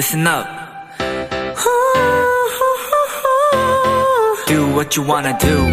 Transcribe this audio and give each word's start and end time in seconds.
listen 0.00 0.26
up. 0.26 0.46
Do 4.46 4.72
what 4.74 4.96
you 4.96 5.04
wanna 5.06 5.36
do. 5.38 5.66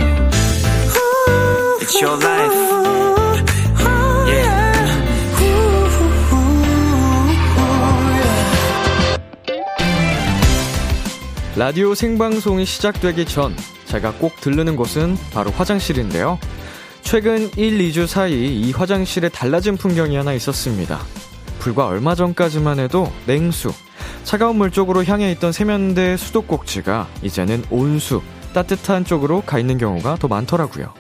It's 1.80 2.02
your 2.02 2.18
life. 2.22 2.54
Yeah. 4.28 4.76
라디오 11.56 11.96
생방송이 11.96 12.66
시작되기 12.66 13.24
전 13.28 13.56
제가 13.86 14.12
꼭 14.16 14.36
들르는 14.42 14.76
곳은 14.76 15.16
바로 15.32 15.52
화장실인데요. 15.52 16.38
최근 17.02 17.50
1, 17.56 17.78
2주 17.78 18.08
사이 18.08 18.60
이 18.60 18.74
화장실에 18.74 19.30
달라진 19.30 19.78
풍경이 19.78 20.18
하나 20.18 20.34
있었습니다. 20.34 21.00
불과 21.60 21.88
얼마 21.88 22.14
전까지만 22.14 22.80
해도 22.80 23.10
냉수, 23.26 23.72
차가운 24.28 24.58
물 24.58 24.72
쪽으로 24.72 25.06
향해 25.06 25.32
있던 25.32 25.54
세면대 25.54 26.18
수도꼭지가 26.18 27.08
이제는 27.22 27.64
온수, 27.70 28.22
따뜻한 28.54 29.06
쪽으로 29.06 29.40
가 29.40 29.58
있는 29.58 29.78
경우가 29.78 30.18
더 30.18 30.28
많더라고요. 30.28 30.94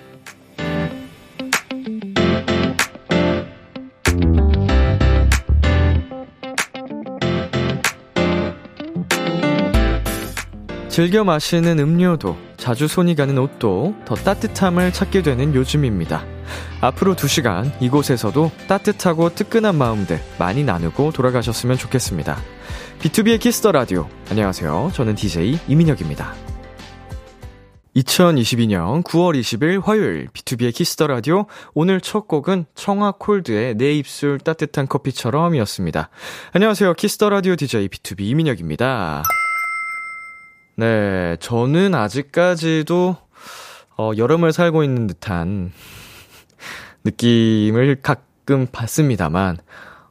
즐겨 10.87 11.25
마시는 11.25 11.79
음료도, 11.79 12.37
자주 12.55 12.87
손이 12.87 13.15
가는 13.15 13.37
옷도 13.37 13.93
더 14.05 14.15
따뜻함을 14.15 14.93
찾게 14.93 15.21
되는 15.23 15.53
요즘입니다. 15.53 16.23
앞으로 16.79 17.15
2시간 17.15 17.69
이곳에서도 17.81 18.51
따뜻하고 18.69 19.35
뜨끈한 19.35 19.75
마음들 19.75 20.21
많이 20.39 20.63
나누고 20.63 21.11
돌아가셨으면 21.11 21.75
좋겠습니다. 21.75 22.37
B2B의 22.99 23.39
키스터 23.39 23.71
라디오. 23.71 24.09
안녕하세요. 24.31 24.91
저는 24.93 25.13
DJ 25.13 25.59
이민혁입니다. 25.67 26.33
2022년 27.95 29.03
9월 29.03 29.39
20일 29.39 29.83
화요일 29.83 30.27
B2B의 30.33 30.73
키스터 30.73 31.05
라디오 31.05 31.45
오늘 31.75 32.01
첫 32.01 32.27
곡은 32.27 32.65
청하 32.73 33.13
Colde의 33.19 33.75
내 33.75 33.93
입술 33.93 34.39
따뜻한 34.39 34.87
커피처럼이었습니다. 34.87 36.09
안녕하세요. 36.53 36.95
키스터 36.95 37.29
라디오 37.29 37.55
DJ 37.55 37.87
B2B 37.89 38.21
이민혁입니다. 38.21 39.21
네, 40.75 41.37
저는 41.39 41.93
아직까지도 41.93 43.15
어, 43.97 44.11
여름을 44.17 44.53
살고 44.53 44.83
있는 44.83 45.05
듯한 45.05 45.71
느낌을 47.05 48.01
가끔 48.01 48.65
받습니다만 48.71 49.57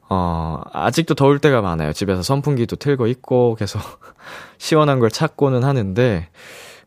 어, 0.08 0.60
아직도 0.72 1.14
더울 1.14 1.38
때가 1.38 1.62
많아요. 1.62 1.92
집에서 1.92 2.22
선풍기도 2.22 2.76
틀고 2.76 3.06
있고 3.08 3.56
계속 3.56 3.80
시원한 4.58 5.00
걸 5.00 5.10
찾고는 5.10 5.64
하는데 5.64 6.28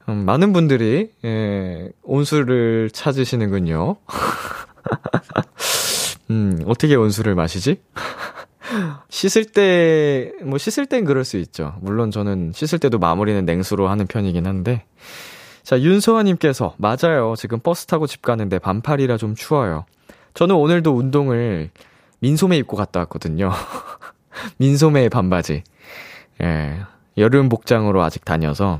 음, 0.07 0.25
많은 0.25 0.53
분들이 0.53 1.11
예, 1.25 1.89
온수를 2.03 2.89
찾으시는군요. 2.91 3.97
음, 6.31 6.61
어떻게 6.65 6.95
온수를 6.95 7.35
마시지? 7.35 7.81
씻을 9.09 9.45
때, 9.45 10.31
뭐 10.43 10.57
씻을 10.57 10.85
땐 10.85 11.05
그럴 11.05 11.25
수 11.25 11.37
있죠. 11.37 11.75
물론 11.81 12.11
저는 12.11 12.51
씻을 12.53 12.79
때도 12.79 12.99
마무리는 12.99 13.43
냉수로 13.45 13.87
하는 13.87 14.07
편이긴 14.07 14.45
한데. 14.45 14.85
자, 15.63 15.79
윤소아님께서, 15.79 16.75
맞아요. 16.77 17.35
지금 17.37 17.59
버스 17.59 17.85
타고 17.85 18.07
집 18.07 18.21
가는데 18.21 18.59
반팔이라 18.59 19.17
좀 19.17 19.35
추워요. 19.35 19.85
저는 20.33 20.55
오늘도 20.55 20.95
운동을 20.95 21.69
민소매 22.19 22.57
입고 22.57 22.77
갔다 22.77 22.99
왔거든요. 23.01 23.51
민소매 24.57 25.09
반바지. 25.09 25.63
예. 26.41 26.79
여름 27.17 27.49
복장으로 27.49 28.01
아직 28.01 28.23
다녀서. 28.25 28.79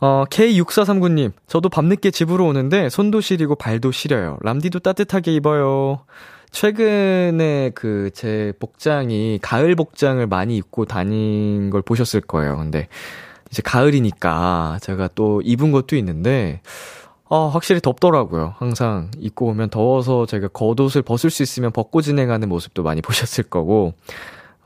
어, 0.00 0.24
K6439님, 0.30 1.32
저도 1.46 1.68
밤늦게 1.68 2.10
집으로 2.10 2.46
오는데 2.46 2.88
손도 2.88 3.20
시리고 3.20 3.54
발도 3.54 3.92
시려요. 3.92 4.38
람디도 4.42 4.80
따뜻하게 4.80 5.34
입어요. 5.34 6.04
최근에 6.50 7.70
그 7.74 8.10
제 8.14 8.52
복장이 8.58 9.38
가을 9.40 9.74
복장을 9.76 10.26
많이 10.26 10.56
입고 10.56 10.84
다닌 10.86 11.70
걸 11.70 11.82
보셨을 11.82 12.20
거예요. 12.22 12.56
근데 12.56 12.88
이제 13.50 13.62
가을이니까 13.62 14.78
제가 14.82 15.10
또 15.14 15.42
입은 15.42 15.72
것도 15.72 15.96
있는데 15.96 16.60
어, 17.30 17.46
확실히 17.48 17.80
덥더라고요. 17.80 18.54
항상 18.58 19.08
입고 19.18 19.46
오면 19.46 19.70
더워서 19.70 20.26
제가 20.26 20.48
겉옷을 20.48 21.02
벗을 21.02 21.30
수 21.30 21.44
있으면 21.44 21.70
벗고 21.70 22.02
진행하는 22.02 22.48
모습도 22.48 22.82
많이 22.82 23.00
보셨을 23.00 23.44
거고 23.44 23.94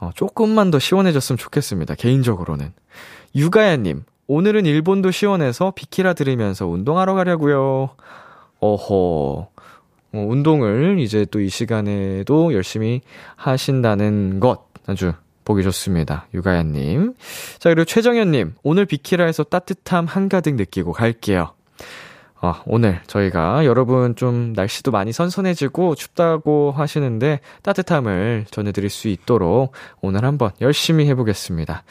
어, 0.00 0.10
조금만 0.14 0.70
더 0.70 0.78
시원해졌으면 0.78 1.36
좋겠습니다. 1.36 1.94
개인적으로는. 1.94 2.72
유가야님, 3.36 4.04
오늘은 4.28 4.64
일본도 4.64 5.10
시원해서 5.10 5.72
비키라 5.72 6.14
들으면서 6.14 6.66
운동하러 6.66 7.12
가려고요. 7.14 7.90
어허. 8.60 8.94
어, 8.94 9.48
운동을 10.12 11.00
이제 11.00 11.26
또 11.26 11.40
이 11.40 11.50
시간에도 11.50 12.54
열심히 12.54 13.02
하신다는 13.36 14.40
것 14.40 14.68
아주 14.86 15.12
보기 15.44 15.62
좋습니다. 15.64 16.28
유가야님. 16.32 17.12
자, 17.58 17.68
그리고 17.68 17.84
최정현님, 17.84 18.54
오늘 18.62 18.86
비키라에서 18.86 19.44
따뜻함 19.44 20.06
한가득 20.06 20.54
느끼고 20.54 20.92
갈게요. 20.92 21.50
어, 22.44 22.56
오늘 22.66 23.00
저희가 23.06 23.64
여러분 23.64 24.16
좀 24.16 24.52
날씨도 24.54 24.90
많이 24.90 25.14
선선해지고 25.14 25.94
춥다고 25.94 26.72
하시는데 26.72 27.40
따뜻함을 27.62 28.44
전해드릴 28.50 28.90
수 28.90 29.08
있도록 29.08 29.72
오늘 30.02 30.26
한번 30.26 30.50
열심히 30.60 31.08
해보겠습니다. 31.08 31.84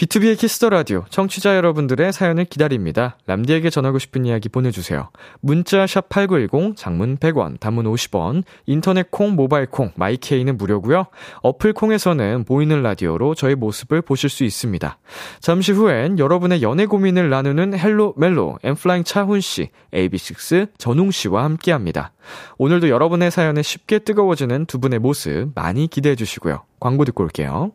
B2B의 0.00 0.38
키스터 0.38 0.70
라디오 0.70 1.04
청취자 1.10 1.56
여러분들의 1.56 2.10
사연을 2.14 2.46
기다립니다. 2.46 3.18
람디에게 3.26 3.68
전하고 3.68 3.98
싶은 3.98 4.24
이야기 4.24 4.48
보내주세요. 4.48 5.10
문자 5.42 5.86
샵 5.86 6.08
#8910 6.08 6.74
장문 6.74 7.18
100원, 7.18 7.60
단문 7.60 7.84
50원, 7.84 8.44
인터넷 8.64 9.10
콩, 9.10 9.36
모바일 9.36 9.66
콩, 9.66 9.92
My 9.96 10.13
K는 10.13 10.56
무료고요. 10.56 11.04
어플 11.42 11.74
콩에서는 11.74 12.44
보이는 12.44 12.82
라디오로 12.82 13.34
저의 13.34 13.56
모습을 13.56 14.00
보실 14.00 14.30
수 14.30 14.44
있습니다. 14.44 14.98
잠시 15.40 15.72
후엔 15.72 16.18
여러분의 16.18 16.62
연애 16.62 16.86
고민을 16.86 17.28
나누는 17.28 17.78
Hello 17.78 18.14
멜로 18.16 18.58
N.Flying 18.62 19.04
차훈 19.04 19.42
씨, 19.42 19.68
AB6IX 19.92 20.78
전웅 20.78 21.10
씨와 21.10 21.44
함께합니다. 21.44 22.12
오늘도 22.56 22.88
여러분의 22.88 23.30
사연에 23.30 23.60
쉽게 23.60 23.98
뜨거워지는 23.98 24.64
두 24.64 24.78
분의 24.78 24.98
모습 24.98 25.50
많이 25.54 25.88
기대해 25.88 26.14
주시고요. 26.14 26.62
광고 26.80 27.04
듣고 27.04 27.22
올게요. 27.22 27.72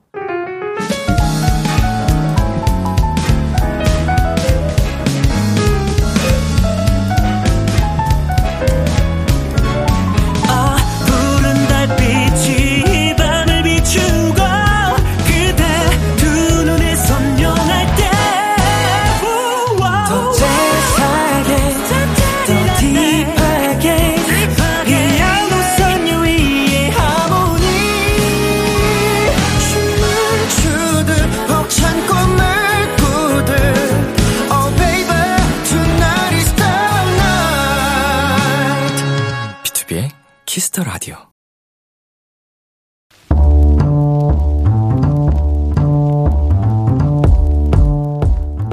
Kiss 40.55 40.72
the 40.72 40.85
Radio. 40.85 41.17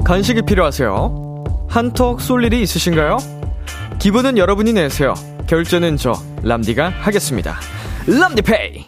간식이 0.04 0.42
필요하세요? 0.42 1.66
한턱 1.68 2.20
쏠 2.20 2.44
일이 2.44 2.62
있으신가요? 2.62 3.16
기분은 3.98 4.38
여러분이 4.38 4.74
내세요. 4.74 5.14
결제는 5.48 5.96
저 5.96 6.12
람디가 6.44 6.88
하겠습니다. 6.88 7.58
람디페이. 8.06 8.86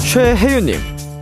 최혜윤님, 0.00 0.74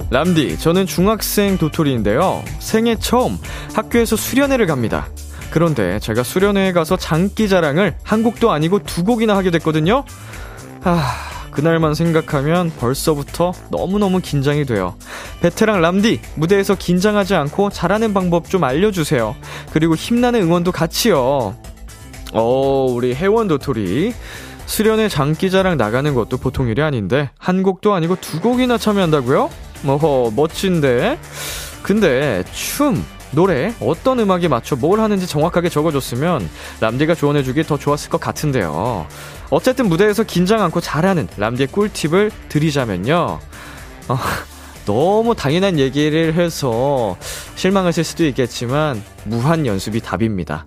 람디, 0.09 0.59
저는 0.61 0.87
중학생 0.87 1.59
도토리인데요. 1.59 2.43
생애 2.61 2.97
처음 2.99 3.37
학교에서 3.75 4.17
수련회를 4.17 4.67
갑니다. 4.67 5.11
그런데 5.51 5.99
제가 6.01 6.23
수련회에 6.23 6.73
가서 6.73 6.97
장기 6.97 7.49
자랑을 7.49 7.97
한 8.03 8.23
곡도 8.23 8.51
아니고 8.51 8.81
두 8.85 9.05
곡이나 9.05 9.37
하게 9.37 9.51
됐거든요. 9.51 10.05
아, 10.85 11.15
그날만 11.51 11.95
생각하면 11.95 12.71
벌써부터 12.79 13.53
너무너무 13.71 14.21
긴장이 14.21 14.67
돼요. 14.67 14.97
베테랑 15.41 15.81
람디, 15.81 16.21
무대에서 16.35 16.75
긴장하지 16.75 17.35
않고 17.35 17.71
잘하는 17.71 18.13
방법 18.13 18.51
좀 18.51 18.65
알려주세요. 18.65 19.35
그리고 19.73 19.95
힘나는 19.95 20.43
응원도 20.43 20.73
같이요. 20.73 21.57
어, 22.35 22.87
우리 22.91 23.15
혜원 23.15 23.49
도토리. 23.49 24.13
수련회 24.67 25.09
장기자랑 25.09 25.77
나가는 25.77 26.13
것도 26.13 26.39
보통 26.39 26.69
일이 26.69 26.83
아닌데 26.83 27.31
한 27.39 27.63
곡도 27.63 27.95
아니고 27.95 28.17
두 28.21 28.41
곡이나 28.41 28.79
참여한다고요? 28.79 29.49
어허 29.87 30.33
멋진데. 30.35 31.19
근데 31.83 32.43
춤, 32.53 33.03
노래, 33.37 33.75
어떤 33.81 34.19
음악에 34.19 34.49
맞춰 34.49 34.77
뭘 34.77 34.99
하는지 34.99 35.27
정확하게 35.27 35.69
적어줬으면 35.69 36.49
람디가 36.81 37.15
조언해주기 37.15 37.65
더 37.65 37.77
좋았을 37.77 38.09
것 38.09 38.19
같은데요. 38.19 39.07
어쨌든 39.51 39.91
무대에서 39.91 40.25
긴장 40.25 40.63
않고 40.63 40.81
잘하는 40.81 41.29
람디의 41.37 41.67
꿀팁을 41.69 42.31
드리자면요. 42.49 43.39
어, 44.09 44.19
너무 44.87 45.35
당연한 45.35 45.79
얘기를 45.79 46.33
해서 46.33 47.19
실망하실 47.57 48.05
수도 48.05 48.25
있겠지만 48.25 49.03
무한 49.25 49.67
연습이 49.67 50.01
답입니다. 50.01 50.65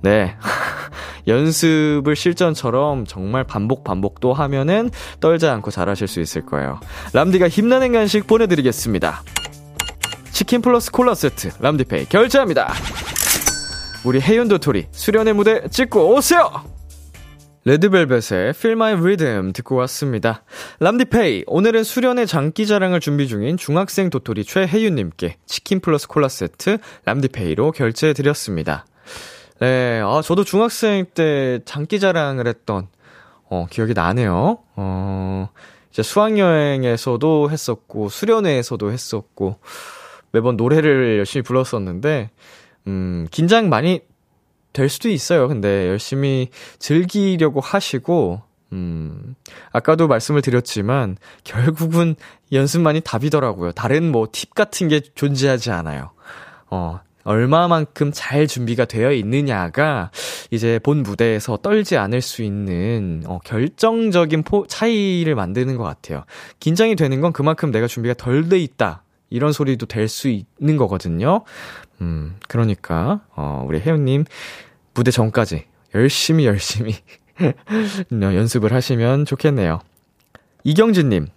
네. 0.00 0.36
연습을 1.26 2.14
실전처럼 2.14 3.06
정말 3.06 3.42
반복 3.42 3.82
반복도 3.82 4.34
하면은 4.34 4.90
떨지 5.18 5.48
않고 5.48 5.72
잘하실 5.72 6.06
수 6.06 6.20
있을 6.20 6.46
거예요. 6.46 6.78
람디가 7.12 7.48
힘나는 7.48 7.92
간식 7.92 8.28
보내드리겠습니다. 8.28 9.22
치킨 10.44 10.60
플러스 10.60 10.90
콜라 10.90 11.14
세트 11.14 11.52
람디페이 11.58 12.04
결제합니다. 12.04 12.70
우리 14.04 14.20
혜윤 14.20 14.48
도토리 14.48 14.88
수련의 14.90 15.32
무대 15.32 15.66
찍고 15.68 16.14
오세요! 16.14 16.50
레드벨벳의 17.64 18.50
Feel 18.50 18.72
My 18.72 18.92
Rhythm 18.92 19.54
듣고 19.54 19.76
왔습니다. 19.76 20.44
람디페이, 20.80 21.44
오늘은 21.46 21.82
수련의 21.82 22.26
장기자랑을 22.26 23.00
준비 23.00 23.26
중인 23.26 23.56
중학생 23.56 24.10
도토리 24.10 24.44
최혜윤님께 24.44 25.38
치킨 25.46 25.80
플러스 25.80 26.06
콜라 26.08 26.28
세트 26.28 26.76
람디페이로 27.06 27.72
결제해드렸습니다. 27.72 28.84
네, 29.60 30.02
아, 30.04 30.20
저도 30.22 30.44
중학생 30.44 31.06
때 31.14 31.60
장기자랑을 31.64 32.46
했던, 32.46 32.88
어, 33.48 33.66
기억이 33.70 33.94
나네요. 33.94 34.58
어, 34.76 35.48
이제 35.90 36.02
수학여행에서도 36.02 37.50
했었고, 37.50 38.10
수련회에서도 38.10 38.92
했었고, 38.92 39.58
매번 40.34 40.56
노래를 40.56 41.16
열심히 41.18 41.44
불렀었는데, 41.44 42.30
음, 42.88 43.28
긴장 43.30 43.68
많이 43.68 44.00
될 44.72 44.88
수도 44.88 45.08
있어요. 45.08 45.46
근데 45.46 45.86
열심히 45.86 46.48
즐기려고 46.80 47.60
하시고, 47.60 48.42
음, 48.72 49.36
아까도 49.70 50.08
말씀을 50.08 50.42
드렸지만, 50.42 51.16
결국은 51.44 52.16
연습만이 52.50 53.02
답이더라고요. 53.02 53.70
다른 53.72 54.10
뭐 54.10 54.26
팁 54.32 54.54
같은 54.54 54.88
게 54.88 55.00
존재하지 55.00 55.70
않아요. 55.70 56.10
어, 56.68 56.98
얼마만큼 57.22 58.10
잘 58.12 58.48
준비가 58.48 58.86
되어 58.86 59.12
있느냐가 59.12 60.10
이제 60.50 60.80
본 60.82 61.04
무대에서 61.04 61.58
떨지 61.58 61.96
않을 61.96 62.20
수 62.20 62.42
있는 62.42 63.22
어, 63.26 63.38
결정적인 63.44 64.42
포, 64.42 64.66
차이를 64.66 65.36
만드는 65.36 65.76
것 65.76 65.84
같아요. 65.84 66.24
긴장이 66.58 66.96
되는 66.96 67.20
건 67.20 67.32
그만큼 67.32 67.70
내가 67.70 67.86
준비가 67.86 68.14
덜 68.14 68.48
돼 68.48 68.58
있다. 68.58 69.04
이런 69.30 69.52
소리도 69.52 69.86
될 69.86 70.08
수 70.08 70.28
있는 70.28 70.76
거거든요. 70.76 71.42
음, 72.00 72.36
그러니까, 72.48 73.20
어, 73.34 73.64
우리 73.66 73.80
혜연님, 73.80 74.24
무대 74.94 75.10
전까지 75.10 75.64
열심히 75.94 76.46
열심히 76.46 76.94
연습을 78.12 78.72
하시면 78.72 79.24
좋겠네요. 79.24 79.80
이경진님, 80.64 81.28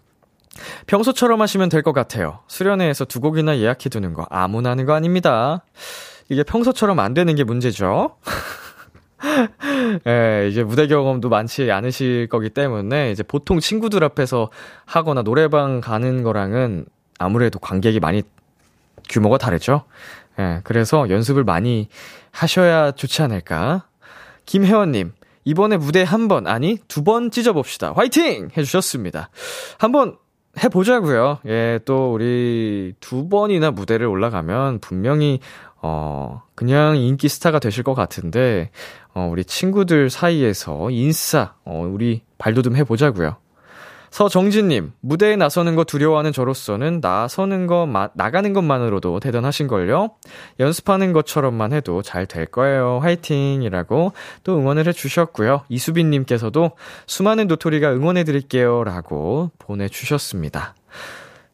평소처럼 0.88 1.42
하시면 1.42 1.70
될 1.70 1.82
것 1.84 1.94
같아요. 1.94 2.40
수련회에서 2.48 3.06
두 3.06 3.20
곡이나 3.20 3.58
예약해두는 3.58 4.14
거 4.14 4.26
아무나 4.30 4.72
하는 4.72 4.86
거 4.86 4.94
아닙니다. 4.94 5.64
이게 6.30 6.44
평소처럼 6.44 7.00
안 7.00 7.14
되는 7.14 7.36
게 7.36 7.44
문제죠. 7.44 8.16
예, 10.08 10.48
이제 10.52 10.64
무대 10.64 10.88
경험도 10.88 11.30
많지 11.30 11.72
않으실 11.72 12.28
거기 12.30 12.50
때문에 12.50 13.12
이제 13.12 13.24
보통 13.24 13.60
친구들 13.60 14.04
앞에서 14.04 14.52
하거나 14.86 15.22
노래방 15.24 15.82
가는 15.82 16.24
거랑은 16.24 16.86
아무래도 17.18 17.60
관객이 17.60 18.00
많이 18.00 18.24
규모가 19.10 19.38
다르죠. 19.38 19.84
예, 20.40 20.62
그래서 20.64 21.10
연습을 21.10 21.44
많이 21.44 21.88
하셔야 22.32 22.92
좋지 22.92 23.22
않을까. 23.22 23.86
김혜원님, 24.46 25.14
이번에 25.46 25.78
무대 25.78 26.04
한 26.04 26.28
번, 26.28 26.48
아니, 26.48 26.78
두 26.88 27.04
번 27.04 27.32
찢어봅시다. 27.32 27.94
화이팅! 27.96 28.50
해주셨습니다. 28.56 29.30
한번 29.78 30.18
해보자고요. 30.64 31.40
예, 31.48 31.80
또 31.86 32.14
우리 32.14 32.94
두 33.00 33.30
번이나 33.30 33.72
무대를 33.72 34.08
올라가면 34.08 34.80
분명히, 34.80 35.40
어, 35.82 36.42
그냥 36.56 36.98
인기 36.98 37.30
스타가 37.30 37.60
되실 37.60 37.84
것 37.84 37.94
같은데, 37.94 38.72
어, 39.14 39.28
우리 39.32 39.44
친구들 39.46 40.10
사이에서 40.10 40.90
인싸, 40.92 41.54
어, 41.64 41.88
우리 41.92 42.22
발도좀 42.40 42.76
해보자고요. 42.76 43.38
서정진님, 44.12 44.94
무대에 45.02 45.36
나서는 45.36 45.76
거 45.76 45.84
두려워하는 45.84 46.32
저로서는 46.32 47.00
나서는 47.02 47.68
거, 47.68 47.86
마, 47.86 48.10
나가는 48.14 48.52
것만으로도 48.54 49.20
대단하신걸요? 49.20 50.12
연습하는 50.60 51.14
것처럼만 51.14 51.74
해도 51.74 52.02
잘 52.02 52.28
될 52.28 52.46
거예요. 52.46 53.00
화이팅! 53.02 53.64
이라고 53.64 54.12
또 54.44 54.58
응원을 54.58 54.88
해주셨고요. 54.88 55.62
이수빈님께서도 55.70 56.72
수많은 57.06 57.48
도토리가 57.48 57.94
응원해드릴게요. 57.94 58.84
라고 58.84 59.52
보내주셨습니다. 59.60 60.76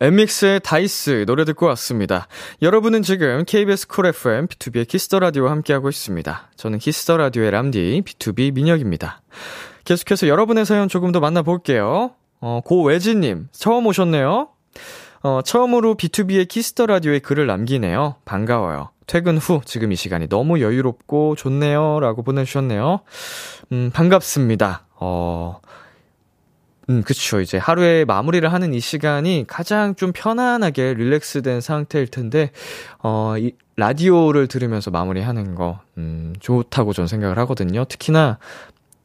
엠믹스의 0.00 0.60
다이스 0.60 1.24
노래 1.26 1.44
듣고 1.44 1.66
왔습니다. 1.66 2.26
여러분은 2.62 3.02
지금 3.02 3.44
KBS 3.46 3.86
쿨 3.86 4.06
FM 4.06 4.48
B2B의 4.48 4.88
키스터 4.88 5.20
라디오와 5.20 5.52
함께하고 5.52 5.88
있습니다. 5.88 6.50
저는 6.56 6.78
Kiss 6.78 7.00
the 7.00 7.16
Radio의 7.16 7.50
람디 7.52 8.02
BTOB 8.04 8.54
민혁입니다. 8.54 9.22
계속해서 9.84 10.26
여러분의 10.26 10.66
사연 10.66 10.88
조금 10.88 11.12
더 11.12 11.20
만나볼게요. 11.20 12.12
어, 12.40 12.60
고외진님, 12.64 13.48
처음 13.52 13.86
오셨네요. 13.86 14.48
어, 15.22 15.40
처음으로 15.42 15.94
B2B의 15.94 16.48
키스터 16.48 16.86
라디오에 16.86 17.20
글을 17.20 17.46
남기네요. 17.46 18.16
반가워요. 18.24 18.90
퇴근 19.06 19.38
후 19.38 19.60
지금 19.64 19.92
이 19.92 19.96
시간이 19.96 20.28
너무 20.28 20.60
여유롭고 20.60 21.36
좋네요. 21.36 22.00
라고 22.00 22.22
보내주셨네요. 22.22 23.00
음, 23.72 23.90
반갑습니다. 23.94 24.86
어, 24.96 25.60
음, 26.90 27.02
그쵸. 27.02 27.40
이제 27.40 27.56
하루에 27.56 28.04
마무리를 28.04 28.50
하는 28.52 28.74
이 28.74 28.80
시간이 28.80 29.44
가장 29.46 29.94
좀 29.94 30.12
편안하게 30.12 30.94
relax된 30.94 31.60
상태일 31.60 32.08
텐데, 32.08 32.50
어, 33.02 33.34
이 33.38 33.52
라디오를 33.76 34.46
들으면서 34.46 34.90
마무리하는 34.90 35.54
거, 35.54 35.80
음, 35.98 36.34
좋다고 36.40 36.92
전 36.92 37.06
생각을 37.06 37.38
하거든요. 37.38 37.84
특히나 37.84 38.38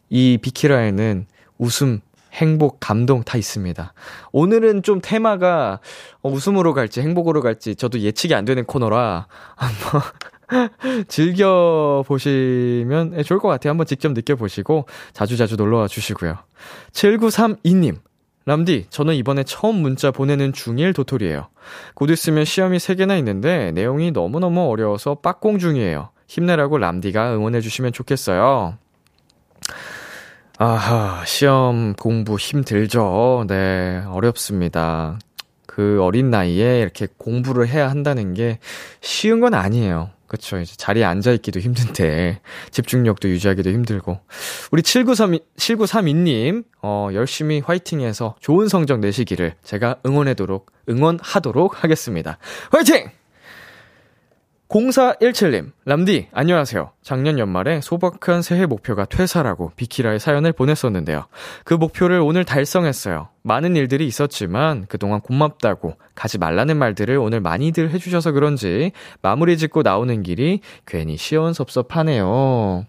이 0.10 0.38
비키라에는 0.42 1.26
웃음, 1.58 2.02
행복, 2.34 2.80
감동 2.80 3.24
다 3.24 3.38
있습니다. 3.38 3.94
오늘은 4.32 4.84
좀 4.84 5.00
테마가 5.02 5.80
어, 6.22 6.30
웃음으로 6.30 6.74
갈지 6.74 7.02
행복으로 7.02 7.42
갈지 7.42 7.76
저도 7.76 8.00
예측이 8.00 8.36
안 8.36 8.46
되는 8.46 8.66
코너라 8.66 9.28
한번 9.56 10.02
즐겨보시면 11.08 13.14
예, 13.18 13.24
좋을 13.24 13.40
것 13.40 13.48
같아요. 13.48 13.72
한번 13.72 13.88
직접 13.88 14.12
느껴보시고 14.14 14.86
자주자주 15.14 15.56
놀러와 15.56 15.88
주시고요. 15.88 16.38
7932님. 16.92 17.98
람디, 18.46 18.88
저는 18.90 19.14
이번에 19.16 19.44
처음 19.44 19.76
문자 19.76 20.12
보내는 20.12 20.54
중1 20.54 20.96
도토리예요. 20.96 21.50
곧 21.94 22.10
있으면 22.10 22.46
시험이 22.46 22.78
3개나 22.78 23.18
있는데 23.20 23.72
내용이 23.72 24.12
너무너무 24.12 24.68
어려워서 24.70 25.16
빡공 25.16 25.60
중이에요. 25.60 26.10
힘내라고 26.28 26.78
람디가 26.78 27.36
응원해주시면 27.36 27.92
좋겠어요. 27.94 28.78
아하, 30.58 31.24
시험 31.26 31.94
공부 31.94 32.38
힘들죠. 32.38 33.46
네, 33.48 34.04
어렵습니다. 34.08 35.20
그 35.66 36.00
어린 36.02 36.30
나이에 36.30 36.82
이렇게 36.82 37.08
공부를 37.18 37.68
해야 37.68 37.90
한다는 37.90 38.34
게 38.34 38.60
쉬운 39.00 39.40
건 39.40 39.54
아니에요. 39.54 40.10
그쵸. 40.30 40.60
이제 40.60 40.76
자리에 40.78 41.04
앉아있기도 41.04 41.60
힘든데, 41.60 42.40
집중력도 42.72 43.28
유지하기도 43.28 43.72
힘들고. 43.72 44.20
우리 44.72 44.84
7932, 44.84 45.44
7932님, 45.58 46.64
어, 46.84 47.10
열심히 47.14 47.60
화이팅 47.60 48.02
해서 48.02 48.36
좋은 48.40 48.68
성적 48.68 49.00
내시기를 49.00 49.56
제가 49.64 49.98
응원하도록, 50.06 50.72
응원하도록 50.88 51.84
하겠습니다. 51.84 52.38
화이팅! 52.72 53.19
0417님, 54.70 55.72
람디, 55.86 56.28
안녕하세요. 56.32 56.92
작년 57.02 57.40
연말에 57.40 57.82
소박한 57.82 58.44
새해 58.44 58.68
목표가 58.68 59.04
퇴사라고 59.06 59.72
비키라의 59.76 60.20
사연을 60.20 60.54
보냈었는데요. 60.54 61.26
그 61.64 61.74
목표를 61.74 62.20
오늘 62.20 62.46
달성했어요. 62.46 63.30
많은 63.42 63.76
일들이 63.76 64.06
있었지만 64.06 64.86
그동안 64.88 65.22
고맙다고 65.22 65.96
가지 66.14 66.38
말라는 66.38 66.78
말들을 66.78 67.18
오늘 67.18 67.42
많이들 67.42 67.90
해주셔서 67.90 68.32
그런지 68.32 68.92
마무리 69.24 69.58
짓고 69.58 69.82
나오는 69.82 70.22
길이 70.22 70.62
괜히 70.86 71.18
시원섭섭하네요. 71.18 72.86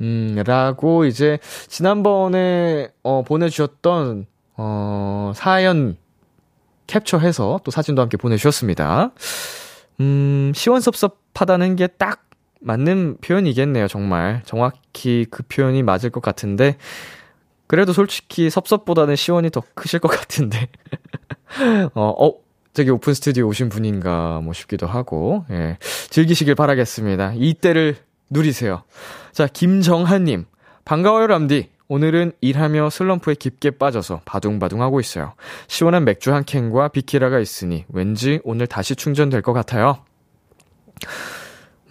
음, 0.00 0.42
라고 0.46 1.04
이제 1.04 1.38
지난번에 1.68 2.88
어, 3.02 3.22
보내주셨던 3.26 4.24
어, 4.56 5.32
사연 5.34 5.98
캡처해서 6.86 7.60
또 7.62 7.70
사진도 7.70 8.00
함께 8.00 8.16
보내주셨습니다. 8.16 9.12
음, 10.00 10.52
시원섭섭하다는 10.54 11.76
게 11.76 11.88
딱 11.98 12.24
맞는 12.60 13.18
표현이겠네요, 13.20 13.88
정말. 13.88 14.42
정확히 14.46 15.26
그 15.30 15.42
표현이 15.42 15.82
맞을 15.82 16.10
것 16.10 16.22
같은데, 16.22 16.76
그래도 17.66 17.92
솔직히 17.92 18.50
섭섭보다는 18.50 19.16
시원이 19.16 19.50
더 19.50 19.62
크실 19.74 20.00
것 20.00 20.08
같은데. 20.08 20.68
어, 21.94 22.08
어, 22.18 22.34
저기 22.72 22.90
오픈 22.90 23.14
스튜디오 23.14 23.46
오신 23.48 23.68
분인가, 23.68 24.40
뭐 24.42 24.52
싶기도 24.52 24.86
하고, 24.86 25.44
예. 25.50 25.76
즐기시길 26.10 26.54
바라겠습니다. 26.54 27.34
이때를 27.36 27.96
누리세요. 28.30 28.82
자, 29.32 29.46
김정한님. 29.46 30.46
반가워요, 30.84 31.26
람디. 31.26 31.68
오늘은 31.88 32.32
일하며 32.40 32.90
슬럼프에 32.90 33.34
깊게 33.34 33.72
빠져서 33.72 34.22
바둥바둥 34.24 34.80
하고 34.80 35.00
있어요. 35.00 35.34
시원한 35.68 36.04
맥주 36.04 36.32
한 36.32 36.44
캔과 36.44 36.88
비키라가 36.88 37.38
있으니 37.38 37.84
왠지 37.88 38.40
오늘 38.44 38.66
다시 38.66 38.96
충전될 38.96 39.42
것 39.42 39.52
같아요. 39.52 39.98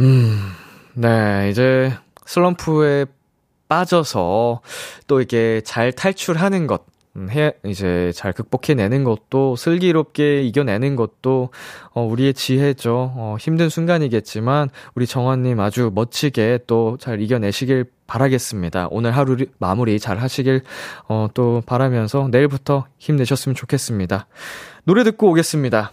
음, 0.01 0.51
네, 0.95 1.49
이제 1.51 1.93
슬럼프에 2.25 3.05
빠져서 3.69 4.61
또 5.07 5.21
이게 5.21 5.61
잘 5.63 5.91
탈출하는 5.91 6.67
것, 6.67 6.81
음, 6.85 6.92
해, 7.29 7.53
이제 7.63 8.11
잘 8.15 8.33
극복해내는 8.33 9.03
것도, 9.03 9.55
슬기롭게 9.55 10.41
이겨내는 10.43 10.95
것도, 10.95 11.49
어, 11.91 12.01
우리의 12.01 12.33
지혜죠. 12.33 13.13
어, 13.15 13.37
힘든 13.39 13.69
순간이겠지만, 13.69 14.69
우리 14.95 15.05
정원님 15.05 15.59
아주 15.59 15.91
멋지게 15.93 16.59
또 16.65 16.97
잘 16.99 17.21
이겨내시길 17.21 17.85
바라겠습니다. 18.07 18.87
오늘 18.91 19.11
하루 19.15 19.37
마무리 19.59 19.99
잘 19.99 20.17
하시길, 20.17 20.61
어, 21.07 21.27
또 21.33 21.61
바라면서 21.65 22.29
내일부터 22.31 22.85
힘내셨으면 22.97 23.55
좋겠습니다. 23.55 24.27
노래 24.83 25.03
듣고 25.03 25.29
오겠습니다. 25.31 25.91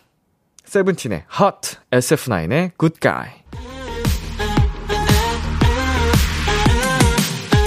세븐틴의 0.65 1.25
Hot, 1.39 1.77
SF9의 1.91 2.71
Good 2.79 3.01
Guy. 3.01 3.29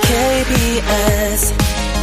KBS 0.03 1.72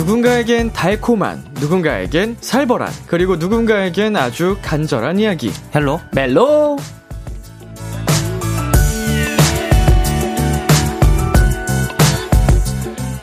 누군가에겐 0.00 0.72
달콤한, 0.72 1.44
누군가에겐 1.60 2.38
살벌한, 2.40 2.90
그리고 3.06 3.36
누군가에겐 3.36 4.16
아주 4.16 4.56
간절한 4.62 5.18
이야기. 5.18 5.52
Hello 5.74 6.00
멜로! 6.12 6.78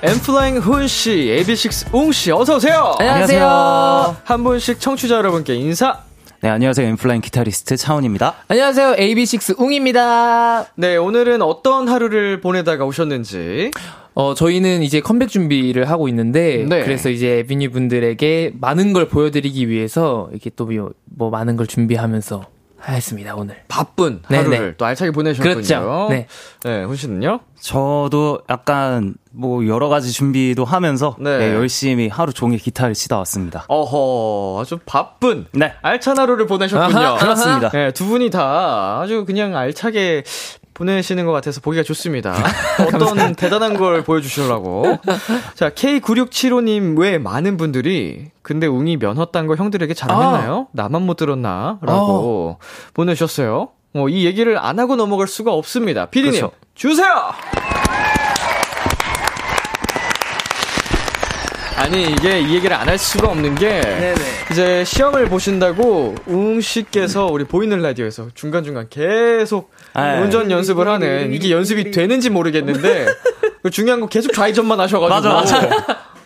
N.Flying 0.03 0.57
훈씨, 0.57 1.43
AB6IX 1.47 1.95
웅씨, 1.95 2.31
어서오세요! 2.31 2.95
안녕하세요. 2.99 4.17
한 4.23 4.43
분씩 4.43 4.79
청취자 4.79 5.15
여러분께 5.15 5.55
인사! 5.55 6.03
네 6.39 6.49
안녕하세요 6.49 6.87
N.Flying 6.89 7.21
기타리스트 7.21 7.77
차훈입니다 7.77 8.35
안녕하세요. 8.47 8.93
AB6IX 8.97 9.59
웅입니다. 9.59 10.67
네, 10.75 10.95
오늘은 10.95 11.41
어떤 11.41 11.87
하루를 11.87 12.41
보내다가 12.41 12.85
오셨는지. 12.85 13.71
어, 14.19 14.33
저희는 14.33 14.81
이제 14.81 14.99
컴백 14.99 15.29
준비를 15.29 15.89
하고 15.91 16.07
있는데, 16.07 16.65
네. 16.67 16.83
그래서 16.83 17.09
이제 17.09 17.37
에비뉴 17.39 17.69
분들에게 17.69 18.53
많은 18.59 18.91
걸 18.93 19.07
보여드리기 19.07 19.69
위해서, 19.69 20.27
이렇게 20.31 20.49
또 20.49 20.67
뭐 21.15 21.29
많은 21.29 21.55
걸 21.55 21.67
준비하면서 21.67 22.43
했습니다, 22.87 23.35
오늘. 23.35 23.57
바쁜 23.67 24.21
네네. 24.29 24.43
하루를 24.43 24.75
또 24.77 24.85
알차게 24.85 25.11
보내셨군요. 25.11 25.53
그렇죠. 25.53 26.07
네. 26.09 26.25
네, 26.63 26.83
훈 26.83 26.95
씨는요? 26.95 27.41
저도 27.59 28.41
약간 28.49 29.15
뭐 29.31 29.67
여러 29.67 29.87
가지 29.89 30.11
준비도 30.11 30.63
하면서 30.65 31.15
네. 31.19 31.37
네, 31.37 31.53
열심히 31.53 32.07
하루 32.07 32.33
종일 32.33 32.59
기타를 32.59 32.93
치다 32.93 33.17
왔습니다 33.19 33.65
어허, 33.67 34.61
아주 34.61 34.79
바쁜. 34.85 35.45
네 35.53 35.73
알찬 35.81 36.17
하루를 36.19 36.45
보내셨군요. 36.47 36.97
아하, 36.99 37.17
그렇습니다. 37.17 37.69
네, 37.69 37.91
두 37.91 38.05
분이 38.05 38.29
다 38.29 38.99
아주 39.01 39.25
그냥 39.25 39.55
알차게 39.55 40.23
보내시는 40.77 41.25
것 41.25 41.31
같아서 41.31 41.59
보기가 41.59 41.81
좋습니다. 41.83 42.35
어떤 42.93 43.33
대단한 43.33 43.75
걸 43.75 44.03
보여주시려고. 44.03 44.99
자, 45.55 45.71
K9675님 45.71 46.99
외 46.99 47.17
많은 47.17 47.57
분들이, 47.57 48.27
근데 48.43 48.67
웅이 48.67 48.97
면허 48.97 49.25
딴 49.25 49.47
거 49.47 49.55
형들에게 49.55 49.91
자랑했나요? 49.95 50.67
나만 50.73 51.01
못 51.01 51.15
들었나? 51.17 51.79
라고 51.81 52.59
보내주셨어요. 52.93 53.69
어, 53.95 54.07
이 54.09 54.25
얘기를 54.25 54.55
안 54.59 54.77
하고 54.77 54.95
넘어갈 54.95 55.27
수가 55.27 55.51
없습니다. 55.53 56.05
피디님, 56.11 56.41
그렇죠. 56.41 56.53
주세요! 56.75 57.07
아니, 61.77 62.03
이게 62.11 62.39
이 62.41 62.55
얘기를 62.55 62.75
안 62.75 62.87
할 62.87 62.97
수가 62.97 63.27
없는 63.29 63.55
게, 63.55 63.81
이제 64.51 64.83
시험을 64.83 65.27
보신다고 65.29 66.15
웅 66.27 66.59
씨께서 66.61 67.25
우리 67.27 67.43
보이는 67.45 67.81
라디오에서 67.81 68.29
중간중간 68.33 68.87
계속 68.89 69.71
아, 69.97 70.21
운전 70.21 70.51
연습을 70.51 70.87
하는 70.87 71.33
이게 71.33 71.51
연습이 71.51 71.91
되는지 71.91 72.29
모르겠는데 72.29 73.07
그 73.63 73.71
중요한 73.71 73.99
건 73.99 74.09
계속 74.09 74.31
좌회전만 74.31 74.79
하셔가지고 74.79 75.33
맞아, 75.33 75.69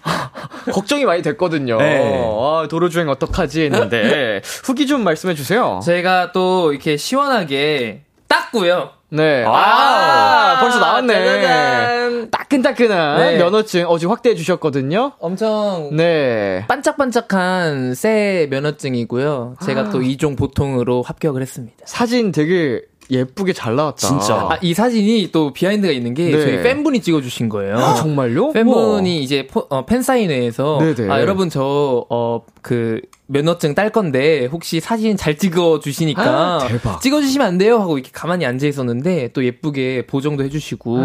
걱정이 0.73 1.05
많이 1.05 1.21
됐거든요. 1.21 1.77
네. 1.77 2.21
아, 2.23 2.67
도로 2.69 2.89
주행 2.89 3.09
어떡하지 3.09 3.63
했는데 3.63 4.41
후기 4.63 4.87
좀 4.87 5.03
말씀해 5.03 5.35
주세요. 5.35 5.79
저희가 5.85 6.33
또 6.33 6.71
이렇게 6.73 6.97
시원하게 6.97 8.03
땄고요. 8.27 8.91
네. 9.09 9.43
아, 9.45 9.51
아, 9.51 10.59
벌써 10.61 10.79
나왔네. 10.79 11.13
짜자잔. 11.13 12.31
따끈따끈한 12.31 13.17
네. 13.19 13.37
면허증 13.37 13.85
어제 13.87 14.07
확대해 14.07 14.35
주셨거든요. 14.35 15.13
엄청 15.19 15.89
네. 15.93 16.65
반짝반짝한 16.67 17.93
새 17.95 18.47
면허증이고요. 18.49 19.55
제가 19.65 19.89
또 19.89 20.01
이종 20.01 20.35
보통으로 20.35 21.01
합격을 21.01 21.41
했습니다. 21.41 21.77
사진 21.85 22.31
되게 22.31 22.81
예쁘게 23.11 23.51
잘 23.53 23.75
나왔다. 23.75 23.97
진짜. 24.07 24.35
아, 24.35 24.57
이 24.61 24.73
사진이 24.73 25.29
또 25.33 25.51
behind가 25.51 25.91
있는 25.91 26.13
게 26.13 26.31
네. 26.31 26.31
저희 26.31 26.63
팬분이 26.63 27.01
찍어주신 27.01 27.49
거예요. 27.49 27.77
아, 27.77 27.93
정말요? 27.95 28.53
팬분이 28.53 29.21
이제 29.21 29.47
포- 29.47 29.67
어, 29.69 29.85
팬사인회에서 29.85 30.79
네네. 30.79 31.11
아 31.11 31.19
여러분 31.21 31.49
저 31.49 32.05
어 32.09 32.41
그 32.61 33.01
면허증 33.27 33.73
딸 33.75 33.89
건데 33.89 34.45
혹시 34.51 34.79
사진 34.79 35.17
잘 35.17 35.35
찍어 35.37 35.79
주시니까 35.79 36.23
아, 36.23 36.67
대박. 36.67 37.01
찍어 37.01 37.21
주시면 37.21 37.47
안 37.47 37.57
돼요 37.57 37.79
하고 37.79 37.97
이렇게 37.97 38.11
가만히 38.13 38.45
앉아 38.45 38.67
있었는데 38.67 39.29
또 39.33 39.43
예쁘게 39.43 40.05
보정도 40.05 40.43
해주시고 40.43 40.99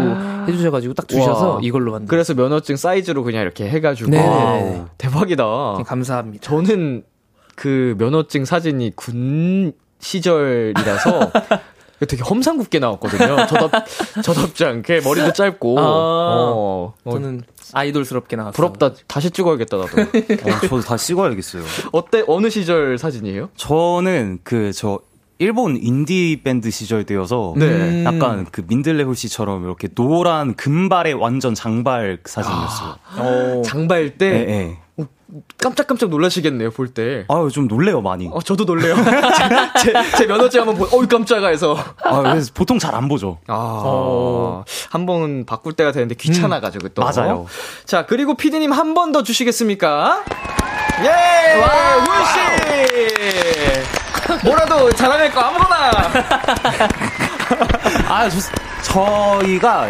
해주셔가지고 0.47 0.93
딱 0.93 1.07
주셔서 1.07 1.53
와. 1.55 1.59
이걸로 1.63 1.91
만든. 1.93 2.07
그래서 2.07 2.33
면허증 2.35 2.75
사이즈로 2.75 3.23
그냥 3.23 3.41
이렇게 3.41 3.67
해가지고. 3.67 4.11
네네네. 4.11 4.29
wow, 4.29 4.85
대박이다. 4.97 5.43
감사합니다. 5.85 6.41
저는 6.43 7.03
그 7.55 7.95
면허증 7.97 8.45
사진이 8.45 8.91
군 8.95 9.73
시절이라서 9.99 11.31
되게 12.05 12.23
험상궂게 12.23 12.79
나왔거든요. 12.79 13.47
저답, 13.47 13.71
저답지 14.23 14.65
않게 14.65 15.01
머리도 15.03 15.33
짧고. 15.33 15.79
아. 15.79 15.83
어, 15.83 16.93
어, 17.03 17.11
저는 17.11 17.43
아이돌스럽게 17.73 18.35
나왔어요. 18.35 18.53
부럽다. 18.53 18.93
다시 19.07 19.31
찍어야겠다, 19.31 19.77
나도. 19.77 20.01
어, 20.01 20.59
저도 20.61 20.81
다시 20.81 21.07
찍어야겠어요 21.07 21.63
어때? 21.91 22.23
어느 22.27 22.49
시절 22.49 22.97
사진이에요? 22.97 23.49
저는 23.55 24.39
그 24.43 24.71
저 24.77 24.99
일본 25.39 25.77
인디 25.77 26.41
밴드 26.43 26.71
시절 26.71 27.03
때여서 27.03 27.53
네. 27.57 27.65
음. 27.65 28.03
약간 28.05 28.45
그 28.51 28.63
민들레 28.67 29.03
홀 29.03 29.15
씨처럼 29.15 29.63
이렇게 29.65 29.87
노란 29.87 30.55
금발의 30.55 31.13
완전 31.13 31.53
장발 31.53 32.19
사진이었어요 32.25 32.95
어. 33.17 33.61
장발 33.63 34.17
때. 34.17 34.31
네, 34.31 34.45
네. 34.45 34.79
어, 35.33 35.41
깜짝깜짝 35.57 36.09
놀라시겠네요, 36.09 36.71
볼 36.71 36.87
때. 36.93 37.25
아유, 37.27 37.49
좀 37.51 37.67
놀래요, 37.67 38.01
많이. 38.01 38.29
어, 38.31 38.41
저도 38.41 38.63
놀래요. 38.65 38.95
제, 38.95 39.03
제, 39.93 40.17
제 40.17 40.25
면허증 40.25 40.61
한번 40.61 40.77
보, 40.77 40.87
어이, 40.97 41.05
깜짝아 41.07 41.47
해서. 41.47 41.77
아, 42.03 42.21
그래서 42.21 42.51
보통 42.53 42.79
잘 42.79 42.95
안 42.95 43.07
보죠. 43.09 43.37
아, 43.47 44.63
한번 44.89 45.45
바꿀 45.45 45.73
때가 45.73 45.91
되는데 45.91 46.15
귀찮아가지고 46.15 46.89
또. 46.89 47.03
맞아요. 47.03 47.45
자, 47.85 48.05
그리고 48.05 48.35
피디님 48.35 48.71
한 48.71 48.93
번 48.93 49.11
더 49.11 49.23
주시겠습니까? 49.23 50.23
예! 51.03 51.07
와, 51.61 51.67
훈씨! 52.03 52.39
뭐라도 54.45 54.91
자랑할 54.91 55.31
거 55.31 55.39
아무거나! 55.39 55.91
아, 58.09 58.29
저, 58.29 58.37
저희가 58.83 59.87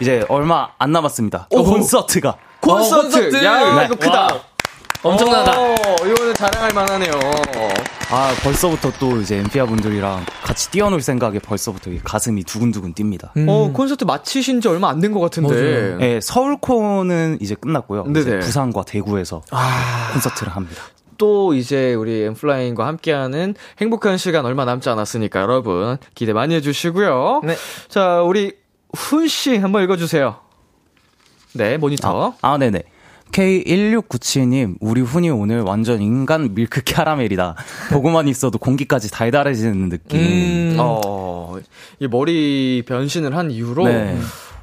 이제 0.00 0.24
얼마 0.28 0.68
안 0.78 0.92
남았습니다. 0.92 1.48
오. 1.50 1.64
콘서트가. 1.64 2.36
콘서트! 2.60 2.94
어, 2.94 3.02
콘서트! 3.02 3.44
야, 3.44 3.74
네. 3.74 3.84
이거 3.86 3.94
크다. 3.96 4.22
와, 4.22 4.40
엄청나다. 5.02 5.58
어, 5.58 5.74
이거는 6.06 6.34
자랑할 6.34 6.70
만하네요. 6.74 7.12
아, 8.10 8.34
벌써부터 8.42 8.92
또 8.98 9.18
이제 9.20 9.36
엠피아 9.38 9.64
분들이랑 9.66 10.26
같이 10.42 10.70
뛰어놀 10.70 11.00
생각에 11.00 11.38
벌써부터 11.38 11.90
이 11.90 12.00
가슴이 12.04 12.44
두근두근 12.44 12.92
뜁니다. 12.94 13.30
음. 13.36 13.46
어, 13.48 13.70
콘서트 13.72 14.04
마치신 14.04 14.60
지 14.60 14.68
얼마 14.68 14.90
안 14.90 15.00
된 15.00 15.12
것 15.14 15.20
같은데. 15.20 15.54
맞아요. 15.54 15.96
네, 15.98 16.20
서울콘은 16.20 17.38
이제 17.40 17.54
끝났고요. 17.54 18.04
이제 18.10 18.24
네네. 18.24 18.38
부산과 18.40 18.84
대구에서 18.84 19.42
콘서트를 20.12 20.54
합니다. 20.54 20.82
또 21.16 21.54
이제 21.54 21.94
우리 21.94 22.22
엠플라잉과 22.24 22.86
함께하는 22.86 23.54
행복한 23.80 24.16
시간 24.18 24.44
얼마 24.46 24.64
남지 24.64 24.88
않았으니까 24.88 25.40
여러분 25.40 25.98
기대 26.14 26.32
많이 26.32 26.54
해주시고요. 26.56 27.42
네. 27.44 27.56
자, 27.88 28.22
우리 28.22 28.52
훈 28.96 29.28
씨 29.28 29.56
한번 29.56 29.82
읽어주세요. 29.84 30.36
네, 31.54 31.76
모니터. 31.78 32.34
아, 32.42 32.58
네네. 32.58 32.82
K1697님, 33.32 34.76
우리 34.80 35.00
훈이 35.00 35.30
오늘 35.30 35.60
완전 35.62 36.00
인간 36.02 36.54
밀크 36.54 36.82
캐러멜이다. 36.82 37.54
보고만 37.92 38.26
있어도 38.28 38.58
공기까지 38.58 39.10
달달해지는 39.10 39.88
느낌. 39.88 40.20
음. 40.20 40.76
어, 40.78 41.56
이 42.00 42.08
머리 42.08 42.82
변신을 42.86 43.36
한 43.36 43.50
이후로 43.50 43.84
네. 43.84 44.18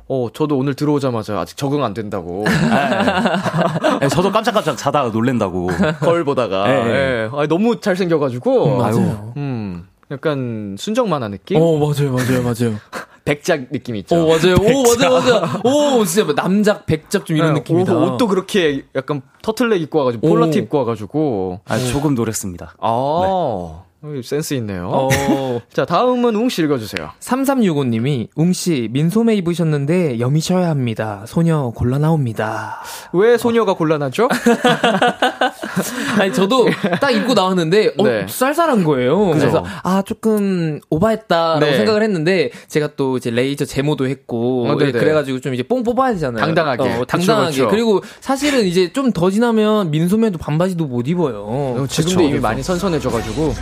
어, 0.10 0.27
저도 0.34 0.58
오늘 0.58 0.74
들어오자마자 0.74 1.39
아직 1.39 1.58
적응 1.58 1.84
안 1.84 1.94
된다고 1.94 2.46
네, 4.00 4.08
저도 4.08 4.32
깜짝깜짝 4.32 4.77
자다가 4.77 5.10
놀랜다고. 5.10 5.70
거울 6.00 6.24
보다가 6.24 6.67
네. 6.67 6.74
예. 6.74 7.29
아, 7.34 7.46
너무 7.48 7.79
잘생겨가지고 7.82 8.77
맞아요. 8.77 9.34
음, 9.38 9.86
약간 10.12 10.75
순정 10.79 11.10
만화 11.10 11.27
느낌? 11.27 11.58
어, 11.62 11.77
맞아요, 11.77 12.13
맞아요, 12.13 12.41
맞아요. 12.44 12.79
백작 13.27 13.72
느낌 13.72 13.96
있죠. 13.98 14.15
오, 14.15 14.27
맞아요. 14.29 14.55
오, 14.55 14.84
맞아요, 14.84 15.19
맞아요. 15.19 15.62
오, 15.65 16.05
진짜 16.05 16.24
뭐 16.24 16.34
남작, 16.34 16.86
백작 16.86 17.25
좀 17.25 17.36
이런 17.36 17.53
네, 17.53 17.60
느낌이다. 17.60 17.93
옷, 17.93 18.13
옷도 18.13 18.27
그렇게 18.27 18.86
약간 18.96 19.22
터틀넥 19.41 19.81
입고 19.81 20.00
와가지고 20.00 20.27
오. 20.27 20.29
폴라티 20.29 20.60
입고 20.60 20.77
와가지고 20.77 21.60
아, 21.65 21.77
조금 21.77 22.15
노랬습니다. 22.15 22.75
아 22.79 22.88
어, 22.89 23.86
센스 24.24 24.53
있네요. 24.55 24.89
어. 24.91 25.10
자 25.74 25.86
다음은 25.86 26.36
웅씨 26.36 26.63
읽어주세요. 26.63 27.10
3365님이, 27.19 28.29
웅씨, 28.36 28.89
민소매 28.91 29.36
입으셨는데, 29.36 30.19
여미셔야 30.19 30.69
합니다. 30.69 31.24
소녀 31.27 31.72
골라 31.75 31.98
나옵니다. 31.98 32.81
왜 33.12 33.38
소녀가 33.38 33.74
곤란하죠? 33.74 34.29
아니, 36.22 36.31
저도 36.34 36.67
딱 37.01 37.12
입고 37.12 37.34
나왔는데, 37.34 37.93
어, 37.98 38.03
네. 38.03 38.25
쌀쌀한 38.27 38.84
거예요. 38.84 39.27
그죠. 39.27 39.39
그래서, 39.39 39.65
아, 39.84 40.01
조금, 40.05 40.79
오바했다라고 40.89 41.60
네. 41.65 41.77
생각을 41.77 42.03
했는데, 42.03 42.51
제가 42.67 42.89
또 42.96 43.17
이제 43.17 43.29
레이저 43.29 43.65
제모도 43.65 44.07
했고, 44.07 44.67
어, 44.69 44.75
네네. 44.77 44.91
그래가지고 44.93 45.39
좀 45.41 45.53
이제 45.53 45.63
뽕 45.63 45.84
뽑아야 45.84 46.13
되잖아요. 46.13 46.39
당당하게. 46.43 46.84
어, 46.84 46.86
그쵸, 47.00 47.05
당당하게. 47.05 47.51
그쵸. 47.57 47.67
그리고 47.69 48.01
사실은 48.22 48.65
이제 48.65 48.91
좀 48.93 49.07
더 49.17 49.31
지나면 49.31 49.89
민소매도 49.89 50.38
반바지도 50.38 50.86
못 50.86 51.07
입어요. 51.07 51.43
어, 51.48 51.86
지금도 51.89 52.17
그쵸. 52.17 52.29
이미 52.29 52.39
많이 52.39 52.62
선선해져가지고 52.62 53.53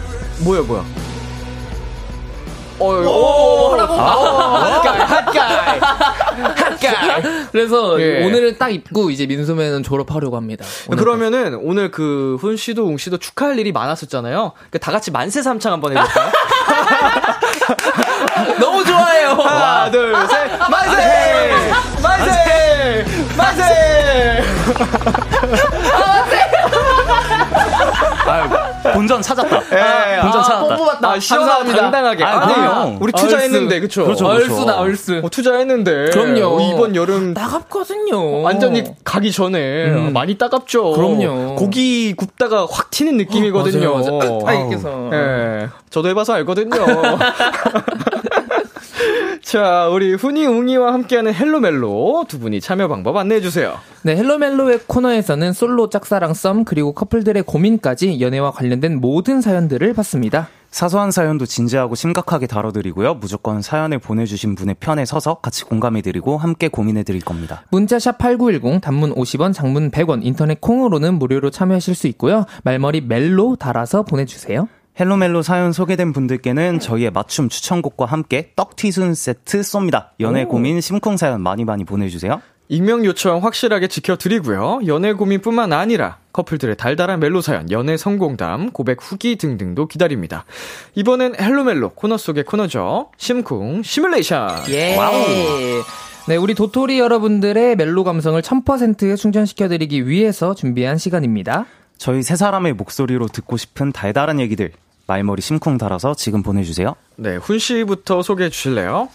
뭐야 0.44 0.62
뭐야. 0.64 0.84
어, 2.78 2.86
오, 2.88 3.72
하라고? 3.74 3.94
핫가이, 3.94 5.00
핫가이, 5.00 5.80
핫가이. 6.44 7.22
그래서 7.52 8.00
예. 8.02 8.26
오늘은 8.26 8.58
딱 8.58 8.70
입고 8.70 9.10
이제 9.12 9.26
민소매는 9.26 9.84
졸업하려고 9.84 10.38
합니다. 10.38 10.66
오늘 10.88 11.04
그러면은 11.04 11.56
오늘 11.62 11.92
그 11.92 12.38
훈 12.42 12.58
씨도 12.58 12.86
웅 12.86 12.98
씨도 12.98 13.18
축하할 13.18 13.58
일이 13.60 13.72
많았었잖아요. 13.72 14.52
그다 14.70 14.92
같이 14.92 15.12
만세 15.12 15.42
삼창 15.42 15.74
한번 15.74 15.98
해볼까요? 15.98 16.32
너무 18.60 18.84
좋아해요. 18.86 19.30
하나, 19.30 19.90
둘, 19.92 20.14
셋, 20.28 20.52
만세! 20.70 21.74
만세! 22.04 23.06
만세! 23.38 24.44
아, 28.26 28.92
본전 28.94 29.22
찾았다. 29.22 29.56
예, 29.58 30.22
본전 30.22 30.42
아, 30.42 30.44
찾았다. 30.44 30.76
뽑았다. 30.76 31.10
아, 31.12 31.20
시원하고 31.20 31.50
감사합니다. 31.52 31.82
당당하게. 31.82 32.24
아, 32.24 32.40
아니, 32.42 32.54
그럼요. 32.54 32.98
우리 33.02 33.12
투자했는데, 33.12 33.80
그쵸? 33.80 34.04
그렇죠, 34.06 34.26
그렇죠. 34.26 34.44
얼쑤다 34.56 34.80
얼쑤. 34.80 35.22
어, 35.24 35.30
투자했는데. 35.30 36.10
그럼요. 36.12 36.58
어, 36.58 36.62
이번 36.74 36.96
여름 36.96 37.34
따갑거든요. 37.34 38.42
완전히 38.42 38.84
가기 39.04 39.32
전에 39.32 39.86
음. 39.86 40.14
많이 40.14 40.38
따갑죠. 40.38 40.92
그럼요. 40.94 41.56
고기 41.56 42.14
굽다가 42.16 42.68
확 42.70 42.92
튀는 42.92 43.18
느낌이거든요. 43.18 43.94
맞아요, 43.94 44.40
맞아요. 44.44 45.10
아. 45.12 45.16
예. 45.16 45.70
저도 45.90 46.10
해봐서 46.10 46.34
알거든요. 46.34 46.70
자, 49.46 49.88
우리 49.90 50.16
훈이 50.16 50.44
웅이와 50.48 50.92
함께하는 50.92 51.32
Hello멜로 51.32 52.26
두 52.28 52.40
분이 52.40 52.60
참여 52.62 52.88
방법 52.88 53.16
안내해 53.16 53.42
주세요. 53.42 53.76
네, 54.02 54.16
Hello멜로의 54.16 54.80
코너에서는 54.88 55.54
솔로 55.54 55.88
짝사랑 55.88 56.34
썸 56.34 56.66
그리고 56.66 56.94
커플들의 56.94 57.44
고민까지 57.44 58.20
연애와 58.20 58.50
관련된 58.50 59.00
모든 59.00 59.42
사연들을 59.42 59.94
받습니다. 59.94 60.50
사소한 60.72 61.12
사연도 61.12 61.46
진지하고 61.46 61.94
심각하게 61.94 62.48
다뤄드리고요. 62.48 63.14
무조건 63.14 63.62
사연을 63.62 64.00
보내주신 64.00 64.56
분의 64.56 64.78
편에 64.80 65.06
서서 65.06 65.36
같이 65.36 65.64
공감해드리고 65.66 66.40
함께 66.40 66.68
고민해드릴 66.68 67.22
겁니다. 67.22 67.66
문자샵 67.70 68.18
8910 68.18 68.82
단문 68.82 69.14
50원, 69.14 69.54
장문 69.54 69.92
100원, 69.92 70.26
인터넷 70.26 70.60
콩으로는 70.60 71.20
무료로 71.20 71.52
참여하실 71.52 71.94
수 71.94 72.08
있고요. 72.08 72.46
말머리 72.64 73.02
멜로 73.02 73.56
달아서 73.58 74.06
보내주세요. 74.06 74.68
Hello멜로 75.00 75.42
사연 75.42 75.74
소개된 75.74 76.14
분들께는 76.14 76.80
저희의 76.80 77.12
맞춤 77.12 77.50
추천곡과 77.50 78.06
함께 78.06 78.52
떡튀순 78.56 79.14
세트 79.14 79.62
쏩니다. 79.62 80.10
연애 80.22 80.46
고민 80.46 80.80
심쿵 80.80 81.18
사연 81.18 81.42
많이 81.42 81.66
많이 81.66 81.84
보내주세요. 81.84 82.42
익명 82.68 83.06
요청 83.06 83.44
확실하게 83.44 83.88
지켜드리고요. 83.88 84.82
연애 84.88 85.14
고민뿐만 85.14 85.72
아니라 85.72 86.18
커플들의 86.34 86.78
달달한 86.78 87.20
멜로 87.20 87.42
사연, 87.42 87.70
연애 87.70 87.96
성공담, 87.96 88.72
고백 88.72 88.98
후기 89.02 89.36
등등도 89.36 89.88
기다립니다. 89.88 90.46
이번엔 90.96 91.36
Hello멜로 91.40 91.90
코너 91.90 92.18
속의 92.18 92.46
코너죠. 92.46 93.12
심쿵 93.18 93.84
시뮬레이션. 93.84 94.64
예. 94.70 94.98
네, 96.28 96.36
우리 96.38 96.56
도토리 96.56 97.00
여러분들의 97.00 97.76
멜로 97.76 98.04
감성을 98.04 98.42
1000% 98.42 99.16
충전시켜드리기 99.16 100.08
위해서 100.08 100.56
준비한 100.56 100.98
시간입니다. 100.98 101.66
저희 101.98 102.24
세 102.24 102.36
사람의 102.36 102.74
목소리로 102.74 103.28
듣고 103.28 103.58
싶은 103.58 103.92
달달한 103.92 104.40
얘기들 104.40 104.72
말머리 105.08 105.42
심쿵 105.42 105.78
달아서 105.78 106.16
지금 106.16 106.42
보내주세요. 106.44 106.96
네, 107.16 107.36
훈 107.36 107.60
씨부터 107.60 108.22
소개해 108.22 108.50
주실래요? 108.50 109.10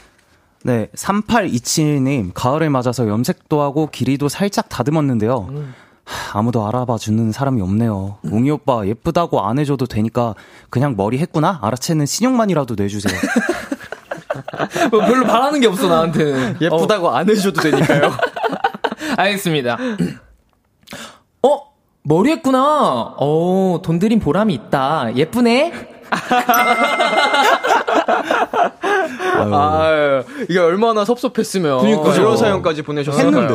네, 0.63 0.89
3827님, 0.95 2.33
가을을 2.35 2.71
맞아서 2.71 3.09
염색도 3.09 3.61
하고 3.61 3.89
길이도 3.91 4.29
살짝 4.29 4.69
다듬었는데요. 4.69 5.49
하, 6.05 6.39
아무도 6.39 6.67
알아봐 6.67 6.99
주는 6.99 7.33
사람이 7.33 7.61
없네요. 7.63 8.19
웅이 8.25 8.51
오빠 8.51 8.87
예쁘다고 8.87 9.41
안 9.47 9.59
해줘도 9.59 9.87
되니까 9.87 10.35
그냥 10.69 10.95
머리 10.97 11.19
했구나? 11.19 11.59
알아채는 11.63 12.07
신용만이라도 12.07 12.75
내주세요. 12.79 13.19
뭐 14.91 15.01
별로 15.01 15.25
바라는 15.27 15.61
게 15.61 15.67
없어, 15.67 15.89
나한테는. 15.89 16.59
예쁘다고 16.61 17.11
안 17.11 17.29
해줘도 17.29 17.61
되니까요. 17.63 18.09
어, 18.11 18.15
알겠습니다. 19.17 19.79
어? 21.43 21.70
머리 22.11 22.33
했구나. 22.33 23.15
어, 23.19 23.79
돈 23.85 24.01
들인 24.01 24.19
보람이 24.19 24.53
있다. 24.53 25.15
예쁘네? 25.15 25.73
아, 29.53 30.25
이게 30.49 30.59
얼마나 30.59 31.05
섭섭했으면 31.05 31.83
그니까요. 31.83 32.15
이런 32.15 32.37
사연까지 32.37 32.83
보내셨을까요? 32.83 33.29
했는데. 33.29 33.55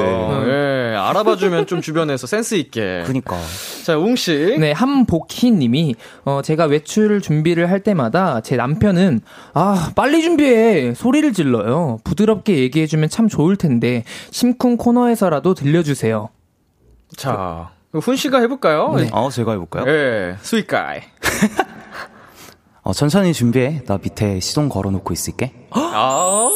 예, 0.49 0.95
알아봐주면 0.95 1.67
좀 1.67 1.81
주변에서 1.81 2.27
센스 2.27 2.55
있게. 2.55 3.03
그니까. 3.05 3.35
자, 3.83 3.97
웅 3.97 4.15
씨. 4.15 4.55
네, 4.57 4.71
한복희 4.71 5.51
님이, 5.51 5.95
어, 6.23 6.39
제가 6.41 6.63
외출 6.63 7.19
준비를 7.19 7.69
할 7.69 7.81
때마다 7.81 8.39
제 8.39 8.55
남편은, 8.55 9.19
아, 9.53 9.91
빨리 9.97 10.21
준비해! 10.21 10.93
소리를 10.93 11.33
질러요. 11.33 11.99
부드럽게 12.05 12.59
얘기해주면 12.59 13.09
참 13.09 13.27
좋을 13.27 13.57
텐데, 13.57 14.05
심쿵 14.31 14.77
코너에서라도 14.77 15.55
들려주세요. 15.55 16.29
자, 17.17 17.74
훈 17.99 18.15
씨가 18.15 18.39
해볼까요? 18.39 18.93
네. 18.95 19.09
어, 19.11 19.29
제가 19.29 19.51
해볼까요? 19.53 19.85
예, 19.87 20.35
sweet 20.41 20.75
guy. 20.75 21.01
어, 22.83 22.93
천천히 22.93 23.33
준비해. 23.33 23.81
나 23.87 23.97
밑에 24.01 24.39
시동 24.39 24.69
걸어놓고 24.69 25.11
있을게. 25.11 25.51
아, 25.71 26.47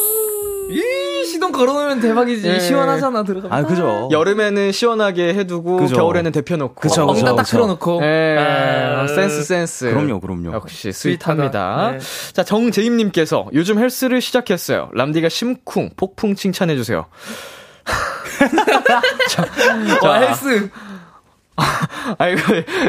이 0.70 1.26
시동 1.26 1.50
걸어놓으면 1.50 2.00
대박이지. 2.00 2.46
예. 2.48 2.60
시원하잖아, 2.60 3.24
들어가면. 3.24 3.52
아, 3.52 3.66
그죠. 3.66 4.08
여름에는 4.12 4.70
시원하게 4.70 5.34
해두고 5.34 5.78
그죠. 5.78 5.96
겨울에는 5.96 6.30
데펴놓고. 6.30 6.74
그쵸, 6.80 7.06
그쵸. 7.06 7.18
엉덩 7.18 7.36
딱 7.36 7.42
그쵸. 7.42 7.56
틀어놓고. 7.56 8.00
예, 8.04 8.36
아, 8.38 9.06
센스 9.08 9.42
센스. 9.42 9.90
그럼요, 9.90 10.20
그럼요. 10.20 10.52
역시. 10.52 10.92
sweet합니다. 10.92 11.92
네. 11.92 11.98
자, 12.32 12.44
정재임님께서 12.44 13.46
요즘 13.52 13.80
헬스를 13.80 14.20
시작했어요. 14.20 14.90
람디가 14.94 15.28
심쿵, 15.28 15.90
폭풍 15.96 16.36
칭찬해 16.36 16.76
주세요. 16.76 17.06
와, 20.02 20.14
헬스. 20.20 20.70
아이고, 22.18 22.40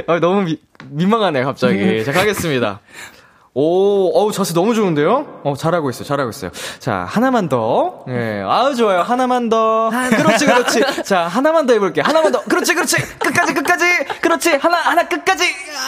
아, 0.08 0.20
너무 0.20 0.44
미, 0.44 0.58
민망하네, 0.90 1.44
갑자기. 1.44 2.04
자, 2.06 2.12
가겠습니다. 2.12 2.80
오, 3.54 4.12
어우, 4.18 4.32
자세 4.32 4.54
너무 4.54 4.74
좋은데요? 4.74 5.42
어, 5.44 5.56
잘하고 5.58 5.90
있어요, 5.90 6.06
잘하고 6.06 6.30
있어요. 6.30 6.52
자, 6.80 7.06
하나만 7.10 7.50
더. 7.50 8.06
예, 8.08 8.42
아우, 8.48 8.74
좋아요. 8.76 9.02
하나만 9.02 9.50
더. 9.50 9.90
그렇지, 9.90 10.46
그렇지. 10.46 10.82
자, 11.04 11.24
하나만 11.28 11.66
더 11.66 11.74
해볼게요. 11.74 12.06
하나만 12.08 12.32
더. 12.32 12.42
그렇지, 12.44 12.74
그렇지. 12.74 12.96
끝까지, 13.20 13.54
끝까지. 13.54 13.86
그렇지. 14.22 14.52
하나, 14.56 14.78
하나, 14.78 15.06
끝까지. 15.06 15.44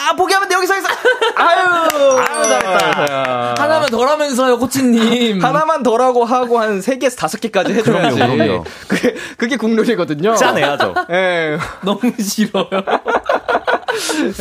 아, 0.10 0.14
포기하면 0.18 0.50
돼, 0.50 0.56
여기서, 0.56 0.76
여기서. 0.76 0.90
아유, 1.36 2.20
아유, 2.20 2.44
잘했다. 2.44 3.56
하나만 3.58 3.90
덜 3.90 4.10
하면서요, 4.10 4.60
코치님. 4.60 5.42
하나만 5.42 5.84
더라고 5.84 6.26
하고 6.26 6.60
한 6.60 6.82
3개에서 6.82 7.16
5개까지 7.18 7.70
해줘야지. 7.76 8.18
그럼요, 8.20 8.36
그럼요. 8.36 8.64
그게, 8.90 9.16
그게 9.38 9.56
국룰이거든요. 9.56 10.36
짜내야죠. 10.36 10.96
예. 11.12 11.58
너무 11.82 12.02
싫어요. 12.20 12.68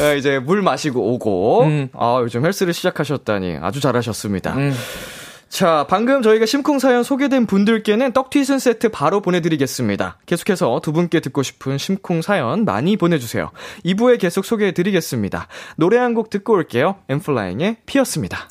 예, 0.00 0.16
이제 0.18 0.38
물 0.38 0.62
마시고 0.62 1.12
오고. 1.14 1.62
음. 1.64 1.88
아, 1.94 2.18
요즘 2.22 2.44
헬스를 2.44 2.72
시작하셨다니 2.72 3.58
아주 3.60 3.80
잘하셨습니다. 3.80 4.54
음. 4.54 4.72
자, 5.48 5.84
방금 5.90 6.22
저희가 6.22 6.46
심쿵 6.46 6.78
사연 6.78 7.02
소개된 7.02 7.44
분들께는 7.44 8.12
떡튀순 8.12 8.58
세트 8.58 8.88
바로 8.88 9.20
보내드리겠습니다. 9.20 10.16
계속해서 10.24 10.80
두 10.82 10.92
분께 10.92 11.20
듣고 11.20 11.42
싶은 11.42 11.76
심쿵 11.76 12.22
사연 12.22 12.64
많이 12.64 12.96
보내주세요. 12.96 13.50
2부에 13.84 14.18
계속 14.18 14.46
소개해드리겠습니다. 14.46 15.48
노래 15.76 15.98
한 15.98 16.14
곡 16.14 16.30
듣고 16.30 16.54
올게요. 16.54 16.96
엠플라잉의 17.10 17.76
피었습니다. 17.84 18.48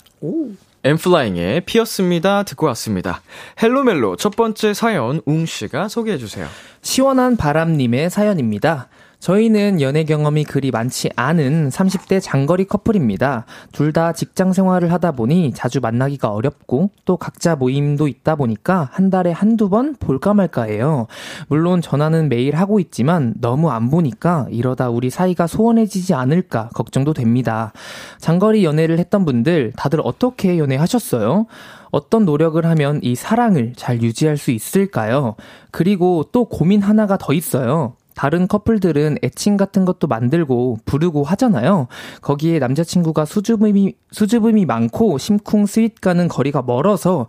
엠플라잉의 0.84 1.62
피었습니다. 1.62 2.44
듣고 2.44 2.68
왔습니다. 2.68 3.22
헬로멜로 3.62 4.16
첫 4.16 4.36
번째 4.36 4.74
사연 4.76 5.22
웅 5.26 5.48
씨가 5.48 5.88
소개해 5.88 6.20
주세요. 6.20 6.48
시원한 6.84 7.36
바람님의 7.36 8.12
사연입니다. 8.12 8.90
저희는 9.22 9.82
연애 9.82 10.04
경험이 10.04 10.44
그리 10.44 10.72
많지 10.72 11.12
않은 11.16 11.70
30대 11.70 12.20
장거리 12.20 12.66
커플입니다. 12.66 13.46
둘 13.72 13.92
다 13.92 14.14
직장 14.14 14.52
생활을 14.54 14.92
하다 14.94 15.12
보니 15.12 15.52
자주 15.54 15.80
만나기가 15.82 16.30
어렵고 16.32 16.92
또 17.06 17.18
각자 17.18 17.56
모임도 17.58 18.08
있다 18.08 18.36
보니까 18.36 18.90
한 18.94 19.10
달에 19.10 19.32
한두 19.32 19.70
번 19.70 19.96
볼까 20.00 20.34
말까 20.34 20.64
해요. 20.64 21.08
물론 21.50 21.82
전화는 21.82 22.30
매일 22.30 22.56
하고 22.56 22.80
있지만 22.80 23.34
너무 23.40 23.70
안 23.70 23.90
보니까 23.92 24.48
이러다 24.50 24.90
우리 24.90 25.10
사이가 25.10 25.46
소원해지지 25.46 26.14
않을까 26.14 26.70
걱정도 26.74 27.14
됩니다. 27.14 27.74
장거리 28.18 28.64
연애를 28.64 28.98
했던 28.98 29.24
분들 29.26 29.74
다들 29.76 30.00
어떻게 30.04 30.58
연애하셨어요? 30.58 31.46
어떤 31.92 32.24
노력을 32.26 32.66
하면 32.66 33.00
이 33.04 33.16
사랑을 33.16 33.74
잘 33.76 34.02
유지할 34.02 34.38
수 34.38 34.52
있을까요? 34.52 35.36
그리고 35.70 36.24
또 36.32 36.46
고민 36.46 36.82
하나가 36.82 37.18
더 37.18 37.34
있어요. 37.34 37.94
다른 38.22 38.48
커플들은 38.48 39.18
애칭 39.24 39.58
같은 39.58 39.84
것도 39.84 40.06
만들고 40.06 40.78
부르고 40.86 41.24
하잖아요. 41.24 41.88
거기에 42.22 42.60
남자친구가 42.60 43.26
수줍음이, 43.26 43.96
수줍음이 44.12 44.66
많고 44.68 45.18
심쿵 45.18 45.66
sweet과는 45.66 46.28
거리가 46.28 46.62
멀어서 46.62 47.26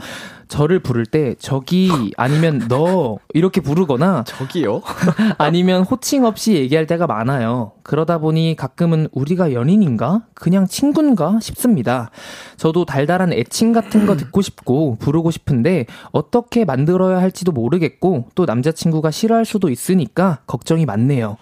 저를 0.52 0.80
부를 0.80 1.06
때 1.06 1.34
저기 1.38 2.12
아니면 2.18 2.66
너 2.68 3.16
이렇게 3.32 3.62
부르거나 3.62 4.22
저기요? 4.28 4.82
아니면 5.38 5.82
호칭 5.82 6.26
없이 6.26 6.52
얘기할 6.56 6.86
때가 6.86 7.06
많아요. 7.06 7.72
그러다 7.82 8.18
보니 8.18 8.54
가끔은 8.58 9.08
우리가 9.12 9.54
연인인가? 9.54 10.26
그냥 10.34 10.66
친군가? 10.66 11.40
싶습니다. 11.40 12.10
저도 12.58 12.84
달달한 12.84 13.32
애칭 13.32 13.72
같은 13.72 14.04
거 14.04 14.14
듣고 14.18 14.42
싶고 14.42 14.96
부르고 15.00 15.30
싶은데 15.30 15.86
어떻게 16.10 16.66
만들어야 16.66 17.16
할지도 17.16 17.50
모르겠고 17.52 18.26
또 18.34 18.44
남자친구가 18.44 19.10
싫어할 19.10 19.46
수도 19.46 19.70
있으니까 19.70 20.40
걱정이 20.46 20.84
많네요. 20.84 21.38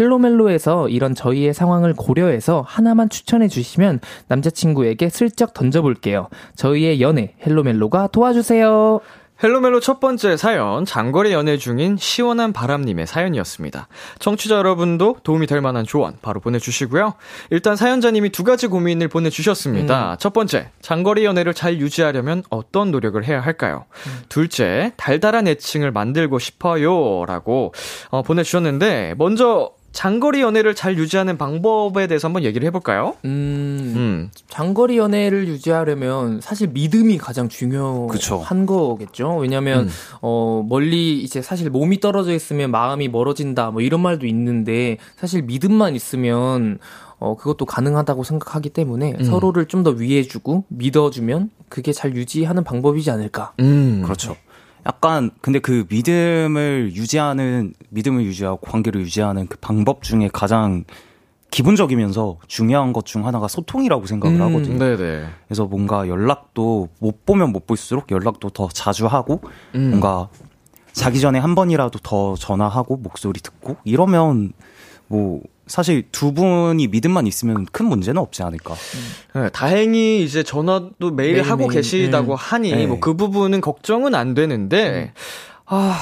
Hello멜로에서 0.00 0.88
이런 0.88 1.14
저희의 1.14 1.52
상황을 1.52 1.92
고려해서 1.92 2.64
하나만 2.66 3.10
추천해 3.10 3.46
주시면 3.46 4.00
남자친구에게 4.28 5.10
슬쩍 5.10 5.52
던져볼게요. 5.52 6.28
저희의 6.56 7.02
연애 7.02 7.34
Hello멜로가 7.46 8.06
도와주세요. 8.08 8.53
Hello멜로 9.42 9.80
첫 9.80 9.98
번째 9.98 10.36
사연, 10.36 10.84
장거리 10.84 11.32
연애 11.32 11.56
중인 11.56 11.96
시원한 11.96 12.52
바람님의 12.52 13.06
사연이었습니다. 13.06 13.88
청취자 14.20 14.54
여러분도 14.56 15.16
도움이 15.24 15.48
될 15.48 15.60
만한 15.60 15.84
조언 15.84 16.16
바로 16.22 16.38
보내주시고요. 16.40 17.14
일단 17.50 17.74
사연자님이 17.74 18.30
두 18.30 18.44
가지 18.44 18.68
고민을 18.68 19.08
보내주셨습니다. 19.08 20.16
첫 20.20 20.32
번째, 20.32 20.70
장거리 20.80 21.24
연애를 21.24 21.52
잘 21.52 21.78
유지하려면 21.78 22.44
어떤 22.48 22.92
노력을 22.92 23.22
해야 23.24 23.40
할까요? 23.40 23.86
둘째, 24.28 24.92
달달한 24.96 25.48
애칭을 25.48 25.90
만들고 25.90 26.38
싶어요. 26.38 27.24
라고 27.26 27.74
어, 28.10 28.22
보내주셨는데, 28.22 29.14
먼저 29.18 29.72
장거리 29.94 30.40
연애를 30.40 30.74
잘 30.74 30.98
유지하는 30.98 31.38
방법에 31.38 32.08
대해서 32.08 32.26
한번 32.26 32.42
얘기를 32.42 32.66
해볼까요? 32.66 33.14
음, 33.24 33.92
음, 33.96 34.30
장거리 34.48 34.98
연애를 34.98 35.46
유지하려면 35.46 36.40
사실 36.40 36.68
믿음이 36.68 37.16
가장 37.16 37.48
중요한 37.48 38.08
그쵸. 38.08 38.44
거겠죠. 38.66 39.36
왜냐면, 39.36 39.88
어, 40.20 40.66
멀리 40.68 41.22
이제 41.22 41.40
사실 41.42 41.70
몸이 41.70 42.00
떨어져 42.00 42.32
있으면 42.34 42.72
마음이 42.72 43.06
멀어진다, 43.08 43.70
뭐 43.70 43.82
이런 43.82 44.00
말도 44.02 44.26
있는데, 44.26 44.98
사실 45.16 45.42
믿음만 45.42 45.94
있으면, 45.94 46.78
어, 47.20 47.36
그것도 47.36 47.64
가능하다고 47.64 48.24
생각하기 48.24 48.70
때문에 48.70 49.16
서로를 49.22 49.66
좀 49.66 49.84
더 49.84 49.90
위해주고 49.90 50.64
믿어주면 50.68 51.50
그게 51.68 51.92
잘 51.92 52.16
유지하는 52.16 52.64
방법이지 52.64 53.10
않을까. 53.10 53.52
음. 53.60 54.00
그렇죠. 54.02 54.34
약간 54.86 55.30
근데 55.40 55.58
그 55.58 55.86
믿음을 55.88 56.92
유지하는 56.94 57.74
믿음을 57.90 58.24
유지하고 58.24 58.58
관계를 58.58 59.00
유지하는 59.02 59.46
그 59.46 59.56
방법 59.58 60.02
중에 60.02 60.28
가장 60.32 60.84
기본적이면서 61.50 62.38
중요한 62.48 62.92
것 62.92 63.04
중 63.04 63.26
하나가 63.26 63.46
소통이라고 63.48 64.06
생각을 64.06 64.36
음, 64.40 64.42
하거든요. 64.42 64.78
네네. 64.78 65.26
그래서 65.46 65.66
뭔가 65.66 66.08
연락도 66.08 66.88
못 66.98 67.24
보면 67.24 67.52
못 67.52 67.66
볼수록 67.66 68.10
연락도 68.10 68.50
더 68.50 68.68
자주 68.68 69.06
하고 69.06 69.40
음. 69.74 69.90
뭔가 69.90 70.28
자기 70.92 71.20
전에 71.20 71.38
한 71.38 71.54
번이라도 71.54 72.00
더 72.02 72.34
전화하고 72.34 72.96
목소리 72.96 73.40
듣고 73.40 73.76
이러면 73.84 74.52
뭐 75.06 75.42
사실 75.66 76.04
두 76.12 76.32
분이 76.32 76.88
믿음만 76.88 77.26
있으면 77.26 77.66
큰 77.72 77.86
문제는 77.86 78.20
없지 78.20 78.42
않을까. 78.42 78.74
네, 79.34 79.48
다행히 79.50 80.22
이제 80.24 80.42
전화도 80.42 81.10
매일 81.12 81.32
매일매일, 81.32 81.42
하고 81.50 81.68
계시다고 81.68 82.32
음. 82.32 82.36
하니 82.38 82.70
네. 82.72 82.86
뭐그 82.86 83.14
부분은 83.14 83.60
걱정은 83.60 84.14
안 84.14 84.34
되는데 84.34 85.12
아 85.64 85.98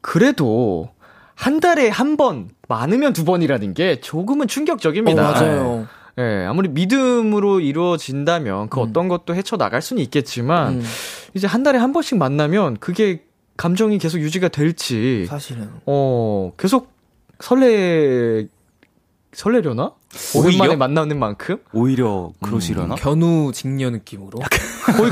그래도 0.00 0.90
한 1.34 1.60
달에 1.60 1.88
한 1.88 2.16
번 2.16 2.48
많으면 2.66 3.12
두 3.12 3.24
번이라는 3.24 3.74
게 3.74 4.00
조금은 4.00 4.44
어, 4.44 4.46
충격적입니다. 4.46 5.22
맞아요. 5.22 5.86
예, 6.18 6.44
아무리 6.48 6.68
믿음으로 6.68 7.60
이루어진다면 7.60 8.68
그 8.70 8.80
음. 8.80 8.88
어떤 8.88 9.06
것도 9.08 9.36
헤쳐 9.36 9.56
나갈 9.56 9.80
수는 9.80 10.02
있겠지만 10.02 10.74
음, 10.80 10.84
이제 11.34 11.46
한 11.46 11.62
달에 11.62 11.78
한 11.78 11.92
번씩 11.92 12.18
만나면 12.18 12.78
그게 12.78 13.22
감정이 13.56 13.98
계속 13.98 14.18
유지가 14.18 14.48
될지 14.48 15.26
사실은. 15.26 15.70
어 15.86 16.52
계속 16.58 16.92
설레 17.38 18.48
설레려나? 19.32 19.92
오히려? 20.34 20.48
오랜만에 20.48 20.76
만나는 20.76 21.18
만큼 21.18 21.58
오히려 21.72 22.32
그러시려나? 22.42 22.94
견우 22.94 23.52
직녀 23.52 23.90
느낌으로. 23.90 24.38
거의 24.96 25.10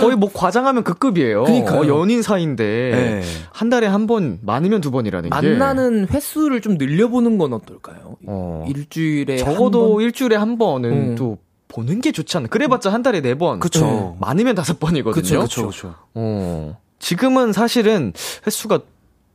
거의 0.00 0.16
뭐 0.16 0.30
과장하면 0.32 0.82
그 0.82 0.94
급이에요. 0.94 1.44
그니까요. 1.44 1.80
어, 1.82 1.86
연인 2.00 2.20
사이인데 2.22 2.64
네. 2.64 3.22
한 3.52 3.70
달에 3.70 3.86
한 3.86 4.04
번 4.06 4.38
많으면 4.42 4.80
두 4.82 4.90
번이라는 4.90 5.30
게 5.30 5.34
만나는 5.34 6.08
횟수를 6.10 6.60
좀 6.60 6.74
늘려보는 6.74 7.38
건 7.38 7.52
어떨까요? 7.54 8.16
어, 8.26 8.66
일주일에 8.68 9.36
적어도 9.38 9.82
한 9.84 9.92
번? 9.94 10.02
일주일에 10.02 10.36
한 10.36 10.58
번은 10.58 10.90
음. 10.92 11.14
또 11.16 11.38
보는 11.68 12.00
게 12.00 12.12
좋지 12.12 12.36
않나. 12.36 12.48
그래봤자 12.48 12.92
한 12.92 13.02
달에 13.02 13.20
네 13.22 13.34
번. 13.34 13.60
그쵸. 13.60 14.16
많으면 14.20 14.54
다섯 14.54 14.78
번이거든요. 14.78 15.40
그쵸, 15.42 15.62
그렇죠. 15.62 15.94
어, 16.14 16.76
지금은 16.98 17.52
사실은 17.52 18.12
횟수가 18.46 18.80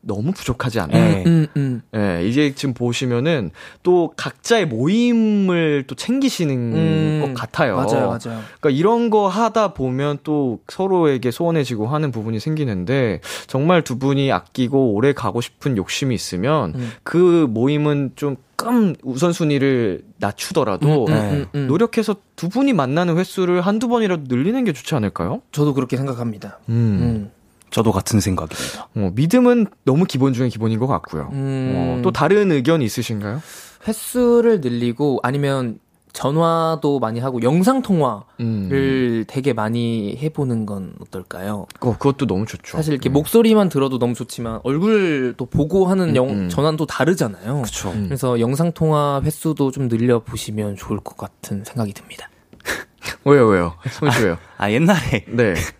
너무 0.01 0.31
부족하지 0.31 0.79
않나요? 0.79 1.15
네. 1.15 1.23
음, 1.27 1.47
음. 1.57 1.81
예, 1.95 2.25
이제 2.25 2.53
지금 2.55 2.73
보시면은 2.73 3.51
또 3.83 4.13
각자의 4.15 4.65
모임을 4.67 5.85
또 5.87 5.95
챙기시는 5.95 6.55
음, 6.55 7.21
것 7.25 7.33
같아요. 7.33 7.75
맞아요, 7.75 8.07
맞아요. 8.07 8.41
그러니까 8.59 8.69
이런 8.69 9.09
거 9.09 9.27
하다 9.27 9.73
보면 9.73 10.19
또 10.23 10.59
서로에게 10.67 11.31
소원해지고 11.31 11.87
하는 11.87 12.11
부분이 12.11 12.39
생기는데 12.39 13.19
정말 13.47 13.83
두 13.83 13.99
분이 13.99 14.31
아끼고 14.31 14.93
오래 14.93 15.13
가고 15.13 15.41
싶은 15.41 15.77
욕심이 15.77 16.15
있으면 16.15 16.73
음. 16.75 16.91
그 17.03 17.47
모임은 17.49 18.13
조금 18.15 18.95
우선순위를 19.03 20.03
낮추더라도 20.17 21.05
음, 21.07 21.11
음, 21.11 21.13
네. 21.13 21.31
음, 21.31 21.45
음. 21.55 21.67
노력해서 21.67 22.15
두 22.35 22.47
분이 22.47 22.73
만나는 22.73 23.17
횟수를 23.17 23.61
한두 23.61 23.89
번이라도 23.89 24.23
늘리는 24.27 24.63
게 24.63 24.71
좋지 24.71 24.95
않을까요? 24.95 25.41
저도 25.51 25.73
그렇게 25.73 25.97
생각합니다. 25.97 26.59
음. 26.69 27.31
음. 27.69 27.71
저도 27.71 27.91
같은 27.91 28.19
생각입니다. 28.19 28.89
어, 28.95 29.11
믿음은 29.13 29.67
너무 29.85 30.05
기본 30.05 30.33
중에 30.33 30.49
기본인 30.49 30.79
것 30.79 30.87
같고요. 30.87 31.29
음. 31.31 31.73
어, 31.75 32.01
또 32.03 32.11
다른 32.11 32.51
의견 32.51 32.81
있으신가요? 32.81 33.41
횟수를 33.87 34.61
늘리고 34.61 35.19
아니면 35.23 35.79
전화도 36.11 36.99
많이 36.99 37.19
하고 37.19 37.41
영상 37.43 37.81
통화를 37.81 38.23
음. 38.39 39.23
되게 39.27 39.53
많이 39.53 40.17
해보는 40.21 40.65
건 40.65 40.93
어떨까요? 40.99 41.67
어, 41.79 41.91
그것도 41.93 42.25
너무 42.25 42.45
좋죠. 42.45 42.77
사실 42.77 42.93
이렇게 42.93 43.09
목소리만 43.09 43.69
들어도 43.69 43.99
너무 43.99 44.15
좋지만 44.15 44.59
얼굴도 44.63 45.45
보고 45.45 45.85
하는 45.85 46.15
영, 46.15 46.29
음. 46.29 46.49
전화도 46.49 46.87
다르잖아요. 46.87 47.61
그쵸. 47.61 47.91
음. 47.91 48.05
그래서 48.05 48.39
영상 48.39 48.71
통화 48.71 49.21
횟수도 49.23 49.71
좀 49.71 49.87
늘려 49.87 50.19
보시면 50.19 50.75
좋을 50.75 50.99
것 50.99 51.15
같은 51.15 51.63
생각이 51.63 51.93
듭니다. 51.93 52.29
왜요, 53.25 53.47
왜요? 53.47 53.75
손씨 53.91 54.23
왜요? 54.23 54.37
아, 54.57 54.71
옛날에 54.71 55.25
네. 55.27 55.53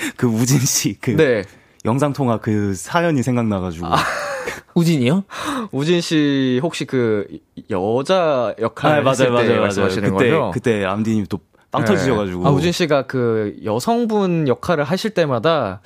그 0.16 0.26
우진 0.26 0.58
씨그 0.58 1.16
네. 1.16 1.44
영상 1.84 2.12
통화 2.12 2.38
그 2.38 2.74
사연이 2.74 3.22
생각나가지고. 3.22 3.86
우진이요? 4.74 5.24
우진 5.72 6.00
씨 6.00 6.60
혹시 6.62 6.84
그 6.84 7.26
여자 7.70 8.54
역할 8.60 9.06
아, 9.06 9.10
했을 9.10 9.30
맞아요, 9.30 9.42
때 9.42 9.48
맞아요, 9.48 9.48
맞아요. 9.48 9.60
말씀하시는 9.62 10.10
그때, 10.10 10.30
거죠? 10.30 10.50
그때 10.52 10.84
암디님 10.84 11.26
또빵 11.26 11.82
네. 11.82 11.84
터지셔가지고. 11.84 12.46
아, 12.46 12.50
우진 12.50 12.72
씨가 12.72 13.06
그 13.06 13.56
여성분 13.64 14.46
역할을 14.46 14.84
하실 14.84 15.10
때마다 15.10 15.80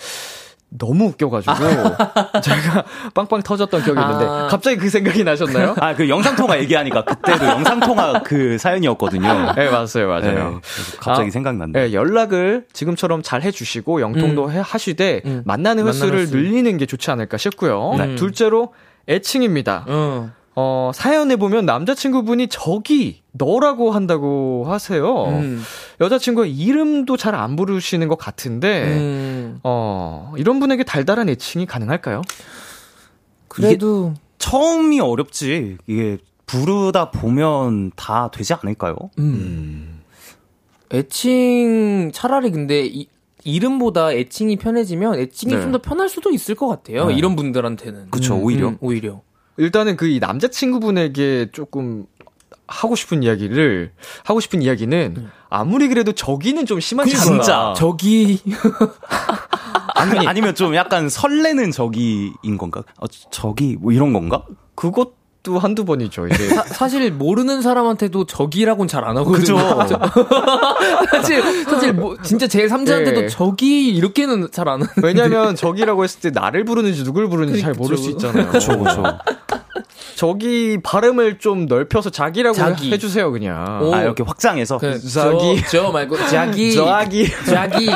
너무 0.76 1.06
웃겨가지고 1.06 1.54
제가 2.42 2.84
빵빵 3.14 3.42
터졌던 3.42 3.84
기억이 3.84 4.00
있는데 4.00 4.26
아. 4.26 4.48
갑자기 4.50 4.76
그 4.76 4.90
생각이 4.90 5.22
나셨나요? 5.22 5.76
아, 5.78 5.94
그 5.94 6.08
영상통화 6.08 6.58
얘기하니까 6.60 7.04
그때도 7.04 7.44
영상통화 7.44 8.22
그 8.24 8.58
사연이었거든요. 8.58 9.52
네 9.54 9.70
맞아요 9.70 10.08
맞아요. 10.08 10.50
네, 10.50 10.60
갑자기 10.98 11.28
아, 11.28 11.30
생각났네. 11.30 11.72
네, 11.72 11.92
연락을 11.92 12.66
지금처럼 12.72 13.22
잘 13.22 13.42
해주시고 13.42 14.00
영통도 14.00 14.50
해, 14.50 14.60
하시되 14.64 15.22
음. 15.24 15.42
만나는 15.44 15.86
횟수를 15.86 16.08
만나는 16.08 16.26
횟수. 16.26 16.36
늘리는 16.36 16.76
게 16.76 16.86
좋지 16.86 17.10
않을까 17.10 17.36
싶고요. 17.36 17.94
네. 17.96 18.16
둘째로 18.16 18.74
애칭입니다. 19.08 19.84
어. 19.86 20.30
어, 20.56 20.92
사연에 20.94 21.36
보면 21.36 21.66
남자친구분이 21.66 22.48
저기 22.48 23.22
너라고 23.32 23.90
한다고 23.90 24.64
하세요. 24.68 25.24
음. 25.26 25.62
여자친구의 26.00 26.52
이름도 26.56 27.16
잘 27.16 27.34
안 27.34 27.56
부르시는 27.56 28.06
것 28.08 28.16
같은데 28.16 28.84
음. 28.96 29.58
어, 29.64 30.32
이런 30.36 30.60
분에게 30.60 30.84
달달한 30.84 31.28
애칭이 31.28 31.66
가능할까요? 31.66 32.22
그래도 33.48 34.14
처음이 34.38 35.00
어렵지. 35.00 35.78
이게 35.86 36.18
부르다 36.46 37.10
보면 37.10 37.90
다 37.96 38.30
되지 38.32 38.54
않을까요? 38.54 38.94
음. 39.18 40.02
애칭 40.92 42.12
차라리 42.12 42.50
근데 42.50 42.84
이, 42.86 43.08
이름보다 43.42 44.12
애칭이 44.12 44.56
편해지면 44.56 45.18
애칭이 45.18 45.54
네. 45.54 45.60
좀더 45.60 45.78
편할 45.82 46.08
수도 46.08 46.30
있을 46.30 46.54
것 46.54 46.68
같아요. 46.68 47.06
네. 47.06 47.14
이런 47.14 47.34
분들한테는. 47.36 48.10
그쵸, 48.10 48.36
오히려. 48.36 48.68
음, 48.68 48.78
오히려. 48.80 49.20
일단은 49.56 49.96
그 49.96 50.06
이 50.08 50.18
남자친구분에게 50.20 51.50
조금 51.52 52.06
하고 52.66 52.96
싶은 52.96 53.22
이야기를 53.22 53.92
하고 54.24 54.40
싶은 54.40 54.62
이야기는 54.62 55.28
아무리 55.50 55.88
그래도 55.88 56.12
저기는 56.12 56.66
좀 56.66 56.80
심하지 56.80 57.12
네. 57.12 57.18
진짜. 57.22 57.58
않나. 57.58 57.74
저기 57.74 58.40
아니, 59.94 60.26
아니면 60.26 60.54
좀 60.54 60.74
약간 60.74 61.08
설레는 61.08 61.70
저기인 61.70 62.58
건가? 62.58 62.82
어, 62.98 63.06
저기 63.30 63.76
뭐 63.78 63.92
이런 63.92 64.12
건가? 64.12 64.44
그것 64.74 65.12
도 65.44 65.58
한두 65.58 65.84
번이죠. 65.84 66.26
이제 66.28 66.48
사, 66.48 66.88
실 66.88 67.12
모르는 67.12 67.60
사람한테도 67.60 68.24
저기라고는 68.24 68.88
잘 68.88 69.04
안 69.04 69.18
하거든요. 69.18 69.34
그죠. 69.38 69.58
사실 71.12 71.64
사실 71.64 71.92
뭐 71.92 72.16
진짜 72.22 72.46
제일 72.46 72.70
삼자한테도 72.70 73.20
네. 73.20 73.28
저기 73.28 73.90
이렇게는 73.90 74.48
잘 74.50 74.64
안 74.68 74.80
하는. 74.80 74.86
왜냐면 75.02 75.54
저기라고 75.54 76.02
했을 76.02 76.20
때 76.20 76.30
나를 76.30 76.64
부르는지 76.64 77.04
누굴 77.04 77.28
부르는지 77.28 77.60
잘 77.60 77.74
모를 77.74 77.98
수 77.98 78.14
그쵸. 78.14 78.28
있잖아요. 78.28 78.50
그쵸, 78.50 78.78
그쵸. 78.78 79.02
저기 80.16 80.78
발음을 80.82 81.38
좀 81.38 81.66
넓혀서 81.66 82.08
자기라고 82.08 82.54
자기. 82.56 82.90
해주세요 82.92 83.30
그냥. 83.30 83.82
오. 83.82 83.94
아, 83.94 84.00
이렇게 84.02 84.22
확장해서. 84.22 84.78
그, 84.78 84.98
저기. 85.00 85.60
저, 85.64 85.82
저 85.82 85.90
말고 85.92 86.16
자기 86.30 86.72
저기 86.72 87.28
자기 87.44 87.88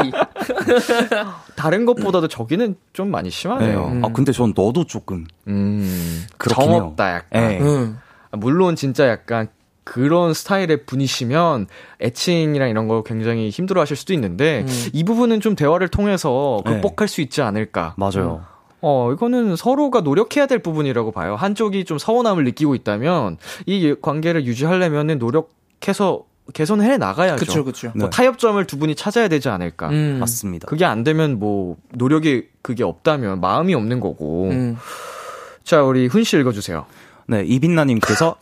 다른 1.56 1.86
것보다도 1.86 2.28
저기는 2.28 2.76
좀 2.92 3.10
많이 3.10 3.30
네. 3.30 3.36
심하네요. 3.36 4.00
아, 4.04 4.08
근데 4.12 4.32
전 4.32 4.52
너도 4.54 4.84
조금. 4.84 5.24
음, 5.46 6.26
그렇긴 6.36 6.70
해요. 6.70 6.78
정없다 6.80 7.14
약간. 7.14 7.37
네. 7.40 7.58
응. 7.60 7.98
물론 8.32 8.76
진짜 8.76 9.08
약간 9.08 9.48
그런 9.84 10.34
스타일의 10.34 10.84
분이시면 10.84 11.66
애칭이랑 12.02 12.68
이런 12.68 12.88
거 12.88 13.02
굉장히 13.02 13.48
힘들어 13.48 13.80
하실 13.80 13.96
수도 13.96 14.12
있는데 14.12 14.64
음. 14.68 14.88
이 14.92 15.02
부분은 15.02 15.40
좀 15.40 15.54
대화를 15.56 15.88
통해서 15.88 16.62
네. 16.66 16.72
극복할 16.74 17.08
수 17.08 17.22
있지 17.22 17.40
않을까. 17.40 17.94
맞아요. 17.96 18.44
어, 18.80 19.10
이거는 19.12 19.56
서로가 19.56 20.02
노력해야 20.02 20.46
될 20.46 20.58
부분이라고 20.60 21.10
봐요. 21.10 21.34
한쪽이 21.36 21.84
좀 21.84 21.96
서운함을 21.98 22.44
느끼고 22.44 22.74
있다면 22.74 23.38
이 23.66 23.94
관계를 24.00 24.44
유지하려면은 24.44 25.18
노력해서 25.18 26.24
개선해 26.52 26.96
나가야죠. 26.98 27.44
그쵸 27.44 27.64
그쵸. 27.64 27.90
뭐 27.94 28.08
네. 28.08 28.10
타협점을 28.10 28.62
두 28.66 28.78
분이 28.78 28.94
찾아야 28.94 29.28
되지 29.28 29.48
않을까. 29.48 29.88
음. 29.88 30.18
맞습니다. 30.20 30.66
그게 30.66 30.84
안 30.84 31.02
되면 31.02 31.38
뭐 31.38 31.76
노력이 31.92 32.44
그게 32.62 32.84
없다면 32.84 33.40
마음이 33.40 33.74
없는 33.74 34.00
거고. 34.00 34.50
음. 34.50 34.76
자, 35.64 35.82
우리 35.82 36.06
훈 36.06 36.24
씨 36.24 36.38
읽어주세요. 36.38 36.86
네, 37.28 37.42
이빈나님께서 37.44 38.36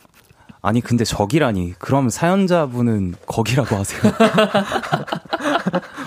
아니 0.61 0.81
근데 0.81 1.03
저기라니 1.03 1.73
그럼 1.77 2.09
사연자분은 2.09 3.15
거기라고 3.27 3.75
하세요. 3.75 4.01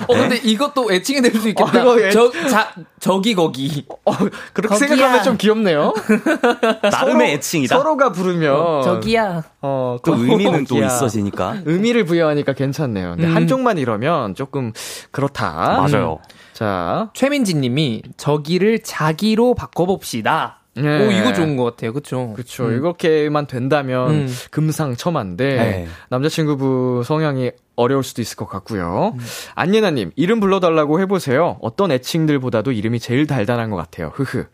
어 0.09 0.15
근데 0.15 0.37
이것도 0.37 0.93
애칭이 0.93 1.23
될 1.23 1.41
수 1.41 1.49
있겠다. 1.49 1.87
어, 1.87 1.99
애- 1.99 2.11
저, 2.11 2.31
자, 2.49 2.73
저기 2.99 3.35
거기. 3.35 3.87
어, 4.05 4.13
그렇게 4.53 4.69
거기야. 4.75 4.89
생각하면 4.89 5.23
좀 5.23 5.37
귀엽네요. 5.37 5.95
나름의 6.83 7.35
애칭이다. 7.35 7.77
서로가 7.77 8.11
부르면 8.13 8.83
저기야. 8.83 9.45
어, 9.63 9.99
또그 10.05 10.25
의미는 10.27 10.65
또. 10.67 10.83
있어지니까. 10.83 11.59
의미를 11.65 12.05
부여하니까 12.05 12.53
괜찮네요. 12.55 13.13
근데 13.17 13.29
음. 13.29 13.37
한쪽만 13.37 13.79
이러면 13.79 14.35
조금 14.35 14.73
그렇다. 15.13 15.53
맞아요. 15.81 16.19
자, 16.53 17.11
최민지님이 17.15 18.03
저기를 18.17 18.81
자기로 18.83 19.55
바꿔봅시다. 19.55 20.60
네. 20.83 21.07
오 21.07 21.11
이거 21.11 21.33
좋은 21.33 21.57
것 21.57 21.65
같아요. 21.65 21.93
그쵸? 21.93 22.33
그쵸. 22.35 22.67
음. 22.67 22.73
이렇게만 22.73 23.47
된다면 23.47 24.11
음. 24.11 24.29
금상첨화인데 24.51 25.47
네. 25.57 25.89
남자친구분 26.09 27.03
성향이 27.05 27.53
어려울 27.77 28.03
수도 28.03 28.23
있을 28.23 28.37
것 28.37 28.47
같고요. 28.49 29.13
음. 29.15 29.21
안예나님 29.55 30.11
이름 30.17 30.41
불러달라고 30.41 31.01
해보세요. 31.01 31.59
어떤 31.61 31.91
애칭들보다도 31.93 32.73
이름이 32.73 33.01
제일 33.01 33.27
달달한 33.27 33.71
것 33.71 33.77
같아요. 33.77 34.13
흐흐. 34.15 34.45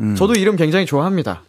음. 0.00 0.14
저도 0.16 0.34
이름 0.34 0.56
굉장히 0.56 0.86
좋아합니다. 0.86 1.42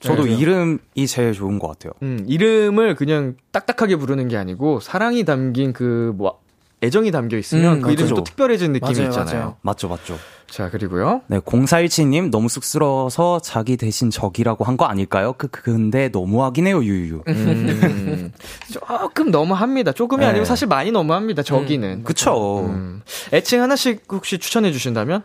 저도 0.00 0.24
네. 0.24 0.34
이름이 0.34 1.06
제일 1.08 1.32
좋은 1.32 1.58
것 1.58 1.68
같아요. 1.68 1.92
음, 2.02 2.24
이름을 2.28 2.94
그냥 2.94 3.36
딱딱하게 3.52 3.96
부르는 3.96 4.28
게 4.28 4.36
아니고 4.36 4.80
사랑이 4.80 5.24
담긴 5.24 5.72
그 5.72 6.12
뭐 6.16 6.40
애정이 6.82 7.10
담겨 7.12 7.38
있으면 7.38 7.78
음, 7.78 7.80
그 7.80 7.92
이름이. 7.92 8.10
또 8.10 8.22
특별해진 8.22 8.72
느낌이 8.72 8.92
맞아요, 8.94 9.08
있잖아요. 9.08 9.38
맞아요. 9.38 9.56
맞죠, 9.62 9.88
맞죠. 9.88 10.18
자 10.54 10.70
그리고요. 10.70 11.22
네, 11.26 11.40
0417님 11.40 12.30
너무 12.30 12.48
쑥스러워서 12.48 13.40
자기 13.40 13.76
대신 13.76 14.08
저기라고 14.10 14.62
한 14.64 14.76
거 14.76 14.84
아닐까요? 14.84 15.34
그 15.36 15.48
근데 15.48 16.08
너무하긴 16.10 16.68
해요, 16.68 16.84
유유. 16.84 17.22
음, 17.26 18.30
조금 18.70 19.32
너무합니다. 19.32 19.90
조금이 19.90 20.20
네. 20.20 20.26
아니고 20.30 20.44
사실 20.44 20.68
많이 20.68 20.92
너무합니다. 20.92 21.42
저기는. 21.42 22.04
그쵸. 22.04 22.66
음. 22.68 23.02
애칭 23.32 23.62
하나씩 23.62 24.04
혹시 24.12 24.38
추천해 24.38 24.70
주신다면? 24.70 25.22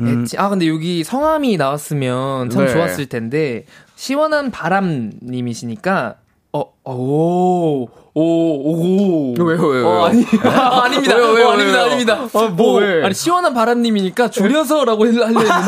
음. 0.00 0.24
애칭- 0.24 0.40
아 0.40 0.48
근데 0.48 0.66
여기 0.68 1.04
성함이 1.04 1.56
나왔으면 1.58 2.50
참 2.50 2.66
네. 2.66 2.72
좋았을 2.72 3.06
텐데 3.06 3.66
시원한 3.94 4.50
바람님이시니까 4.50 6.16
어 6.52 6.64
오 6.84 7.88
오오 8.18 9.34
오. 9.34 9.34
왜요, 9.44 9.60
왜요, 9.66 9.86
어, 9.86 9.90
왜요? 9.90 10.04
아니 10.06 10.26
아, 10.42 10.84
아닙니다. 10.84 11.16
왜요, 11.16 11.28
왜요, 11.32 11.48
어, 11.48 11.52
아닙니다. 11.52 11.78
왜요? 11.80 11.86
아닙니다. 11.86 12.18
아, 12.32 12.42
뭐, 12.50 12.72
오, 12.72 12.76
왜? 12.78 13.04
아니 13.04 13.12
시원한 13.12 13.52
바람님이니까 13.52 14.30
줄여서라고 14.30 15.06
하려 15.06 15.26
했는데 15.26 15.44
와 15.52 15.60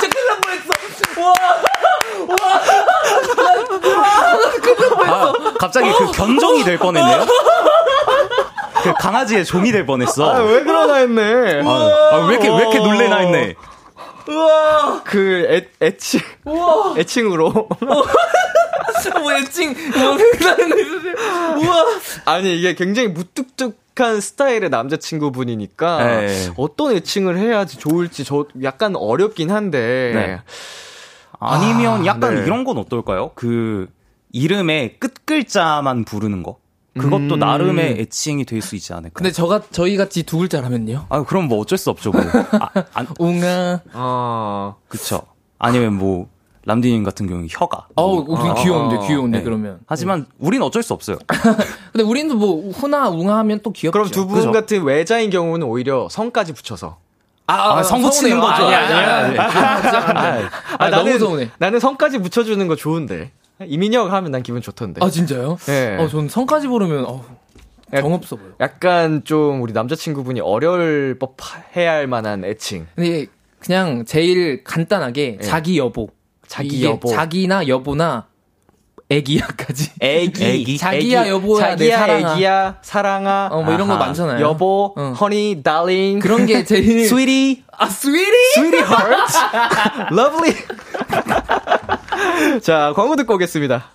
진짜 0.00 0.08
큰일 0.08 0.26
날 0.28 0.40
뻔했어. 0.40 0.72
와 1.20 1.34
아, 5.04 5.32
갑자기 5.58 5.92
그 5.92 6.10
견종이 6.12 6.64
될 6.64 6.78
뻔했네요. 6.78 7.26
그 8.82 8.94
강아지의 8.94 9.44
종이 9.44 9.72
될 9.72 9.84
뻔했어. 9.84 10.34
아, 10.34 10.38
왜 10.44 10.62
그러나 10.64 10.94
했네. 10.94 11.60
아, 11.66 11.68
아, 12.12 12.26
왜 12.28 12.34
이렇게 12.36 12.48
왜 12.48 12.56
이렇게 12.56 12.78
놀래나 12.78 13.16
했네. 13.18 13.54
그 15.04 15.46
애, 15.50 15.86
애칭. 15.86 16.20
애칭으로. 16.96 17.68
뭐 19.20 19.32
애칭 19.34 19.74
뭐 19.98 20.18
생각나는 20.18 20.68
거 20.70 20.80
있으세요? 20.80 21.14
우와 21.58 21.84
아니, 22.26 22.58
이게 22.58 22.74
굉장히 22.74 23.08
무뚝뚝한 23.08 24.20
스타일의 24.20 24.70
남자친구분이니까 24.70 26.04
네. 26.04 26.50
어떤 26.56 26.96
애칭을 26.96 27.38
해야지 27.38 27.78
좋을지 27.78 28.24
저 28.24 28.46
약간 28.62 28.96
어렵긴 28.96 29.50
한데. 29.50 30.12
네. 30.14 30.40
아니면 31.38 32.02
아, 32.02 32.06
약간 32.06 32.36
네. 32.36 32.42
이런 32.44 32.64
건 32.64 32.78
어떨까요? 32.78 33.32
그 33.34 33.88
이름의 34.32 34.98
끝 34.98 35.26
글자만 35.26 36.04
부르는 36.04 36.42
거. 36.42 36.58
그것도 36.98 37.34
음. 37.34 37.38
나름의 37.38 38.00
애칭이 38.00 38.44
될 38.44 38.60
수 38.60 38.76
있지 38.76 38.92
않을까. 38.92 39.14
근데 39.14 39.30
저가 39.32 39.62
저희 39.70 39.96
같이 39.96 40.22
두 40.24 40.36
글자라면요. 40.38 41.06
아 41.08 41.22
그럼 41.24 41.48
뭐 41.48 41.58
어쩔 41.58 41.78
수 41.78 41.88
없죠. 41.90 42.10
뭐. 42.12 42.20
아, 42.20 42.68
안, 42.92 43.06
웅아. 43.18 43.80
어. 43.94 44.76
그쵸. 44.88 45.22
아니면 45.58 45.94
뭐 45.94 46.28
람디님 46.64 47.02
같은 47.02 47.26
경우는 47.26 47.48
혀가. 47.50 47.88
어우, 47.96 48.24
우리 48.28 48.48
아, 48.48 48.54
귀여운데, 48.54 49.06
귀여운데, 49.06 49.38
네. 49.38 49.44
그러면. 49.44 49.80
하지만 49.86 50.26
우린 50.38 50.62
어쩔 50.62 50.82
수 50.82 50.94
없어요. 50.94 51.18
근데 51.92 52.04
우리는 52.04 52.36
뭐, 52.36 52.70
후나, 52.70 53.08
웅아 53.08 53.36
하면 53.38 53.60
또 53.62 53.72
귀엽죠. 53.72 53.92
그럼 53.92 54.08
두분 54.10 54.36
그죠? 54.36 54.52
같은 54.52 54.82
외자인 54.84 55.30
경우는 55.30 55.66
오히려 55.66 56.08
성까지 56.10 56.52
붙여서. 56.52 56.98
아, 57.48 57.78
아, 57.78 57.82
성 57.82 58.00
붙이는. 58.02 58.38
거죠. 58.38 58.64
아니, 58.64 58.74
아니, 58.74 58.94
아니, 58.94 59.38
아니. 59.38 59.38
아, 59.38 60.50
아, 60.78 60.90
너무 60.90 61.04
나는, 61.04 61.18
서운해. 61.18 61.50
나는 61.58 61.80
성까지 61.80 62.18
붙여주는 62.18 62.66
거 62.68 62.76
좋은데. 62.76 63.32
이민혁 63.64 64.12
하면 64.12 64.30
난 64.30 64.42
기분 64.42 64.62
좋던데. 64.62 65.04
아, 65.04 65.10
진짜요? 65.10 65.56
네. 65.66 65.96
어, 65.98 66.08
전 66.08 66.28
성까지 66.28 66.68
부르면, 66.68 67.04
어 67.06 67.24
약- 67.92 68.02
정없어 68.02 68.36
보여. 68.36 68.50
약간 68.60 69.22
좀 69.24 69.60
우리 69.62 69.72
남자친구분이 69.72 70.40
어려울 70.40 71.16
법 71.18 71.36
해야 71.76 71.92
할 71.92 72.06
만한 72.06 72.44
애칭. 72.44 72.86
근데 72.94 73.26
그냥 73.58 74.04
제일 74.06 74.62
간단하게 74.64 75.38
자기 75.42 75.78
여보. 75.78 76.08
자기 76.52 76.84
여보. 76.84 77.08
자기나 77.08 77.66
여보나 77.66 78.26
애기야까지. 79.08 79.92
애기. 80.00 80.44
애기. 80.44 80.76
자기야, 80.76 81.26
여보야, 81.28 81.76
내 81.76 81.88
자기야, 81.88 81.98
사랑아. 81.98 82.32
애기야, 82.34 82.76
사랑아. 82.82 83.48
어, 83.52 83.62
뭐 83.62 83.72
이런 83.72 83.88
거 83.88 83.94
아하. 83.94 84.04
많잖아요. 84.04 84.44
여보, 84.44 84.94
응. 84.98 85.14
honey, 85.18 85.62
darling. 85.62 86.20
그런 86.20 86.44
게 86.44 86.62
제일. 86.62 87.04
sweetie, 87.08 87.62
아, 87.78 87.86
스위리? 87.86 88.36
sweetheart, 88.56 89.32
lovely. 90.12 90.54
자, 92.60 92.92
광고 92.94 93.16
듣고 93.16 93.34
오겠습니다. 93.34 93.86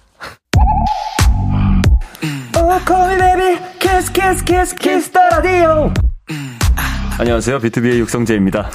안녕하세요. 7.20 7.60
비투비의 7.60 8.00
육성재입니다. 8.02 8.70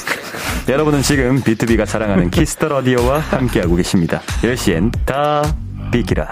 여러분은 0.69 1.03
지금 1.03 1.41
비투비가 1.43 1.85
자랑하는 1.85 2.29
키스 2.31 2.53
더 2.53 2.67
라디오와 2.67 3.21
함께하고 3.21 3.77
계십니다. 3.77 4.21
10시엔 4.43 4.91
다 5.07 5.43
비키라. 5.93 6.29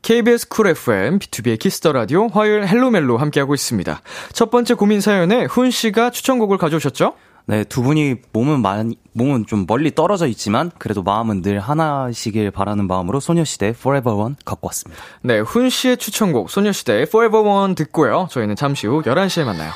KBS 0.00 0.48
쿨 0.48 0.68
FM, 0.68 1.18
BTOB의 1.18 1.58
키스 1.58 1.79
더 1.79 1.92
라디오, 1.92 2.28
화요일 2.28 2.66
헬로멜로 2.66 3.18
함께하고 3.18 3.54
있습니다. 3.54 4.00
첫 4.32 4.50
번째 4.50 4.74
고민 4.74 5.02
사연에 5.02 5.44
훈 5.44 5.70
씨가 5.70 6.10
추천곡을 6.10 6.56
가져오셨죠? 6.56 7.14
네, 7.46 7.64
두 7.64 7.82
분이 7.82 8.16
몸은 8.32 8.60
많이, 8.60 8.96
몸은 9.12 9.46
좀 9.46 9.64
멀리 9.66 9.94
떨어져 9.94 10.26
있지만 10.26 10.70
그래도 10.78 11.02
마음은 11.02 11.42
늘 11.42 11.58
하나시길 11.60 12.50
바라는 12.50 12.86
마음으로 12.86 13.20
소녀시대 13.20 13.68
Forever 13.68 14.16
One 14.16 14.34
갖고 14.44 14.68
왔습니다. 14.68 15.02
네, 15.22 15.40
훈 15.40 15.68
씨의 15.68 15.96
추천곡 15.96 16.50
소녀시대의 16.50 17.02
Forever 17.02 17.46
One 17.46 17.74
듣고요. 17.74 18.28
저희는 18.30 18.56
잠시 18.56 18.86
후 18.86 19.02
11시에 19.02 19.44
만나요. 19.44 19.72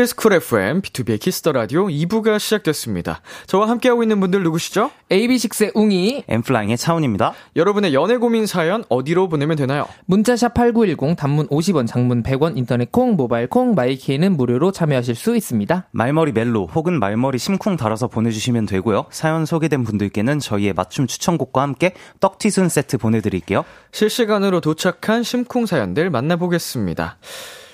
KBS 0.00 0.16
쿨 0.16 0.32
FM, 0.32 0.80
BTOB의 0.80 1.20
키스 1.20 1.40
더 1.40 1.52
라디오 1.52 1.86
2부가 1.88 2.38
시작됐습니다. 2.38 3.20
저와 3.46 3.68
함께하고 3.68 4.02
있는 4.02 4.18
분들 4.20 4.42
누구시죠? 4.42 4.90
AB6IX의 5.10 5.72
웅이. 5.74 6.24
엔플라잉의 6.26 6.78
차훈입니다. 6.78 7.34
여러분의 7.54 7.92
연애 7.92 8.16
고민 8.16 8.46
사연 8.46 8.82
어디로 8.88 9.28
보내면 9.28 9.58
되나요? 9.58 9.86
문자샵 10.06 10.54
8910 10.54 11.16
단문 11.16 11.48
50원, 11.48 11.86
장문 11.86 12.22
100원, 12.22 12.56
인터넷 12.56 12.90
콩, 12.90 13.16
모바일 13.16 13.46
콩, 13.46 13.74
마이케이는 13.74 14.38
무료로 14.38 14.72
참여하실 14.72 15.14
수 15.16 15.36
있습니다. 15.36 15.88
말머리 15.90 16.32
멜로 16.32 16.66
혹은 16.74 16.98
말머리 16.98 17.36
심쿵 17.36 17.76
달아서 17.76 18.08
보내주시면 18.08 18.64
되고요. 18.64 19.04
사연 19.10 19.44
소개된 19.44 19.84
분들께는 19.84 20.38
저희의 20.38 20.72
맞춤 20.72 21.06
추천곡과 21.06 21.60
함께 21.60 21.92
떡튀순 22.20 22.70
세트 22.70 22.96
보내드릴게요. 22.96 23.66
실시간으로 23.92 24.62
도착한 24.62 25.22
심쿵 25.22 25.66
사연들 25.66 26.08
만나보겠습니다. 26.08 27.18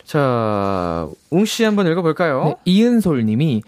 자, 0.06 1.08
웅씨 1.30 1.64
한번 1.64 1.86
읽어볼까요? 1.88 2.44
네, 2.44 2.54
이은솔 2.64 3.24
님이 3.26 3.62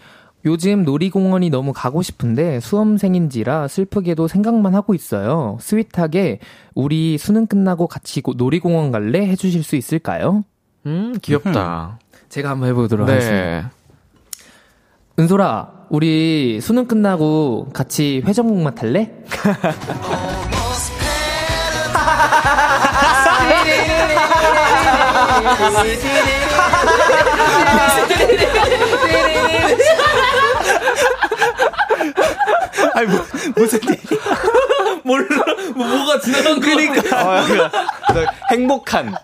요즘 0.45 0.83
놀이공원이 0.85 1.49
너무 1.49 1.73
가고 1.73 2.01
싶은데 2.01 2.61
수험생인지라 2.61 3.67
슬프게도 3.67 4.29
생각만 4.29 4.73
하고 4.73 4.93
있어요. 4.93 5.57
스윗하게 5.59 6.39
우리 6.75 7.17
수능 7.17 7.45
끝나고 7.45 7.87
같이 7.87 8.21
고- 8.21 8.33
놀이공원 8.37 8.91
갈래? 8.91 9.27
해주실 9.27 9.63
수 9.63 9.75
있을까요? 9.75 10.45
음, 10.85 11.13
귀엽다. 11.21 11.99
제가 12.29 12.51
한번 12.51 12.69
해보도록 12.69 13.09
하겠습니다. 13.09 13.37
네. 13.37 13.63
은솔아, 15.19 15.87
우리 15.89 16.61
수능 16.61 16.85
끝나고 16.87 17.71
같이 17.73 18.21
회전목마 18.25 18.75
탈래? 18.75 19.11
아니, 32.93 33.07
뭐, 33.07 33.25
무슨 33.55 33.79
일. 33.83 33.97
몰라, 35.03 35.27
뭐, 35.75 35.85
뭐가 35.87 36.19
지나간 36.19 36.59
거니까. 36.59 37.17
아, 37.17 37.45
그, 38.13 38.25
행복한. 38.51 39.15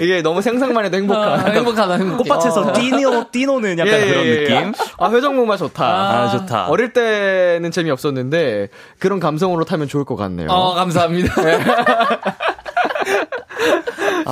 이게 0.00 0.22
너무 0.22 0.42
생각만 0.42 0.84
해도 0.84 0.96
행복한. 0.96 1.28
아, 1.28 1.36
행복하다, 1.50 1.94
행복해. 1.94 2.28
꽃밭에서 2.28 2.72
뛰노, 2.74 3.30
뛰노는 3.30 3.78
약간 3.78 3.94
예, 3.94 4.06
그런 4.06 4.24
예, 4.24 4.28
예. 4.28 4.40
느낌? 4.40 4.72
아, 4.98 5.10
회전목마 5.10 5.56
좋다. 5.56 5.84
아, 5.84 6.28
좋다. 6.30 6.66
어릴 6.66 6.92
때는 6.92 7.70
재미없었는데, 7.70 8.68
그런 8.98 9.20
감성으로 9.20 9.64
타면 9.64 9.88
좋을 9.88 10.04
것 10.04 10.16
같네요. 10.16 10.48
어, 10.50 10.74
감사합니다. 10.74 11.34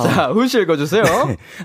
자, 0.03 0.27
훈씨 0.31 0.59
읽어주세요. 0.61 1.03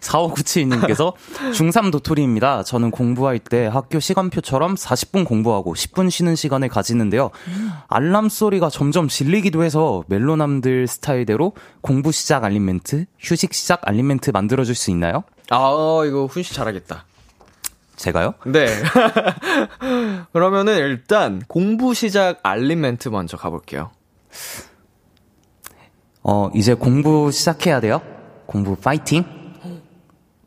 4597님께서 0.01 1.15
중3 1.53 1.93
도토리입니다. 1.93 2.63
저는 2.63 2.91
공부할 2.91 3.39
때 3.39 3.67
학교 3.67 4.01
시간표처럼 4.01 4.75
40분 4.75 5.25
공부하고 5.25 5.75
10분 5.75 6.11
쉬는 6.11 6.37
시간을 6.37 6.69
가지는데요. 6.69 7.31
알람 7.89 8.29
소리가 8.29 8.71
점점 8.71 9.09
질리기도 9.09 9.63
해서 9.65 10.03
멜로남들 10.07 10.87
스타일대로 10.87 11.53
공부 11.81 12.13
시작 12.13 12.45
알림 12.45 12.65
멘트, 12.65 13.07
휴식 13.19 13.55
시작 13.55 13.81
알림 13.85 14.09
멘트 14.09 14.31
만들어줄 14.31 14.75
수 14.75 14.91
있나요? 14.91 15.25
아, 15.51 16.03
이거 16.07 16.27
훈씨 16.27 16.55
잘하겠다. 16.55 17.05
제가요? 17.97 18.35
네. 18.47 18.67
그러면은 20.33 20.77
일단 20.79 21.43
공부 21.47 21.95
시작 21.95 22.41
알림 22.43 22.81
멘트 22.81 23.09
먼저 23.11 23.37
가볼게요. 23.37 23.91
어, 26.23 26.51
이제 26.55 26.75
공부 26.75 27.31
시작해야 27.31 27.81
돼요. 27.81 28.01
공부 28.47 28.77
파이팅! 28.77 29.25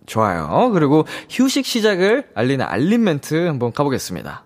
좋아요. 0.06 0.70
그리고 0.72 1.06
휴식 1.30 1.66
시작을 1.66 2.30
알리는 2.36 2.64
알림 2.66 3.04
멘트 3.04 3.48
한번 3.48 3.72
가보겠습니다. 3.74 4.44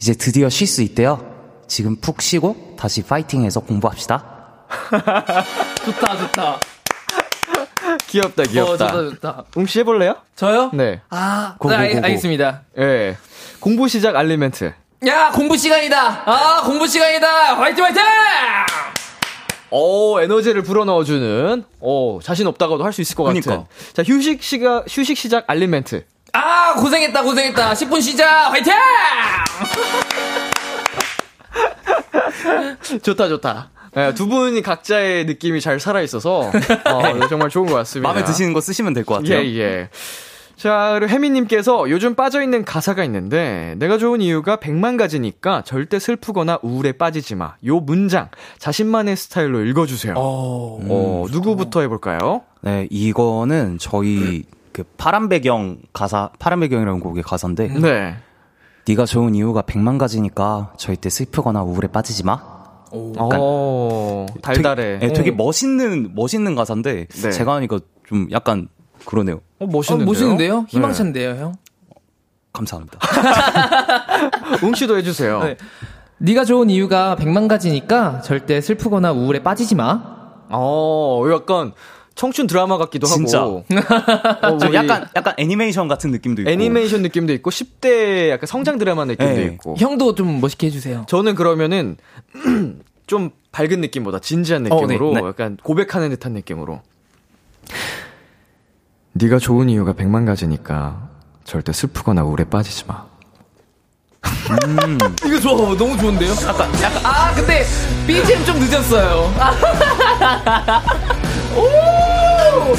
이제 0.00 0.14
드디어 0.14 0.48
쉴 0.48 0.66
수 0.66 0.82
있대요. 0.82 1.32
지금 1.68 1.96
푹 1.96 2.20
쉬고 2.20 2.74
다시 2.78 3.02
파이팅해서 3.02 3.60
공부합시다. 3.60 4.24
좋다, 5.84 6.16
좋다. 6.18 6.60
귀엽다, 8.08 8.42
어, 8.42 8.46
귀엽다. 8.46 8.86
좋다, 8.88 8.92
좋다. 9.10 9.44
웅씨 9.54 9.80
해볼래요? 9.80 10.16
저요? 10.34 10.70
네. 10.74 11.00
아, 11.10 11.54
고, 11.58 11.70
네, 11.70 11.76
고, 11.76 11.82
알. 11.82 12.04
알겠습니다. 12.04 12.62
예. 12.78 13.16
공부 13.60 13.86
시작 13.88 14.16
알림 14.16 14.40
멘트. 14.40 14.72
야, 15.06 15.30
공부 15.32 15.56
시간이다! 15.56 16.22
아, 16.30 16.62
공부 16.64 16.86
시간이다! 16.86 17.56
화이팅, 17.56 17.84
화이팅! 17.84 18.02
오, 19.74 20.20
에너지를 20.20 20.62
불어넣어주는, 20.62 21.64
오, 21.80 22.20
자신 22.22 22.46
없다가도 22.46 22.84
할 22.84 22.92
수 22.92 23.00
있을 23.00 23.16
것 23.16 23.24
같은. 23.24 23.40
그니까. 23.40 23.64
자, 23.94 24.02
휴식 24.02 24.42
시각, 24.42 24.84
휴식 24.88 25.16
시작 25.16 25.44
알림 25.48 25.70
멘트. 25.70 26.04
아, 26.34 26.74
고생했다, 26.74 27.22
고생했다. 27.22 27.72
10분 27.72 28.02
쉬자. 28.02 28.50
화이팅! 28.50 28.72
좋다, 33.02 33.28
좋다. 33.28 33.70
네, 33.94 34.14
두 34.14 34.26
분이 34.26 34.62
각자의 34.62 35.26
느낌이 35.26 35.60
잘 35.60 35.78
살아있어서, 35.80 36.50
어, 36.84 37.28
정말 37.28 37.50
좋은 37.50 37.66
것 37.66 37.74
같습니다. 37.76 38.08
마음에 38.12 38.24
드시는 38.24 38.52
거 38.54 38.60
쓰시면 38.60 38.94
될 38.94 39.04
것 39.04 39.16
같아요. 39.16 39.38
예, 39.40 39.58
예. 39.58 39.88
자, 40.56 40.96
그리고 40.98 41.12
혜미님께서 41.12 41.90
요즘 41.90 42.14
빠져있는 42.14 42.64
가사가 42.64 43.04
있는데, 43.04 43.74
내가 43.78 43.98
좋은 43.98 44.20
이유가 44.20 44.56
백만 44.56 44.96
가지니까 44.96 45.62
절대 45.64 45.98
슬프거나 45.98 46.60
우울에 46.62 46.92
빠지지 46.92 47.34
마. 47.34 47.54
요 47.66 47.80
문장, 47.80 48.28
자신만의 48.58 49.16
스타일로 49.16 49.64
읽어주세요. 49.64 50.14
어, 50.16 51.26
누구부터 51.30 51.80
해볼까요? 51.80 52.42
네, 52.60 52.86
이거는 52.90 53.78
저희 53.80 54.44
그 54.72 54.84
파란 54.96 55.28
배경 55.28 55.78
가사, 55.92 56.30
파란 56.38 56.60
배경이라는 56.60 57.00
곡의 57.00 57.22
가사인데, 57.22 57.68
네. 57.80 58.16
네가 58.86 59.04
좋은 59.04 59.34
이유가 59.34 59.62
백만 59.62 59.98
가지니까 59.98 60.72
절대 60.76 61.08
슬프거나 61.08 61.62
우울에 61.62 61.88
빠지지 61.88 62.24
마. 62.24 62.40
어, 62.94 64.26
달달해. 64.42 64.98
되게, 64.98 65.06
네, 65.06 65.12
되게 65.12 65.30
멋있는 65.30 66.14
멋있는 66.14 66.54
가사인데 66.54 67.06
네. 67.06 67.30
제가 67.30 67.54
하니까 67.54 67.80
좀 68.06 68.28
약간 68.32 68.68
그러네요. 69.04 69.40
어, 69.58 69.64
어, 69.64 69.66
멋있는데요? 69.66 70.06
멋있는데요? 70.06 70.66
희망찬데요, 70.68 71.30
형? 71.30 71.54
감사합니다. 72.52 72.98
웅씨도 74.62 74.96
해주세요. 74.98 75.42
네. 75.42 75.56
네가 76.18 76.44
좋은 76.44 76.70
이유가 76.70 77.16
백만 77.16 77.48
가지니까 77.48 78.20
절대 78.20 78.60
슬프거나 78.60 79.12
우울에 79.12 79.42
빠지지 79.42 79.74
마. 79.74 80.00
어, 80.50 81.24
약간 81.32 81.72
청춘 82.14 82.46
드라마 82.46 82.76
같기도 82.78 83.06
진짜. 83.06 83.40
하고. 83.40 83.64
어, 84.42 84.58
좀 84.58 84.74
약간 84.74 85.08
약간 85.16 85.34
애니메이션 85.38 85.88
같은 85.88 86.10
느낌도 86.10 86.42
있고. 86.42 86.50
애니메이션 86.50 87.02
느낌도 87.02 87.32
있고 87.34 87.50
10대 87.50 88.28
약간 88.28 88.46
성장 88.46 88.78
드라마 88.78 89.04
느낌도 89.04 89.34
네. 89.34 89.44
있고. 89.44 89.74
형도 89.78 90.14
좀 90.14 90.40
멋있게 90.40 90.66
해 90.66 90.70
주세요. 90.70 91.04
저는 91.08 91.34
그러면은 91.34 91.96
좀 93.06 93.30
밝은 93.50 93.80
느낌보다 93.80 94.20
진지한 94.20 94.62
느낌으로 94.62 95.10
어, 95.10 95.14
네. 95.14 95.20
네. 95.22 95.26
약간 95.26 95.56
고백하는 95.62 96.10
듯한 96.10 96.32
느낌으로. 96.32 96.82
네가 99.14 99.38
좋은 99.38 99.68
이유가 99.68 99.92
백만 99.92 100.24
가지니까 100.24 101.08
절대 101.44 101.72
슬프거나 101.72 102.24
우울에 102.24 102.44
빠지지 102.44 102.84
마. 102.86 103.04
이거 105.26 105.40
좋아, 105.40 105.76
너무 105.76 105.96
좋은데요? 105.98 106.30
약간, 106.46 106.72
약간, 106.80 107.04
아, 107.04 107.34
근데, 107.34 107.64
BGM 108.06 108.44
좀 108.44 108.58
늦었어요. 108.60 109.32
오! 111.56 112.72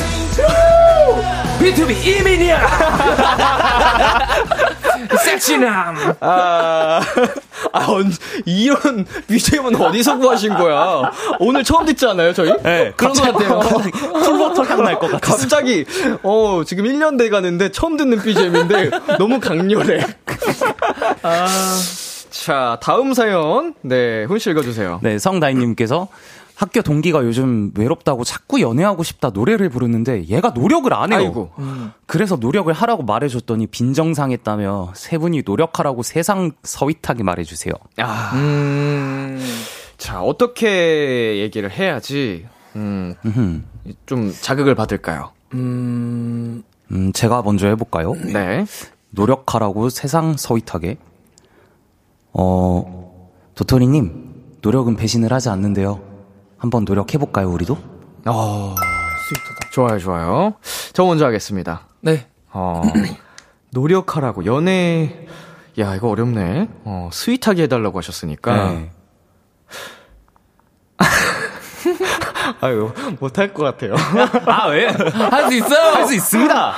B2B 1.63 2.05
이민이야! 2.05 2.59
섹시남! 5.23 5.95
아, 6.19 7.01
아, 7.71 7.85
언, 7.87 8.11
이런 8.45 9.05
BGM은 9.27 9.73
어디서 9.75 10.17
구하신 10.17 10.55
거야? 10.55 11.09
오늘 11.39 11.63
처음 11.63 11.85
듣지 11.85 12.05
않아요, 12.07 12.33
저희? 12.33 12.51
네, 12.63 12.91
그런 12.97 13.13
것 13.13 13.21
같아요. 13.21 13.59
풀버터 14.11 14.63
향날 14.63 14.99
것 14.99 15.09
같아. 15.09 15.35
갑자기, 15.35 15.85
어, 16.23 16.63
지금 16.65 16.83
1년 16.83 17.17
돼 17.17 17.29
가는데 17.29 17.69
처음 17.69 17.95
듣는 17.95 18.21
BGM인데 18.21 18.89
너무 19.17 19.39
강렬해. 19.39 20.05
아. 21.21 21.47
자, 22.29 22.77
다음 22.81 23.13
사연. 23.13 23.73
네, 23.81 24.25
훈씨 24.25 24.49
읽어주세요. 24.49 24.99
네, 25.01 25.17
성다인님께서 25.17 26.09
학교 26.63 26.81
동기가 26.81 27.25
요즘 27.25 27.73
외롭다고 27.75 28.23
자꾸 28.23 28.61
연애하고 28.61 29.03
싶다 29.03 29.31
노래를 29.31 29.67
부르는데 29.67 30.27
얘가 30.27 30.51
노력을 30.51 30.91
안 30.93 31.11
해요. 31.11 31.19
아이고. 31.19 31.51
그래서 32.05 32.37
노력을 32.37 32.71
하라고 32.71 33.03
말해줬더니 33.03 33.67
빈정상했다며 33.67 34.93
세 34.95 35.17
분이 35.17 35.43
노력하라고 35.45 36.03
세상 36.03 36.53
서윗하게 36.63 37.23
말해주세요. 37.23 37.73
아, 37.97 38.31
음, 38.35 39.45
자, 39.97 40.21
어떻게 40.21 41.39
얘기를 41.41 41.69
해야지, 41.69 42.45
음. 42.77 43.13
좀 44.05 44.31
자극을 44.31 44.73
받을까요? 44.73 45.31
음, 45.53 46.63
음, 46.93 47.11
제가 47.11 47.41
먼저 47.41 47.67
해볼까요? 47.67 48.13
네. 48.13 48.65
노력하라고 49.09 49.89
세상 49.89 50.37
서윗하게. 50.37 50.95
어, 52.31 53.29
도토리님, 53.55 54.59
노력은 54.61 54.95
배신을 54.95 55.33
하지 55.33 55.49
않는데요. 55.49 56.12
한번 56.63 56.85
노력해볼까요, 56.85 57.49
우리도? 57.49 57.77
어, 58.25 58.73
좋아요, 59.73 59.99
좋아요. 59.99 60.53
저 60.93 61.03
먼저 61.03 61.25
하겠습니다. 61.25 61.87
네. 61.99 62.25
어, 62.53 62.81
노력하라고, 63.71 64.45
연애, 64.45 65.27
야, 65.77 65.93
이거 65.93 66.07
어렵네. 66.07 66.69
어, 66.85 67.09
스윗하게 67.11 67.63
해달라고 67.63 67.97
하셨으니까. 67.97 68.71
네. 68.71 68.91
아유, 72.61 72.93
못할 73.19 73.53
것 73.53 73.63
같아요. 73.63 73.95
아, 74.45 74.67
왜? 74.69 74.87
할 74.87 75.49
수 75.51 75.57
있어요! 75.57 75.91
할 75.95 76.05
수 76.07 76.13
있습니다! 76.15 76.73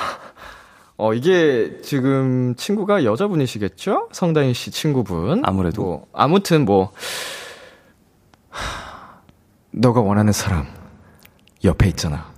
어, 0.97 1.13
이게 1.13 1.77
지금 1.83 2.55
친구가 2.55 3.03
여자분이시겠죠? 3.03 4.09
성다인 4.11 4.55
씨 4.55 4.71
친구분. 4.71 5.43
아무래도. 5.45 5.81
뭐, 5.83 6.07
아무튼 6.11 6.65
뭐, 6.65 6.85
하, 6.85 6.91
너가 9.77 10.01
원하는 10.01 10.31
사람, 10.31 10.65
옆에 11.63 11.87
있잖아. 11.89 12.31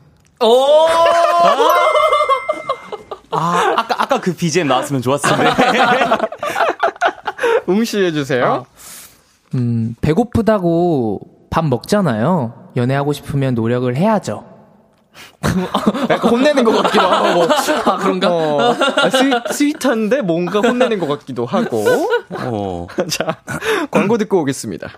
아, 3.29 3.73
아까, 3.77 4.01
아까 4.01 4.19
그 4.19 4.35
BGM 4.35 4.67
나왔으면 4.67 5.01
좋았을 5.01 5.29
텐데. 5.29 5.51
웅씨 7.67 8.03
해주세요. 8.05 8.65
음, 9.53 9.95
배고프다고 10.01 11.19
밥 11.49 11.65
먹잖아요. 11.65 12.71
연애하고 12.75 13.13
싶으면 13.13 13.53
노력을 13.53 13.93
해야죠. 13.95 14.45
약간 16.09 16.31
혼내는 16.31 16.63
것 16.63 16.81
같기도 16.83 17.07
하고. 17.07 17.43
아, 17.91 17.97
그런가? 17.97 18.29
어, 18.31 18.71
아, 18.71 19.09
스윗, 19.09 19.33
스윗한데 19.51 20.21
뭔가 20.21 20.59
혼내는 20.59 20.99
것 20.99 21.07
같기도 21.07 21.45
하고. 21.45 21.83
어. 22.29 22.87
자, 23.09 23.37
광고 23.91 24.17
듣고 24.17 24.41
오겠습니다. 24.41 24.89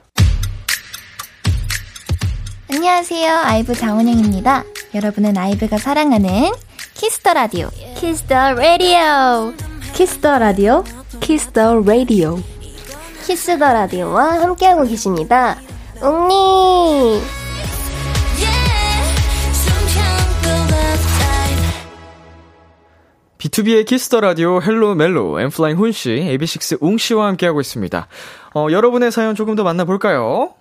안녕하세요. 2.71 3.33
아이브 3.45 3.73
장원영입니다. 3.73 4.63
여러분은 4.93 5.35
아이브가 5.35 5.79
사랑하는 5.79 6.51
키스터 6.93 7.33
라디오. 7.33 7.69
키스터 7.97 8.53
라디오. 8.53 9.53
키스터 9.95 10.37
라디오. 10.37 10.83
키스터 11.19 11.81
라디오. 11.81 12.37
키스터 13.25 13.57
라디오와 13.57 14.41
함께하고 14.41 14.83
계십니다. 14.83 15.57
웅니. 16.01 17.21
BTOB의 23.39 23.85
키스 23.87 24.07
더 24.07 24.19
라디오 24.19 24.61
헬로 24.61 24.95
멜로 24.95 25.39
엔플라잉 25.39 25.77
훈 25.77 25.91
씨, 25.91 26.09
AB6IX 26.09 26.77
웅 26.81 26.97
씨와 26.97 27.27
함께하고 27.27 27.61
있습니다. 27.61 28.07
어, 28.53 28.67
여러분의 28.69 29.11
사연 29.11 29.33
조금 29.33 29.55
더 29.55 29.63
만나볼까요? 29.63 30.53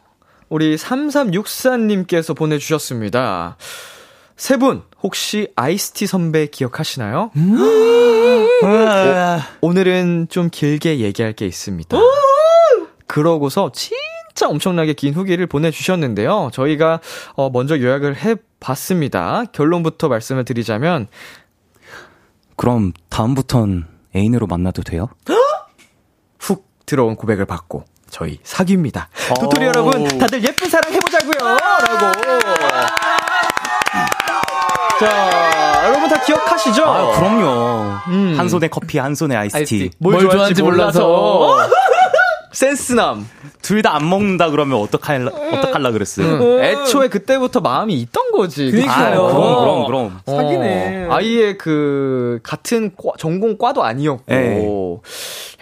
우리 0.48 0.76
3364님께서 0.76 2.34
보내주셨습니다. 2.36 3.56
세 4.36 4.56
분, 4.56 4.82
혹시 5.02 5.48
아이스티 5.56 6.06
선배 6.06 6.46
기억하시나요? 6.46 7.30
오, 8.62 8.66
오늘은 9.60 10.28
좀 10.30 10.48
길게 10.50 11.00
얘기할 11.00 11.32
게 11.32 11.44
있습니다. 11.46 11.98
그러고서 13.06 13.72
진짜 13.72 14.48
엄청나게 14.48 14.92
긴 14.92 15.14
후기를 15.14 15.46
보내주셨는데요. 15.46 16.50
저희가 16.52 17.00
어, 17.34 17.50
먼저 17.50 17.78
요약을 17.80 18.16
해봤습니다. 18.16 19.44
결론부터 19.52 20.08
말씀을 20.08 20.44
드리자면 20.44 21.08
그럼 22.56 22.92
다음부턴 23.08 23.86
애인으로 24.14 24.46
만나도 24.46 24.82
돼요? 24.82 25.08
훅 26.38 26.64
들어온 26.86 27.16
고백을 27.16 27.44
받고 27.44 27.84
저희 28.10 28.38
사귀입니다. 28.42 29.08
도토리 29.40 29.66
여러분 29.66 30.06
다들 30.18 30.42
예쁜 30.44 30.68
사랑 30.68 30.92
해보자고요. 30.92 31.56
라고. 31.56 32.38
자 35.00 35.84
여러분 35.86 36.08
다 36.08 36.20
기억하시죠? 36.22 36.84
아, 36.84 37.16
그럼요. 37.18 37.98
음. 38.08 38.34
한 38.36 38.48
손에 38.48 38.68
커피, 38.68 38.98
한 38.98 39.14
손에 39.14 39.36
아이스티. 39.36 39.58
아이스티. 39.58 39.90
뭘, 39.98 40.14
뭘 40.14 40.30
좋아하는지 40.30 40.62
몰라서. 40.62 41.68
센스남. 42.52 43.28
둘 43.62 43.82
다 43.82 43.94
안 43.94 44.08
먹는다 44.08 44.50
그러면 44.50 44.80
어떡할라, 44.80 45.30
어떡할라 45.30 45.90
그랬어요? 45.92 46.60
애초에 46.62 47.08
그때부터 47.08 47.60
마음이 47.60 47.92
있던 47.94 48.32
거지. 48.32 48.70
그니까요. 48.70 49.26
아, 49.26 49.32
그럼, 49.32 49.86
그럼, 49.86 49.86
그럼. 49.86 50.20
어, 50.26 51.14
아예 51.14 51.56
그 51.56 52.40
같은 52.42 52.92
과- 52.96 53.12
전공 53.18 53.58
과도 53.58 53.84
아니었고 53.84 54.24
네. 54.26 54.64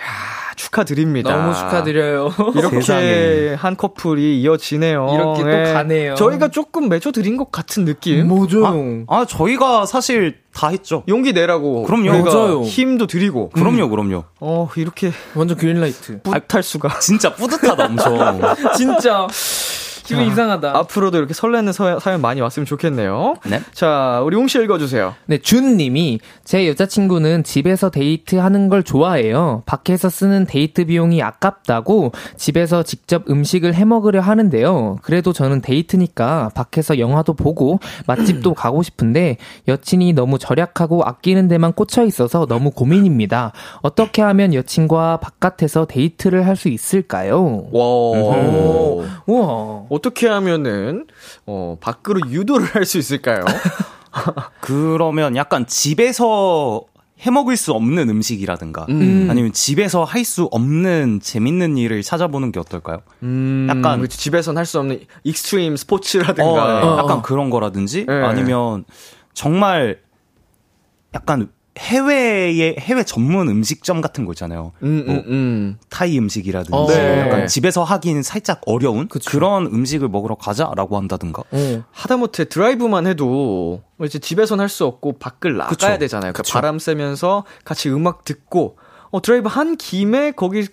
야, 0.01 0.46
축하드립니다. 0.67 1.35
너무 1.35 1.55
축하드려요. 1.55 2.31
이렇게 2.55 2.81
세상에. 2.81 3.55
한 3.55 3.77
커플이 3.77 4.41
이어지네요. 4.41 5.09
이렇게 5.15 5.43
또 5.43 5.51
예. 5.51 5.73
가네요. 5.73 6.15
저희가 6.17 6.49
조금 6.49 6.89
맺어드린 6.89 7.37
것 7.37 7.51
같은 7.53 7.85
느낌. 7.85 8.27
뭐죠? 8.29 8.67
아, 9.09 9.25
저희가 9.27 9.87
사실 9.87 10.39
다 10.53 10.69
했죠. 10.69 11.03
용기 11.09 11.33
내라고. 11.33 11.85
그럼요. 11.85 12.25
맞아요. 12.25 12.63
힘도 12.63 13.07
드리고. 13.07 13.51
그럼요, 13.51 13.89
그럼요. 13.91 14.25
어, 14.41 14.69
이렇게 14.77 15.13
완전 15.35 15.57
그린라이트. 15.57 16.23
뿌듯할 16.23 16.63
수가. 16.63 16.99
진짜 16.99 17.35
뿌듯하다, 17.35 17.85
엄청. 17.87 18.41
진짜 18.77 19.27
기분 20.07 20.25
이상하다. 20.25 20.77
앞으로도 20.77 21.19
이렇게 21.19 21.35
설레는 21.35 21.73
서- 21.73 21.99
사연 21.99 22.21
많이 22.21 22.41
왔으면 22.41 22.67
좋겠네요. 22.67 23.35
네. 23.49 23.61
자, 23.73 24.21
우리 24.25 24.37
용씨 24.37 24.59
읽어주세요. 24.63 25.15
네, 25.27 25.39
준님이 25.39 26.21
제 26.45 26.69
여자친구는 26.69 27.45
집에서 27.45 27.91
데이트하는 27.91 28.69
걸 28.69 28.83
좋아해요. 28.83 29.63
밖에서 29.67 30.09
쓰는 30.09 30.47
데이트 30.47 30.85
비용이 30.87 31.23
아깝다고 31.23 32.13
집에서 32.37 32.83
직접 32.83 33.29
음식을 33.31 33.75
해 33.75 33.85
먹으려 33.85 34.21
하는데요. 34.21 34.99
그래도 35.03 35.33
저는 35.33 35.61
데이트니까 35.61 36.51
밖에서 36.55 36.99
영화도 36.99 37.35
보고 37.35 37.79
맛집도 38.07 38.55
가고 38.55 38.83
싶은데 38.83 39.37
여친이 39.69 40.13
너무 40.13 40.39
절약하고 40.39 41.03
아끼는 41.05 41.49
데만 41.49 41.73
꽂혀 41.73 42.05
있어서 42.05 42.47
너무 42.47 42.71
고민입니다. 42.71 43.53
어떻게 43.83 44.23
하면 44.23 44.55
여친과 44.55 45.19
바깥에서 45.19 45.87
데이트를 45.87 46.47
할 46.47 46.57
수 46.57 46.69
있을까요? 46.71 47.67
와. 47.71 47.83
우와. 49.27 49.83
어떻게 49.97 50.29
하면은, 50.29 51.07
어, 51.47 51.77
밖으로 51.81 52.21
유도를 52.31 52.67
할 52.75 52.85
수 52.85 52.99
있을까요? 52.99 53.45
그러면 54.61 55.37
약간 55.37 55.67
집에서 55.67 56.83
해 57.25 57.31
먹을 57.31 57.57
수 57.57 57.73
없는 57.73 58.11
음식이라든가 58.11 58.85
음. 58.91 59.27
아니면 59.31 59.53
집에서 59.53 60.05
할 60.05 60.23
수 60.25 60.45
없는 60.51 61.21
재밌는 61.23 61.79
일을 61.79 62.03
찾아보는 62.03 62.53
게 62.53 62.61
어떨까요? 62.61 62.99
음, 63.23 63.67
약간- 63.71 64.01
그치, 64.03 64.19
집에선 64.19 64.59
할 64.59 64.67
수 64.67 64.79
없는 64.81 65.01
extreme 65.25 65.73
어, 65.73 65.77
스포츠라든가. 65.77 66.81
네. 66.81 66.87
어, 66.87 66.99
약간 66.99 67.19
어. 67.19 67.23
그런 67.23 67.49
거라든지 67.51 68.05
네. 68.07 68.13
아니면 68.23 68.85
정말 69.33 69.99
약간 71.15 71.49
해외의 71.79 72.77
해외 72.79 73.05
전문 73.05 73.49
음식점 73.49 74.01
같은 74.01 74.25
거 74.25 74.33
있잖아요. 74.33 74.73
음, 74.83 75.05
뭐 75.07 75.15
음, 75.17 75.23
음. 75.27 75.79
타이 75.89 76.19
음식이라든지 76.19 76.73
어. 76.75 76.87
네. 76.87 77.21
약간 77.21 77.47
집에서 77.47 77.85
하기는 77.85 78.23
살짝 78.23 78.61
어려운 78.67 79.09
그쵸. 79.09 79.31
그런 79.31 79.67
음식을 79.67 80.09
먹으러 80.09 80.35
가자라고 80.37 80.97
한다든가. 80.97 81.43
어. 81.51 81.85
하다못해 81.91 82.45
드라이브만 82.47 83.07
해도 83.07 83.83
이제 84.03 84.19
집에선 84.19 84.61
할 84.61 84.69
수 84.69 84.85
없고 84.85 85.19
밖을 85.19 85.57
나가야 85.57 85.69
그쵸. 85.69 85.99
되잖아요. 85.99 86.33
그러니까 86.33 86.53
바람 86.53 86.79
쐬면서 86.79 87.45
같이 87.65 87.89
음악 87.89 88.25
듣고 88.25 88.77
어 89.11 89.23
드라이브 89.23 89.49
한 89.49 89.77
김에 89.77 90.33
거기 90.33 90.67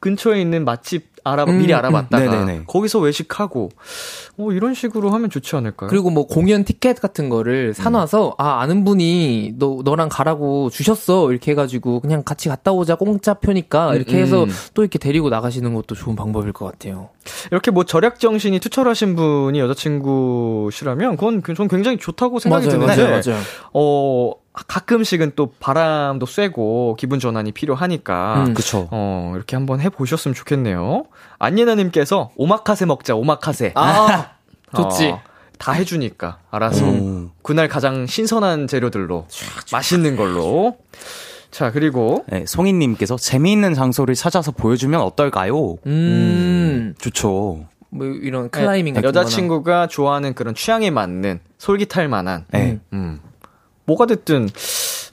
근처에 0.00 0.40
있는 0.40 0.64
맛집 0.64 1.13
알아 1.24 1.44
음, 1.44 1.58
미리 1.58 1.72
음. 1.72 1.78
알아봤다가 1.78 2.30
네네네. 2.30 2.64
거기서 2.66 3.00
외식하고 3.00 3.70
어 4.38 4.52
이런 4.52 4.74
식으로 4.74 5.10
하면 5.10 5.30
좋지 5.30 5.56
않을까요? 5.56 5.88
그리고 5.88 6.10
뭐 6.10 6.26
공연 6.26 6.64
티켓 6.64 7.00
같은 7.00 7.30
거를 7.30 7.68
음. 7.68 7.72
사놔서 7.72 8.36
아 8.38 8.60
아는 8.60 8.84
분이 8.84 9.54
너 9.58 9.80
너랑 9.82 10.10
가라고 10.10 10.68
주셨어 10.70 11.30
이렇게 11.32 11.52
해가지고 11.52 12.00
그냥 12.00 12.22
같이 12.22 12.48
갔다 12.48 12.72
오자 12.72 12.96
공짜 12.96 13.34
표니까 13.34 13.94
이렇게 13.94 14.18
음, 14.18 14.22
해서 14.22 14.44
음. 14.44 14.50
또 14.74 14.82
이렇게 14.82 14.98
데리고 14.98 15.30
나가시는 15.30 15.72
것도 15.74 15.94
좋은 15.94 16.14
방법일 16.14 16.52
것 16.52 16.66
같아요. 16.66 17.08
이렇게 17.50 17.70
뭐 17.70 17.84
절약 17.84 18.20
정신이 18.20 18.60
투철하신 18.60 19.16
분이 19.16 19.58
여자친구시라면 19.58 21.16
그건 21.16 21.42
전 21.56 21.68
굉장히 21.68 21.96
좋다고 21.96 22.38
생각이 22.38 22.68
드는데 22.68 23.02
맞아요. 23.08 23.40
어 23.72 24.32
가끔씩은 24.54 25.32
또 25.34 25.52
바람도 25.58 26.26
쐬고 26.26 26.96
기분 26.98 27.18
전환이 27.18 27.52
필요하니까 27.52 28.44
음. 28.48 28.54
그쵸. 28.54 28.88
어, 28.90 29.32
이렇게 29.34 29.56
한번 29.56 29.80
해 29.80 29.88
보셨으면 29.88 30.34
좋겠네요. 30.34 31.04
안예나 31.38 31.74
님께서 31.74 32.30
오마카세 32.36 32.86
먹자, 32.86 33.14
오마카세. 33.16 33.72
아 33.74 34.30
좋지. 34.76 35.08
어, 35.10 35.20
다 35.58 35.72
해 35.72 35.84
주니까, 35.84 36.38
알아서. 36.50 36.84
음. 36.84 37.30
그날 37.42 37.68
가장 37.68 38.06
신선한 38.06 38.66
재료들로, 38.66 39.26
맛있는 39.72 40.16
걸로. 40.16 40.76
자, 41.50 41.70
그리고, 41.70 42.24
네, 42.28 42.44
송이 42.46 42.72
님께서 42.72 43.16
재미있는 43.16 43.74
장소를 43.74 44.16
찾아서 44.16 44.50
보여주면 44.50 45.00
어떨까요? 45.00 45.76
음, 45.86 46.94
좋죠. 46.98 47.66
뭐 47.90 48.06
이런 48.06 48.50
클라이밍 48.50 48.94
같은 48.94 49.08
여자친구가 49.08 49.86
좋아하는 49.86 50.34
그런 50.34 50.54
취향에 50.56 50.90
맞는, 50.90 51.38
솔깃할 51.58 52.08
만한, 52.08 52.44
네. 52.50 52.80
음, 52.92 53.20
뭐가 53.86 54.06
됐든, 54.06 54.48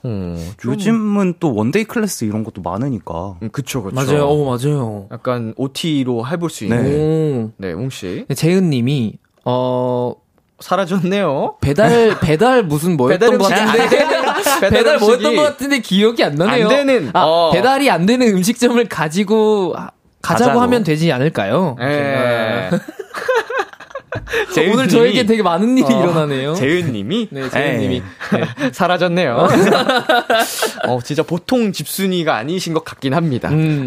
어, 0.03 0.35
좀- 0.57 0.71
요즘은 0.73 1.35
또 1.39 1.53
one-day 1.53 1.83
class 1.83 2.25
이런 2.25 2.43
것도 2.43 2.61
많으니까. 2.61 3.35
음, 3.41 3.49
그쵸, 3.51 3.83
그쵸. 3.83 3.93
맞아요. 3.95 4.25
어 4.25 4.45
맞아요. 4.45 5.07
약간 5.11 5.53
OT로 5.57 6.25
해볼 6.27 6.49
수 6.49 6.63
있는. 6.65 6.83
네. 6.83 6.97
오. 6.97 7.51
네, 7.57 7.73
웅씨. 7.73 8.25
재은님이 8.33 9.13
어 9.45 10.13
사라졌네요. 10.59 11.55
배달 11.61 12.19
배달 12.19 12.63
무슨 12.63 12.95
뭐였던 12.97 13.31
배달 13.31 13.37
것 13.39 13.47
같은데 13.49 13.81
안 13.81 13.89
되는- 13.89 14.01
배달, 14.61 14.69
배달 14.71 14.99
뭐였던 14.99 15.35
것 15.35 15.41
같은데 15.43 15.79
기억이 15.79 16.23
안 16.23 16.35
나네요. 16.35 16.63
안 16.65 16.69
되는, 16.69 17.09
아, 17.13 17.23
어. 17.25 17.51
배달이 17.51 17.89
안 17.89 18.05
되는 18.05 18.27
음식점을 18.27 18.83
가지고 18.87 19.73
하- 19.75 19.89
가자고, 20.21 20.49
가자고. 20.49 20.61
하면 20.61 20.83
되지 20.83 21.11
않을까요? 21.11 21.75
예. 21.81 22.69
오늘 24.71 24.87
저에게 24.87 25.25
되게 25.25 25.41
많은 25.41 25.77
일이 25.77 25.85
어. 25.93 26.03
일어나네요. 26.03 26.53
재은님이 26.55 27.29
네, 27.31 27.49
재은님이 27.49 28.03
사라졌네요. 28.71 29.47
어, 30.87 30.99
진짜 31.03 31.23
보통 31.23 31.71
집순이가 31.71 32.35
아니신 32.35 32.73
것 32.73 32.83
같긴 32.83 33.13
합니다. 33.13 33.49
음, 33.49 33.85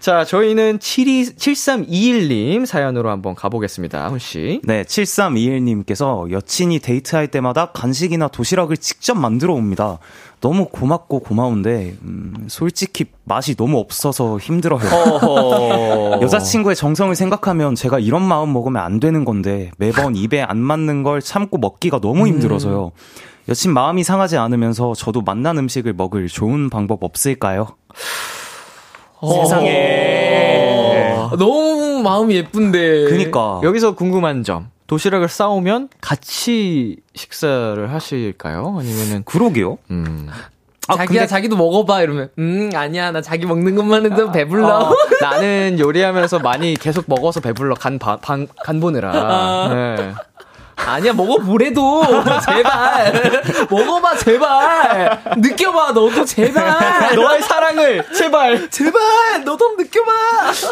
자, 0.00 0.24
저희는 0.24 0.80
72, 0.80 1.34
7321님 1.36 2.66
사연으로 2.66 3.10
한번 3.10 3.34
가보겠습니다. 3.34 4.08
훈씨. 4.08 4.60
네, 4.64 4.84
7321님께서 4.84 6.30
여친이 6.30 6.78
데이트할 6.78 7.28
때마다 7.28 7.72
간식이나 7.72 8.28
도시락을 8.28 8.76
직접 8.78 9.14
만들어 9.14 9.54
옵니다. 9.54 9.98
너무 10.40 10.66
고맙고 10.66 11.20
고마운데, 11.20 11.96
음, 12.02 12.46
솔직히 12.48 13.06
맛이 13.24 13.54
너무 13.56 13.78
없어서 13.78 14.38
힘들어요. 14.38 14.80
여자친구의 16.22 16.76
정성을 16.76 17.14
생각하면 17.14 17.74
제가 17.74 17.98
이런 17.98 18.22
마음 18.22 18.52
먹으면 18.52 18.82
안 18.82 19.00
되는 19.00 19.24
건데 19.24 19.70
매번 19.78 20.14
입에 20.16 20.42
안 20.42 20.58
맞는 20.58 21.02
걸 21.02 21.20
참고 21.20 21.58
먹기가 21.58 22.00
너무 22.00 22.26
힘들어서요. 22.28 22.92
여친 23.48 23.72
마음이 23.72 24.02
상하지 24.02 24.36
않으면서 24.36 24.94
저도 24.94 25.22
맛난 25.22 25.56
음식을 25.58 25.92
먹을 25.94 26.28
좋은 26.28 26.68
방법 26.68 27.02
없을까요? 27.04 27.68
세상에. 29.20 30.96
너무 31.38 32.02
마음이 32.02 32.34
예쁜데. 32.36 33.04
그니까. 33.04 33.60
여기서 33.62 33.94
궁금한 33.94 34.42
점. 34.42 34.68
도시락을 34.86 35.28
싸오면 35.28 35.88
같이 36.00 36.96
식사를 37.14 37.92
하실까요? 37.92 38.76
아니면은, 38.78 39.22
그러게요. 39.24 39.78
음. 39.90 40.28
아, 40.88 40.96
자기야 40.96 41.06
근데- 41.22 41.26
자기도 41.26 41.56
먹어봐 41.56 42.02
이러면 42.02 42.28
음 42.38 42.70
아니야 42.72 43.10
나 43.10 43.20
자기 43.20 43.44
먹는 43.44 43.74
것만 43.74 44.04
해도 44.06 44.30
배불러. 44.30 44.68
어, 44.68 44.94
나는 45.20 45.80
요리하면서 45.80 46.38
많이 46.38 46.74
계속 46.74 47.06
먹어서 47.08 47.40
배불러 47.40 47.74
간, 47.74 47.98
바, 47.98 48.16
반, 48.18 48.46
간 48.62 48.78
보느라. 48.78 49.10
아. 49.12 49.68
네. 49.74 50.14
아니야 50.76 51.12
먹어보래도 51.14 52.02
제발 52.44 53.42
먹어봐 53.70 54.16
제발 54.18 55.22
느껴봐 55.38 55.92
너도 55.92 56.24
제발 56.24 57.14
너의 57.16 57.42
사랑을, 57.42 58.04
제발! 58.14 58.70
제발 58.70 59.44
너도 59.44 59.74
느껴봐. 59.76 60.12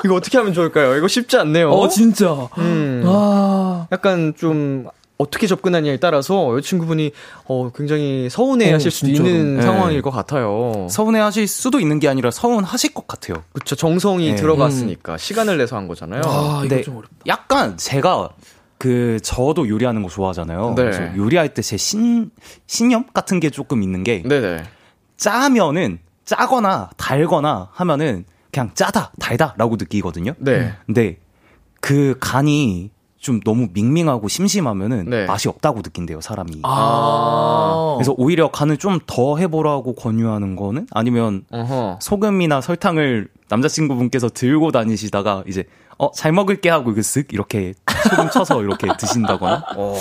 이거 0.04 0.14
어떻게 0.14 0.38
하면 0.38 0.52
좋을까요? 0.52 0.96
이거 0.96 1.08
쉽지 1.08 1.36
않네요. 1.38 1.70
어 1.70 1.88
진짜. 1.88 2.48
음. 2.58 3.02
아 3.06 3.86
약간 3.92 4.34
좀 4.36 4.86
어떻게 5.16 5.46
접근하냐에 5.46 5.96
따라서 5.98 6.54
여자친구분이 6.56 7.12
어 7.46 7.70
굉장히 7.74 8.28
서운해 8.30 8.72
하실 8.72 8.88
어, 8.88 8.90
수도 8.90 9.06
진짜로. 9.06 9.28
있는 9.28 9.56
네. 9.56 9.62
상황일 9.62 10.02
것 10.02 10.10
같아요. 10.10 10.86
서운해 10.90 11.20
하실 11.20 11.48
수도 11.48 11.80
있는 11.80 11.98
게 11.98 12.08
아니라 12.08 12.30
서운하실 12.30 12.94
것 12.94 13.06
같아요. 13.06 13.42
그쵸 13.52 13.74
정성이 13.74 14.30
네. 14.30 14.36
들어갔으니까 14.36 15.16
시간을 15.16 15.56
내서 15.56 15.76
한 15.76 15.88
거잖아요. 15.88 16.22
아, 16.26 16.28
이거 16.28 16.58
근데 16.60 16.82
좀 16.82 16.96
어렵다. 16.98 17.14
약간 17.26 17.76
제가 17.78 18.28
그 18.84 19.18
저도 19.22 19.66
요리하는 19.70 20.02
거 20.02 20.10
좋아하잖아요. 20.10 20.74
네. 20.76 20.82
그래서 20.82 21.16
요리할 21.16 21.54
때 21.54 21.62
제 21.62 21.78
신 21.78 22.30
신념 22.66 23.06
같은 23.14 23.40
게 23.40 23.48
조금 23.48 23.82
있는 23.82 24.04
게 24.04 24.22
네네. 24.22 24.62
짜면은 25.16 26.00
짜거나 26.26 26.90
달거나 26.98 27.70
하면은 27.72 28.26
그냥 28.52 28.72
짜다 28.74 29.12
달다라고 29.18 29.76
느끼거든요. 29.76 30.34
네. 30.36 30.74
근데 30.84 31.16
그 31.80 32.16
간이 32.20 32.90
좀 33.16 33.40
너무 33.40 33.68
밍밍하고 33.72 34.28
심심하면은 34.28 35.08
네. 35.08 35.24
맛이 35.24 35.48
없다고 35.48 35.80
느낀대요 35.80 36.20
사람이. 36.20 36.60
아. 36.62 37.94
그래서 37.96 38.14
오히려 38.18 38.50
간을 38.50 38.76
좀 38.76 39.00
더 39.06 39.38
해보라고 39.38 39.94
권유하는 39.94 40.56
거는 40.56 40.88
아니면 40.90 41.44
어허. 41.50 42.00
소금이나 42.02 42.60
설탕을 42.60 43.28
남자친구분께서 43.48 44.28
들고 44.28 44.72
다니시다가 44.72 45.44
이제 45.46 45.64
어 45.98 46.10
잘 46.12 46.32
먹을게 46.32 46.68
하고 46.70 46.90
이렇게 46.90 47.00
쓱 47.02 47.32
이렇게 47.32 47.74
소금 48.10 48.30
쳐서 48.30 48.62
이렇게 48.62 48.88
드신다거나 48.98 49.64
어. 49.76 49.98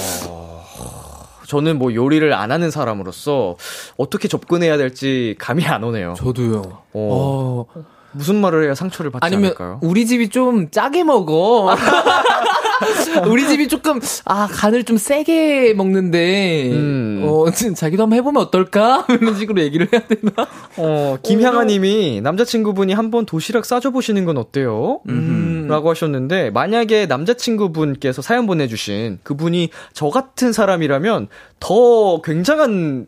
저는 1.47 1.77
뭐 1.77 1.93
요리를 1.93 2.33
안 2.33 2.51
하는 2.51 2.71
사람으로서 2.71 3.57
어떻게 3.97 4.27
접근해야 4.27 4.77
될지 4.77 5.35
감이 5.39 5.65
안 5.65 5.83
오네요. 5.83 6.15
저도요. 6.17 6.63
어. 6.93 7.65
무슨 8.13 8.41
말을 8.41 8.65
해야 8.65 8.75
상처를 8.75 9.11
받지 9.11 9.25
아니면 9.25 9.45
않을까요? 9.45 9.79
우리 9.81 10.05
집이 10.05 10.29
좀 10.29 10.69
짜게 10.69 11.03
먹어. 11.03 11.75
우리 13.27 13.47
집이 13.47 13.67
조금 13.67 13.99
아 14.25 14.47
간을 14.47 14.83
좀 14.83 14.97
세게 14.97 15.73
먹는데 15.73 16.71
음. 16.71 17.21
어 17.25 17.45
자기도 17.75 18.03
한번 18.03 18.17
해보면 18.17 18.41
어떨까 18.41 19.05
이런 19.21 19.35
식으로 19.35 19.61
얘기를 19.61 19.87
해야 19.91 20.01
되나? 20.01 20.47
어, 20.77 21.17
김향아님이 21.23 22.21
남자친구분이 22.21 22.93
한번 22.93 23.25
도시락 23.25 23.65
싸줘 23.65 23.91
보시는 23.91 24.25
건 24.25 24.37
어때요? 24.37 25.01
음. 25.09 25.67
라고 25.69 25.89
하셨는데 25.89 26.49
만약에 26.51 27.05
남자친구분께서 27.05 28.21
사연 28.21 28.45
보내주신 28.45 29.19
그분이 29.23 29.69
저 29.93 30.09
같은 30.09 30.51
사람이라면 30.51 31.27
더 31.59 32.21
굉장한 32.21 33.07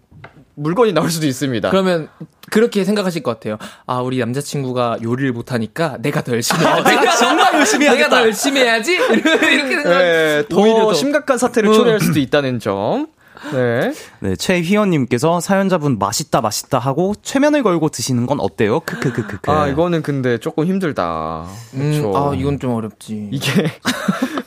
물건이 0.55 0.93
나올 0.93 1.09
수도 1.09 1.27
있습니다. 1.27 1.69
그러면 1.69 2.09
그렇게 2.49 2.83
생각하실 2.83 3.23
것 3.23 3.31
같아요. 3.31 3.57
아 3.85 3.99
우리 4.01 4.19
남자친구가 4.19 4.99
요리를 5.03 5.31
못하니까 5.33 5.97
내가 5.99 6.23
더 6.23 6.33
열심히 6.33 6.65
해야지. 6.65 6.83
내가 6.83 7.15
정말 7.17 7.53
열심히 7.55 7.89
내가 7.89 8.09
더 8.09 8.21
열심히 8.21 8.61
해야지. 8.61 8.93
이렇게 8.95 9.75
생각. 9.75 9.97
네, 9.97 10.43
더. 10.49 10.93
심각한 10.93 11.37
사태를 11.37 11.69
어. 11.69 11.73
초래할 11.73 11.99
수도 11.99 12.19
있다는 12.19 12.59
점. 12.59 13.07
네. 13.51 13.93
네, 14.19 14.35
최희원님께서 14.35 15.39
사연자분 15.39 15.99
맛있다 15.99 16.41
맛있다 16.41 16.79
하고 16.79 17.13
최면을 17.21 17.63
걸고 17.63 17.89
드시는 17.89 18.25
건 18.25 18.39
어때요? 18.39 18.79
크크크크크. 18.79 19.51
아, 19.51 19.67
이거는 19.67 20.01
근데 20.01 20.37
조금 20.37 20.65
힘들다. 20.65 21.45
음, 21.73 21.91
그렇죠. 21.91 22.17
아 22.17 22.33
이건 22.33 22.59
좀 22.59 22.71
어렵지. 22.73 23.29
이게 23.31 23.51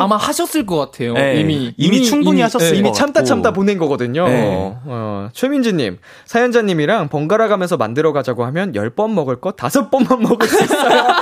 아마 0.00 0.16
하셨을 0.16 0.66
것 0.66 0.76
같아요. 0.76 1.14
네, 1.14 1.40
이미 1.40 1.72
이미 1.76 2.04
충분히 2.04 2.40
하셨을 2.40 2.76
이미 2.76 2.88
것 2.88 2.94
참다. 2.94 3.22
참다 3.24 3.52
보낸 3.52 3.78
거거든요. 3.78 4.26
네. 4.28 4.74
어, 4.84 5.28
최민지님, 5.32 5.98
사연자님이랑 6.26 7.08
번갈아 7.08 7.48
가면서 7.48 7.76
만들어 7.76 8.12
가자고 8.12 8.44
하면 8.46 8.72
10번 8.72 9.12
먹을 9.12 9.40
거 9.40 9.52
5번만 9.52 10.20
먹을 10.20 10.48
수 10.48 10.62
있어요. 10.62 11.06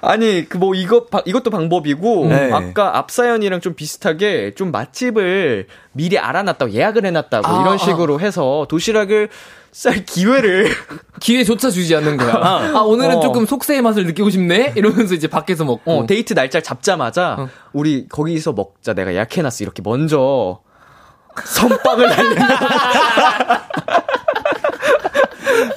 아니, 0.00 0.48
그뭐 0.48 0.72
바- 1.10 1.22
이것도 1.24 1.50
방법이고 1.50 2.26
네. 2.28 2.52
아까 2.52 2.96
앞 2.96 3.10
사연이랑 3.10 3.60
좀 3.60 3.74
비슷하게 3.74 4.54
좀 4.54 4.70
맛집을 4.70 5.66
미리 5.92 6.18
알아놨다고 6.18 6.72
예약을 6.72 7.04
해놨다고 7.06 7.46
아, 7.46 7.60
이런 7.62 7.78
식으로 7.78 8.20
해서 8.20 8.66
도시락을 8.68 9.28
쌀 9.76 10.06
기회를 10.06 10.70
기회조차 11.20 11.68
주지 11.68 11.94
않는 11.96 12.16
거야. 12.16 12.32
아, 12.32 12.80
오늘은 12.80 13.16
어. 13.16 13.20
조금 13.20 13.44
속세의 13.44 13.82
맛을 13.82 14.06
느끼고 14.06 14.30
싶네? 14.30 14.72
이러면서 14.74 15.14
이제 15.14 15.28
밖에서 15.28 15.66
먹고. 15.66 15.98
어, 15.98 16.06
데이트 16.06 16.32
날짜 16.32 16.62
잡자마자 16.62 17.36
어. 17.38 17.48
우리 17.74 18.08
거기서 18.08 18.54
먹자 18.54 18.94
내가 18.94 19.12
예약해놨어 19.12 19.64
이렇게 19.64 19.82
먼저 19.84 20.60
선빵을 21.44 22.08
날리는 22.08 22.42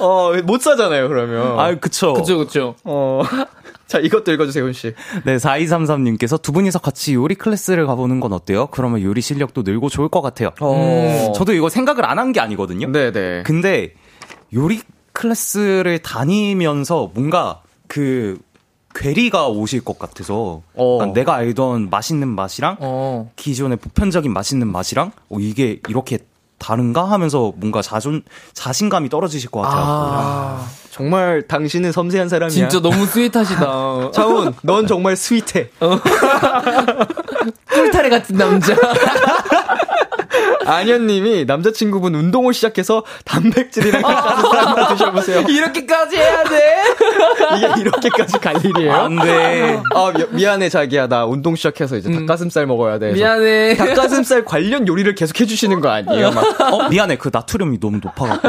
어못 0.00 0.62
사잖아요 0.62 1.06
그러면 1.10 1.60
아, 1.60 1.74
그쵸. 1.74 2.14
그쵸, 2.14 2.38
그쵸. 2.38 2.76
어. 2.84 3.22
자 3.90 3.98
이것도 3.98 4.30
읽어주세요 4.32 4.62
훈씨 4.64 4.94
네, 5.24 5.36
4233님께서 5.36 6.40
두 6.40 6.52
분이서 6.52 6.78
같이 6.78 7.14
요리 7.14 7.34
class를 7.34 7.88
가보는 7.88 8.20
건 8.20 8.32
어때요? 8.32 8.68
그러면 8.68 9.02
요리 9.02 9.20
실력도 9.20 9.62
늘고 9.62 9.88
좋을 9.88 10.08
것 10.08 10.22
같아요. 10.22 10.50
어. 10.60 11.32
저도 11.34 11.52
이거 11.54 11.68
생각을 11.68 12.04
안 12.06 12.18
한 12.18 12.32
게 12.32 12.38
아니거든요. 12.38 12.86
네네 12.92 13.42
근데 13.42 13.94
요리 14.54 14.80
class를 15.12 15.98
다니면서 15.98 17.10
뭔가 17.14 17.62
그 17.88 18.38
괴리가 18.94 19.48
오실 19.48 19.80
것 19.84 19.98
같아서 19.98 20.62
어. 20.74 20.98
약간 21.00 21.12
내가 21.12 21.34
알던 21.34 21.90
맛있는 21.90 22.28
맛이랑 22.28 22.76
어. 22.78 23.30
기존의 23.34 23.78
보편적인 23.78 24.32
맛있는 24.32 24.68
맛이랑 24.70 25.10
어, 25.30 25.36
이게 25.40 25.80
이렇게 25.88 26.18
다른가 26.58 27.10
하면서 27.10 27.52
뭔가 27.56 27.82
자존 27.82 28.22
자신감이 28.52 29.08
떨어지실 29.08 29.50
것 29.50 29.62
같아요. 29.62 29.82
아, 29.82 30.66
정말 31.00 31.42
당신은 31.48 31.92
섬세한 31.92 32.28
사람이야 32.28 32.50
진짜 32.50 32.78
너무 32.78 33.06
sweet하시다. 33.06 34.10
차훈 34.12 34.52
넌 34.62 34.86
정말 34.86 35.16
스윗해 35.16 35.70
꿀타래 37.72 38.10
같은 38.10 38.36
남자. 38.36 38.76
안현님이 40.66 41.46
남자친구분 41.46 42.14
운동을 42.14 42.52
시작해서 42.54 43.02
단백질이랑 43.24 44.02
닭가슴살만 44.02 44.88
드셔보세요 44.88 45.40
이렇게까지 45.48 46.16
해야 46.16 46.44
돼? 46.44 46.82
이게 47.56 47.80
이렇게까지 47.80 48.38
갈 48.38 48.64
일이에요? 48.64 48.92
안 48.94 49.16
돼. 49.16 49.80
아, 49.94 50.12
미, 50.14 50.24
미안해, 50.30 50.68
자기야. 50.68 51.08
나 51.08 51.24
운동 51.24 51.56
시작해서 51.56 51.96
이제 51.96 52.12
닭가슴살 52.12 52.66
먹어야 52.66 52.98
돼. 53.00 53.12
미안해. 53.12 53.76
닭가슴살 53.76 54.44
관련 54.44 54.86
요리를 54.86 55.12
계속 55.16 55.40
해주시는 55.40 55.80
거 55.80 55.88
아니에요? 55.90 56.30
막. 56.30 56.60
어, 56.72 56.88
미안해. 56.88 57.16
그 57.16 57.30
나트륨이 57.32 57.80
너무 57.80 57.98
높아갖고. 58.02 58.48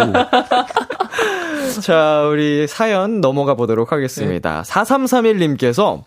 자, 1.81 2.27
우리 2.29 2.67
사연 2.67 3.21
넘어가 3.21 3.55
보도록 3.55 3.91
하겠습니다. 3.91 4.63
4331님께서 4.63 6.03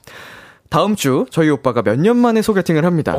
다음 0.68 0.96
주 0.96 1.26
저희 1.30 1.48
오빠가 1.50 1.82
몇 1.82 1.96
년 1.98 2.16
만에 2.16 2.42
소개팅을 2.42 2.84
합니다. 2.84 3.14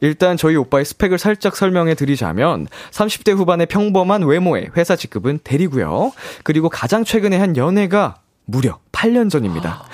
일단 0.00 0.36
저희 0.36 0.56
오빠의 0.56 0.84
스펙을 0.84 1.18
살짝 1.18 1.56
설명해 1.56 1.94
드리자면 1.94 2.66
30대 2.92 3.36
후반의 3.36 3.66
평범한 3.66 4.22
외모에 4.22 4.68
회사 4.76 4.94
직급은 4.96 5.40
대리고요. 5.42 6.12
그리고 6.44 6.68
가장 6.68 7.04
최근에 7.04 7.36
한 7.36 7.56
연애가 7.56 8.16
무려 8.50 8.78
8년 8.92 9.30
전입니다. 9.30 9.84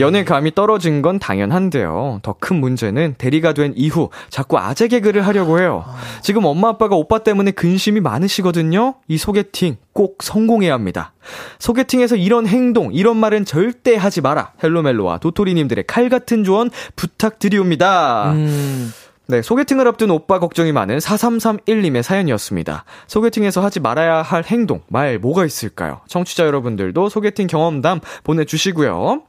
연애 0.00 0.24
감이 0.24 0.54
떨어진 0.54 1.02
건 1.02 1.18
당연한데요. 1.18 2.20
더 2.22 2.36
큰 2.38 2.56
문제는 2.60 3.14
대리가 3.18 3.52
된 3.54 3.72
이후 3.76 4.10
자꾸 4.30 4.58
아재 4.58 4.88
개그를 4.88 5.26
하려고 5.26 5.58
해요. 5.58 5.84
지금 6.22 6.44
엄마 6.44 6.68
아빠가 6.68 6.94
오빠 6.96 7.18
때문에 7.20 7.50
근심이 7.50 8.00
많으시거든요. 8.00 8.94
이 9.08 9.18
소개팅 9.18 9.76
꼭 9.92 10.22
성공해야 10.22 10.72
합니다. 10.74 11.12
소개팅에서 11.58 12.16
이런 12.16 12.46
행동, 12.46 12.92
이런 12.92 13.16
말은 13.16 13.44
절대 13.46 13.96
하지 13.96 14.20
마라. 14.20 14.52
헬로멜로와 14.62 15.18
도토리님들의 15.18 15.84
칼 15.86 16.08
같은 16.08 16.44
조언 16.44 16.70
부탁드리옵니다. 16.94 18.32
음. 18.32 18.92
네, 19.28 19.42
소개팅을 19.42 19.88
앞둔 19.88 20.10
오빠 20.10 20.38
걱정이 20.38 20.70
많은 20.72 20.98
4331님의 20.98 22.02
사연이었습니다. 22.02 22.84
소개팅에서 23.08 23.60
하지 23.60 23.80
말아야 23.80 24.22
할 24.22 24.44
행동, 24.44 24.82
말 24.88 25.18
뭐가 25.18 25.44
있을까요? 25.44 26.00
청취자 26.06 26.46
여러분들도 26.46 27.08
소개팅 27.08 27.48
경험담 27.48 28.00
보내주시고요. 28.22 29.22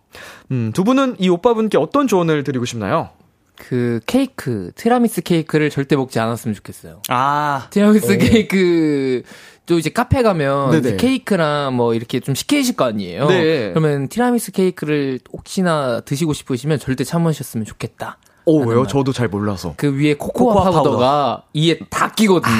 음, 0.52 0.72
두 0.74 0.84
분은 0.84 1.16
이 1.20 1.30
오빠분께 1.30 1.78
어떤 1.78 2.08
조언을 2.08 2.44
드리고 2.44 2.66
싶나요? 2.66 3.10
그 3.56 4.00
케이크, 4.06 4.72
티라미스 4.76 5.22
케이크를 5.22 5.72
절대 5.72 5.96
먹지 5.96 6.20
않았으면 6.20 6.54
좋겠어요. 6.54 7.02
아, 7.10 7.68
티라미스 7.72 8.18
케이크, 8.20 9.24
또 9.66 9.80
이제 9.80 9.90
카페 9.90 10.22
가면. 10.22 10.78
이제 10.78 10.96
케이크랑 10.96 11.76
뭐 11.76 11.96
이렇게 11.96 12.20
좀 12.20 12.36
시키실 12.36 12.76
거 12.76 12.86
아니에요? 12.86 13.28
네. 13.28 13.70
그러면 13.70 14.10
티라미스 14.10 14.52
케이크를 14.52 15.20
혹시나 15.34 16.02
드시고 16.02 16.34
싶으시면 16.34 16.78
절대 16.78 17.04
참으셨으면 17.04 17.66
좋겠다. 17.66 18.20
오, 18.48 18.58
하는 18.62 18.68
왜요? 18.70 18.80
말. 18.82 18.88
저도 18.88 19.12
잘 19.14 19.28
몰라서. 19.28 19.74
그 19.78 19.94
위에 19.96 20.16
코코아, 20.16 20.54
코코아 20.56 20.72
파우더가 20.72 21.44
이에 21.54 21.80
다 21.90 22.12
끼거든요. 22.12 22.56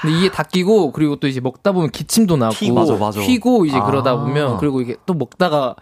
근데 0.00 0.18
이에 0.20 0.30
다 0.30 0.42
끼고 0.42 0.90
그리고 0.92 1.16
또 1.16 1.28
이제 1.28 1.40
먹다 1.40 1.70
보면 1.72 1.90
기침도 1.90 2.36
나고 2.36 2.54
튀고. 2.54 2.74
맞아, 2.74 2.94
맞아. 2.96 3.20
휘고 3.20 3.66
이제 3.66 3.76
아. 3.76 3.84
그러다 3.84 4.16
보면 4.16 4.58
그리고 4.58 4.80
이게 4.80 4.96
또 5.06 5.14
먹다가 5.14 5.76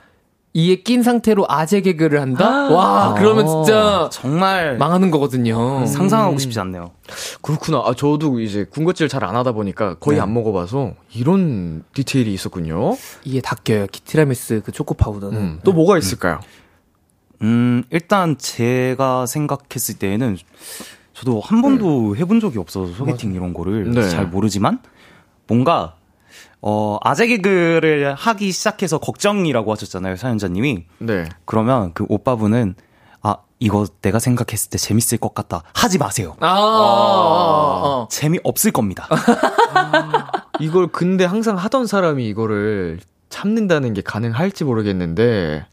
이에 0.53 0.83
낀 0.83 1.05
상태로 1.05 1.47
아재 1.49 1.81
개그를 1.81 2.20
한다? 2.20 2.68
와, 2.70 3.14
그러면 3.14 3.47
진짜 3.47 4.09
정말 4.12 4.76
망하는 4.78 5.12
거거든요. 5.12 5.87
상상하고 5.87 6.39
싶지 6.39 6.59
않네요. 6.59 6.91
그렇구나. 7.41 7.83
아, 7.87 7.95
저도 7.95 8.41
이제 8.41 8.66
군것질 8.68 9.09
잘 9.09 9.22
안 9.22 9.37
하다 9.37 9.53
보니까 9.53 9.95
거의 10.01 10.16
네. 10.16 10.22
안 10.22 10.35
먹어봐서 10.35 10.95
이런 11.14 11.85
디테일이 11.95 12.35
있었군요. 12.35 12.97
이에 13.24 13.41
다 13.41 13.55
껴요. 13.62 13.87
기- 13.93 14.01
티라미스 14.01 14.62
그 14.64 14.72
초코 14.72 14.95
파우더는. 14.95 15.39
음, 15.39 15.61
또 15.62 15.72
뭐가 15.72 15.97
있을까요? 15.99 16.41
음, 16.43 16.61
일단 17.91 18.36
제가 18.38 19.26
생각했을 19.26 19.99
때에는 19.99 20.36
저도 21.14 21.41
한 21.41 21.62
번도 21.62 22.16
해본 22.16 22.41
적이 22.41 22.59
없어서 22.59 22.93
소개팅 22.93 23.34
이런 23.34 23.53
거를 23.53 23.91
네. 23.91 24.09
잘 24.09 24.26
모르지만 24.26 24.80
뭔가 25.47 25.97
어, 26.62 26.99
아재 27.03 27.26
개그를 27.26 28.14
하기 28.14 28.53
시작해서 28.53 28.99
걱정이라고 28.99 29.72
하셨잖아요, 29.72 30.16
사연자님이. 30.16 30.84
네. 30.99 31.24
그러면 31.45 31.93
그 31.95 32.05
오빠분은 32.09 32.74
아, 33.22 33.36
이거 33.59 33.86
내가 34.03 34.18
생각했을 34.18 34.70
때 34.70 34.78
재밌을 34.78 35.18
것 35.18 35.34
같다. 35.34 35.62
하지 35.74 35.99
마세요. 35.99 36.36
아, 36.41 36.47
아, 36.47 36.51
아, 36.51 38.05
아. 38.05 38.09
재미없을 38.11 38.72
겁니다. 38.72 39.09
이걸 40.61 40.88
근데 40.88 41.24
항상 41.24 41.57
하던 41.57 41.86
사람이 41.86 42.26
이거를 42.28 43.01
참는다는 43.30 43.95
게 43.95 44.03
가능할지 44.03 44.64
모르겠는데, 44.64 45.64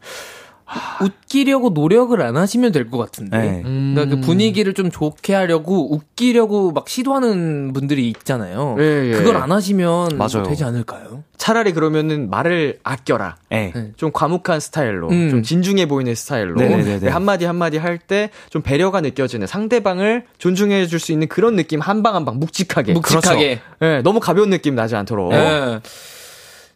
웃기려고 1.00 1.70
노력을 1.70 2.20
안 2.20 2.36
하시면 2.36 2.72
될 2.72 2.90
것 2.90 2.98
같은데. 2.98 3.38
네. 3.38 3.62
그러니까 3.62 4.06
그 4.06 4.20
분위기를 4.20 4.72
좀 4.74 4.90
좋게 4.90 5.34
하려고 5.34 5.92
웃기려고 5.94 6.72
막 6.72 6.88
시도하는 6.88 7.72
분들이 7.72 8.08
있잖아요. 8.08 8.76
예, 8.78 9.08
예. 9.08 9.12
그걸 9.12 9.36
안 9.36 9.52
하시면 9.52 10.16
맞아요. 10.16 10.42
되지 10.46 10.64
않을까요? 10.64 11.22
차라리 11.36 11.72
그러면은 11.72 12.30
말을 12.30 12.78
아껴라. 12.82 13.36
네. 13.50 13.72
네. 13.74 13.92
좀 13.96 14.10
과묵한 14.12 14.60
스타일로, 14.60 15.08
음. 15.10 15.30
좀 15.30 15.42
진중해 15.42 15.86
보이는 15.86 16.14
스타일로, 16.14 16.54
네네네네. 16.56 16.98
네, 17.00 17.08
한마디 17.08 17.44
한마디 17.44 17.76
할 17.78 17.98
때 17.98 18.30
좀 18.50 18.62
배려가 18.62 19.00
느껴지는 19.00 19.46
상대방을 19.46 20.24
존중해 20.38 20.86
줄 20.86 20.98
수 20.98 21.12
있는 21.12 21.28
그런 21.28 21.56
느낌 21.56 21.80
한 21.80 22.02
방 22.02 22.14
한방 22.14 22.38
묵직하게. 22.38 22.92
묵직하게. 22.94 23.60
그렇죠. 23.60 23.60
네, 23.80 24.02
너무 24.02 24.18
가벼운 24.20 24.50
느낌 24.50 24.74
나지 24.74 24.96
않도록. 24.96 25.32
예. 25.32 25.80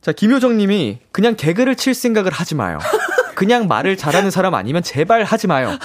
자, 0.01 0.11
김효정 0.11 0.57
님이 0.57 0.99
그냥 1.13 1.37
개그를 1.37 1.77
칠 1.77 1.95
생각을 1.95 2.33
하지 2.33 2.57
마요. 2.57 2.79
그냥 3.43 3.67
말을 3.67 3.97
잘하는 3.97 4.31
사람 4.31 4.55
아니면 4.55 4.85
제발 4.85 5.25
하지 5.25 5.49
마요. 5.49 5.77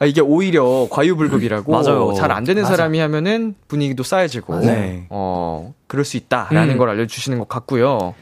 아, 0.00 0.04
이게 0.06 0.20
오히려 0.20 0.88
과유불급이라고 0.90 1.70
맞아요. 1.70 2.14
잘 2.14 2.32
안 2.32 2.42
되는 2.42 2.62
맞아. 2.62 2.74
사람이 2.74 2.98
하면은 2.98 3.54
분위기도 3.68 4.02
쌓여지고 4.02 4.58
네. 4.58 5.06
어 5.08 5.72
그럴 5.86 6.04
수 6.04 6.16
있다라는 6.16 6.74
음. 6.74 6.78
걸 6.78 6.88
알려주시는 6.88 7.38
것 7.38 7.48
같고요. 7.48 8.14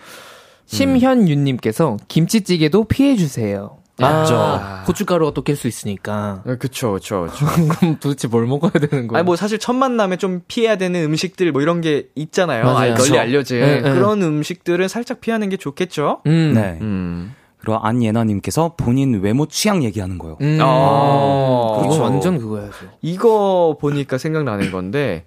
심현윤님께서 0.67 1.97
김치찌개도 2.09 2.85
피해 2.85 3.17
주세요. 3.17 3.79
맞죠. 3.99 4.35
아, 4.37 4.83
고춧가루가 4.87 5.33
또낄수 5.33 5.67
있으니까. 5.69 6.43
어, 6.47 6.57
그쵸, 6.59 6.93
그쵸, 6.93 7.27
그쵸. 7.31 7.47
그럼 7.81 7.97
도대체 8.01 8.29
뭘 8.29 8.47
먹어야 8.47 8.73
되는 8.73 9.07
거예요? 9.09 9.19
아니 9.19 9.25
뭐 9.25 9.37
사실 9.37 9.59
첫 9.59 9.73
만남에 9.75 10.17
좀 10.19 10.43
피해야 10.47 10.77
되는 10.77 11.03
음식들 11.05 11.51
뭐 11.53 11.63
이런 11.63 11.81
게 11.81 12.09
있잖아요. 12.15 12.65
맞아요. 12.65 12.93
아, 12.93 12.97
널리. 12.97 13.19
알려진 13.19 13.61
네, 13.61 13.81
네. 13.81 13.93
그런 13.95 14.23
음식들은 14.23 14.89
살짝 14.89 15.21
피하는 15.23 15.49
게 15.49 15.57
좋겠죠. 15.57 16.21
음. 16.27 16.53
네. 16.55 16.79
음. 16.83 17.35
그리고 17.61 17.79
안예나님께서 17.79 18.75
본인 18.77 19.21
외모 19.21 19.47
취향 19.47 19.85
얘기하는 19.85 20.19
거요. 20.19 20.39
음. 20.41 20.59
아, 20.61 21.77
그거 21.77 21.83
그렇죠. 21.83 22.03
완전 22.03 22.39
그거야죠. 22.39 22.73
이거 23.03 23.77
보니까 23.81 24.19
생각나는 24.19 24.71
건데, 24.71 25.25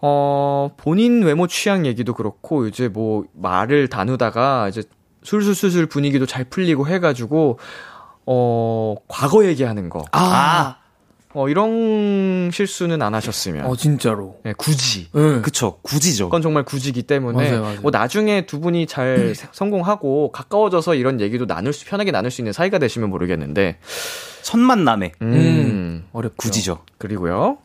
어, 0.00 0.70
본인 0.76 1.22
외모 1.22 1.46
취향 1.46 1.86
얘기도 1.86 2.14
그렇고, 2.14 2.66
이제 2.66 2.88
뭐, 2.88 3.24
말을 3.32 3.88
다누다가, 3.88 4.68
이제 4.68 4.82
술술술술 5.22 5.86
분위기도 5.86 6.26
잘 6.26 6.44
풀리고 6.44 6.86
해가지고, 6.86 7.58
어, 8.26 8.94
과거 9.08 9.46
얘기하는 9.46 9.88
거. 9.88 10.04
아, 10.12 10.76
어, 11.34 11.48
이런 11.48 12.50
실수는 12.52 13.02
안 13.02 13.14
하셨으면. 13.14 13.66
어 13.66 13.76
진짜로. 13.76 14.36
네, 14.44 14.52
굳이. 14.56 15.08
응. 15.16 15.42
그쵸. 15.42 15.78
굳이죠. 15.82 16.26
그건 16.26 16.42
정말 16.42 16.62
굳이기 16.62 17.02
때문에 17.02 17.50
맞아요, 17.50 17.62
맞아요. 17.62 17.80
뭐 17.80 17.90
나중에 17.90 18.46
두 18.46 18.60
분이 18.60 18.86
잘 18.86 19.34
성공하고 19.52 20.30
가까워져서 20.32 20.94
이런 20.94 21.20
얘기도 21.20 21.46
나눌 21.46 21.72
수 21.72 21.84
편하게 21.84 22.12
나눌 22.12 22.30
수 22.30 22.40
있는 22.40 22.52
사이가 22.52 22.78
되시면 22.78 23.10
모르겠는데 23.10 23.78
첫 24.42 24.58
만남에 24.58 25.12
음, 25.22 26.06
어렵죠. 26.12 26.36
굳이죠. 26.36 26.78
그리고요 26.98 27.58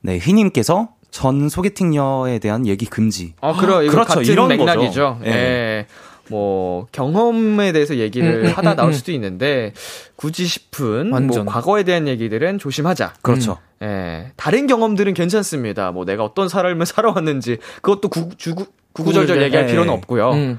네, 0.00 0.18
휘님께서 0.18 0.88
전 1.10 1.50
소개팅녀에 1.50 2.38
대한 2.38 2.66
얘기 2.66 2.86
금지. 2.86 3.34
아, 3.42 3.52
그러, 3.52 3.80
그렇죠. 3.80 3.96
같은 4.04 4.24
이런 4.24 4.48
맥락이죠. 4.48 5.18
거죠. 5.18 5.20
예. 5.26 5.86
예. 6.26 6.30
뭐, 6.30 6.86
경험에 6.92 7.72
대해서 7.72 7.96
얘기를 7.96 8.42
음, 8.42 8.46
음, 8.46 8.50
하다 8.52 8.72
음, 8.72 8.76
나올 8.76 8.90
음. 8.90 8.92
수도 8.92 9.12
있는데, 9.12 9.72
굳이 10.16 10.46
싶은, 10.46 11.10
뭐, 11.10 11.18
완전. 11.18 11.46
과거에 11.46 11.82
대한 11.82 12.08
얘기들은 12.08 12.58
조심하자. 12.58 13.14
그렇죠. 13.22 13.58
예. 13.82 14.32
다른 14.36 14.66
경험들은 14.66 15.14
괜찮습니다. 15.14 15.90
뭐, 15.92 16.04
내가 16.04 16.24
어떤 16.24 16.48
삶을 16.48 16.84
살아왔는지, 16.86 17.58
그것도 17.82 18.08
구, 18.08 18.28
주구, 18.36 18.66
구구절절 18.92 19.42
얘기할 19.42 19.64
예. 19.66 19.70
필요는 19.70 19.92
없고요. 19.92 20.30
음. 20.32 20.58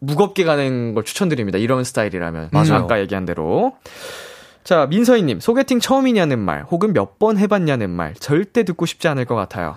무겁게 0.00 0.42
가는 0.44 0.94
걸 0.94 1.04
추천드립니다. 1.04 1.58
이런 1.58 1.84
스타일이라면. 1.84 2.48
맞아요. 2.50 2.74
아까 2.74 2.98
얘기한 3.00 3.24
대로. 3.24 3.76
자, 4.64 4.86
민서희님, 4.86 5.40
소개팅 5.40 5.80
처음이냐는 5.80 6.38
말, 6.38 6.62
혹은 6.70 6.92
몇 6.92 7.18
번 7.18 7.36
해봤냐는 7.38 7.90
말, 7.90 8.14
절대 8.14 8.64
듣고 8.64 8.86
싶지 8.86 9.06
않을 9.08 9.24
것 9.26 9.34
같아요. 9.34 9.74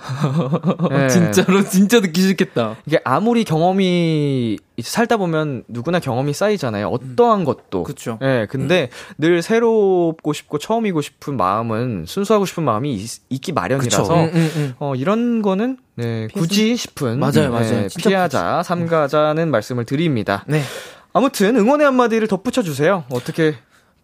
예. 0.92 1.08
진짜로 1.10 1.64
진짜 1.64 2.00
듣기 2.02 2.22
싫겠다. 2.22 2.76
이게 2.86 3.00
아무리 3.04 3.44
경험이 3.44 4.58
이제 4.78 4.90
살다 4.90 5.18
보면 5.18 5.64
누구나 5.68 6.00
경험이 6.00 6.34
쌓이잖아요. 6.34 6.88
어떠한 6.90 7.46
것도. 7.46 7.84
그쵸. 7.84 8.18
예, 8.22 8.48
근데 8.50 8.90
늘 9.18 9.42
새롭고 9.42 10.34
싶고 10.34 10.58
처음이고 10.60 11.02
싶은 11.02 11.36
마음은 11.38 12.06
순수하고 12.08 12.46
싶은 12.46 12.64
마음이 12.64 12.94
있, 13.30 13.42
기 13.42 13.52
마련이라서. 13.54 14.16
음, 14.24 14.32
음, 14.34 14.52
음. 14.56 14.74
어, 14.80 14.96
이런 14.96 15.42
거는 15.42 15.78
네, 15.96 16.28
굳이 16.34 16.76
싶은 16.76 17.20
맞아요, 17.20 17.52
맞아요. 17.52 17.84
예, 17.84 17.88
진짜 17.88 18.10
피하자, 18.10 18.64
삼가자는 18.64 19.50
말씀을 19.52 19.86
드립니다. 19.86 20.44
네. 20.48 20.62
아무튼 21.14 21.56
응원의 21.56 21.86
한마디를 21.86 22.28
덧붙여 22.28 22.62
주세요. 22.62 23.04
어떻게 23.10 23.56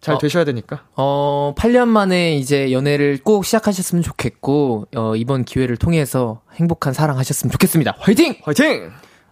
잘 0.02 0.16
어. 0.16 0.18
되셔야 0.18 0.44
되니까. 0.44 0.82
어, 0.96 1.54
8년 1.56 1.86
만에 1.86 2.36
이제 2.36 2.72
연애를 2.72 3.20
꼭 3.22 3.44
시작하셨으면 3.44 4.02
좋겠고, 4.02 4.88
어, 4.96 5.16
이번 5.16 5.44
기회를 5.44 5.76
통해서 5.76 6.42
행복한 6.56 6.92
사랑 6.92 7.18
하셨으면 7.18 7.52
좋겠습니다. 7.52 7.94
화이팅! 8.00 8.34
화이팅! 8.42 8.90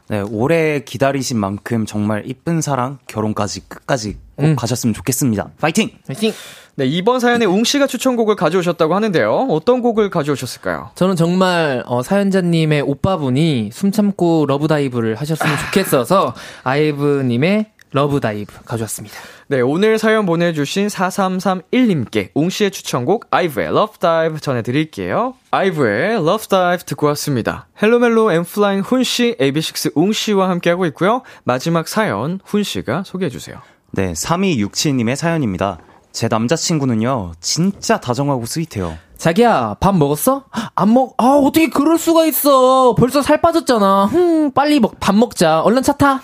네, 0.09 0.21
오래 0.21 0.81
기다리신 0.81 1.39
만큼 1.39 1.87
정말 1.87 2.23
이쁜 2.27 2.61
사랑, 2.61 2.99
결혼까지 3.09 3.69
끝까지 3.69 4.17
꼭 4.37 4.45
음. 4.47 4.57
가셨으면 4.57 4.95
좋겠습니다. 4.95 5.51
파이팅! 5.61 5.91
화이팅! 6.07 6.33
네, 6.77 6.87
이번 6.87 7.19
사연에 7.19 7.45
웅 7.47 7.65
씨가 7.65 7.89
추천곡을 7.89 8.37
가져오셨다고 8.37 8.95
하는데요. 8.95 9.49
어떤 9.51 9.83
곡을 9.83 10.09
가져오셨을까요? 10.09 10.91
저는 10.95 11.17
정말 11.17 11.83
어, 11.87 12.03
사연자님의 12.03 12.83
오빠분이 12.83 13.71
숨 13.73 13.91
참고 13.91 14.47
Love 14.47 14.70
Dive를 14.70 15.17
하셨으면 15.17 15.57
좋겠어서 15.67 16.35
아이브님의 16.63 17.73
Love 17.93 18.29
Dive 18.29 18.65
가져왔습니다. 18.65 19.17
네, 19.49 19.61
오늘 19.61 19.99
사연 19.99 20.27
보내주신 20.27 20.87
4331님께 20.87 22.31
웅씨의 22.35 22.71
추천곡 22.71 23.27
아이브의 23.31 23.69
Love 23.69 23.99
Dive 23.99 24.41
전해드릴게요. 24.41 25.35
아이브의 25.51 26.15
Love 26.17 26.47
Dive 26.49 26.85
듣고 26.87 27.07
왔습니다. 27.09 27.67
헬로멜로 27.83 28.33
엔플라잉 28.33 28.81
훈씨, 28.81 29.37
AB6IX 29.41 29.93
웅씨와 29.97 30.49
함께하고 30.51 30.87
있고요. 30.87 31.23
마지막 31.45 31.89
사연 31.89 32.41
훈씨가 32.45 33.03
소개해주세요. 33.05 33.61
네, 33.93 34.13
3267님의 34.13 35.17
사연입니다. 35.17 35.79
제 36.13 36.29
남자친구는요, 36.29 37.33
진짜 37.41 37.99
다정하고 38.01 38.45
스윗해요. 38.47 38.97
자기야, 39.17 39.77
밥 39.81 39.97
먹었어? 39.97 40.45
안 40.75 40.95
먹, 40.95 41.15
아, 41.19 41.25
어떻게 41.25 41.69
그럴 41.69 41.99
수가 41.99 42.25
있어. 42.27 42.95
벌써 42.95 43.21
살 43.23 43.41
빠졌잖아. 43.41 44.07
흠, 44.07 44.51
빨리 44.53 44.81
먹, 44.81 44.99
밥 44.99 45.15
먹자. 45.15 45.61
얼른 45.61 45.83
차 45.83 45.93
타. 45.93 46.21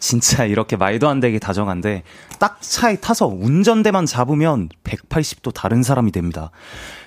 진짜 0.00 0.44
이렇게 0.44 0.76
말도 0.76 1.08
안 1.08 1.20
되게 1.20 1.38
다정한데, 1.38 2.02
딱 2.38 2.60
차에 2.60 2.96
타서 2.96 3.26
운전대만 3.26 4.06
잡으면 4.06 4.70
180도 4.82 5.52
다른 5.54 5.82
사람이 5.82 6.10
됩니다. 6.10 6.50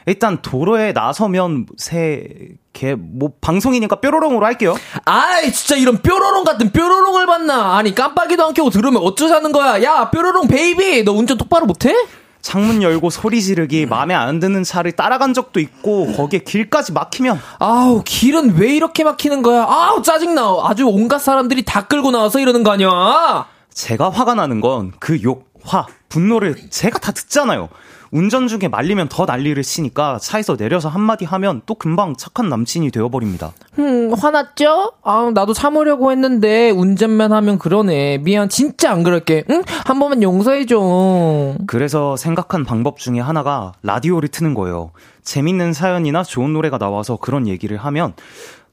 일단 0.06 0.42
도로에 0.42 0.94
나서면 0.94 1.66
새, 1.76 2.28
개, 2.72 2.96
뭐, 2.96 3.32
방송이니까 3.42 4.00
뾰로롱으로 4.00 4.46
할게요. 4.46 4.76
아이, 5.06 5.52
진짜 5.52 5.76
이런 5.76 6.02
뾰로롱 6.02 6.44
같은 6.44 6.72
뾰로롱을 6.72 7.26
봤나? 7.26 7.78
아니, 7.78 7.96
깜빡이도 7.96 8.46
안 8.46 8.54
켜고 8.54 8.70
들으면 8.70 9.02
어쩌자는 9.02 9.52
거야? 9.52 9.82
야, 9.84 10.10
뾰로롱 10.12 10.48
baby! 10.48 11.04
너 11.04 11.14
운전 11.14 11.38
똑바로 11.38 11.66
못해? 11.66 11.96
창문 12.44 12.84
열고 12.84 13.10
소리 13.10 13.42
지르기, 13.42 13.86
마음에 13.88 14.14
안 14.14 14.40
드는 14.40 14.64
차를 14.64 14.92
따라간 14.92 15.34
적도 15.34 15.60
있고, 15.62 16.12
거기에 16.14 16.40
길까지 16.40 16.92
막히면, 16.92 17.40
아우, 17.58 18.04
길은 18.06 18.58
왜 18.58 18.76
이렇게 18.76 19.06
막히는 19.06 19.42
거야? 19.42 19.64
아우, 19.64 20.02
짜증나. 20.04 20.58
아주 20.66 20.86
온갖 20.86 21.20
사람들이 21.20 21.64
다 21.64 21.88
끌고 21.88 22.12
나와서 22.12 22.40
이러는 22.40 22.64
거 22.64 22.72
아니야? 22.72 23.48
제가 23.74 24.10
화가 24.12 24.36
나는 24.36 24.60
건 24.62 24.92
그 25.00 25.24
욕, 25.24 25.52
화, 25.64 25.88
분노를 26.10 26.70
제가 26.70 27.00
다 27.00 27.12
듣잖아요. 27.14 27.70
운전 28.14 28.48
중에 28.48 28.68
말리면 28.70 29.10
더 29.10 29.26
난리를 29.26 29.62
치니까 29.64 30.20
차에서 30.20 30.56
내려서 30.56 30.88
한마디 30.88 31.26
하면 31.26 31.64
또 31.66 31.74
금방 31.74 32.16
착한 32.16 32.48
남친이 32.48 32.92
되어버립니다. 32.92 33.54
음, 33.80 34.14
화났죠? 34.14 34.92
아, 35.02 35.32
나도 35.34 35.54
참으려고 35.54 36.12
했는데 36.12 36.70
운전만 36.70 37.34
하면 37.34 37.58
그러네. 37.58 38.20
미안, 38.20 38.50
진짜 38.50 38.92
안 38.92 39.02
그럴게. 39.02 39.46
응? 39.50 39.64
한 39.86 39.98
번만 39.98 40.22
용서해줘. 40.22 41.56
그래서 41.66 42.16
생각한 42.16 42.66
방법 42.66 43.00
중에 43.00 43.20
하나가 43.20 43.72
라디오를 43.82 44.30
트는 44.30 44.54
거예요. 44.54 44.92
재밌는 45.24 45.74
사연이나 45.74 46.22
좋은 46.22 46.54
노래가 46.54 46.78
나와서 46.78 47.18
그런 47.18 47.48
얘기를 47.48 47.78
하면 47.78 48.14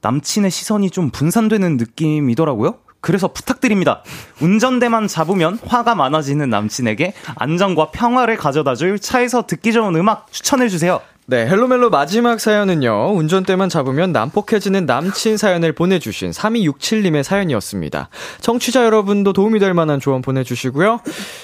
남친의 0.01 0.51
시선이 0.51 0.91
좀 0.91 1.09
분산되는 1.09 1.77
느낌이더라고요. 1.77 2.75
그래서 3.01 3.27
부탁드립니다. 3.27 4.03
운전대만 4.41 5.07
잡으면 5.07 5.59
화가 5.65 5.95
많아지는 5.95 6.49
남친에게 6.49 7.13
안정과 7.35 7.89
평화를 7.91 8.37
가져다 8.37 8.75
줄 8.75 8.99
차에서 8.99 9.47
듣기 9.47 9.73
좋은 9.73 9.95
음악 9.95 10.31
추천해 10.31 10.69
주세요. 10.69 11.01
네, 11.27 11.47
헬로멜로 11.47 11.89
마지막 11.89 12.39
사연은요, 12.39 13.13
운전대만 13.15 13.69
잡으면 13.69 14.11
난폭해지는 14.11 14.85
남친 14.85 15.37
사연을 15.37 15.71
보내주신 15.71 16.31
3267님의 16.31 17.23
사연이었습니다. 17.23 18.09
청취자 18.41 18.83
여러분도 18.85 19.31
도움이 19.31 19.59
될 19.59 19.73
만한 19.73 19.99
조언 19.99 20.21
보내주시고요. 20.21 20.99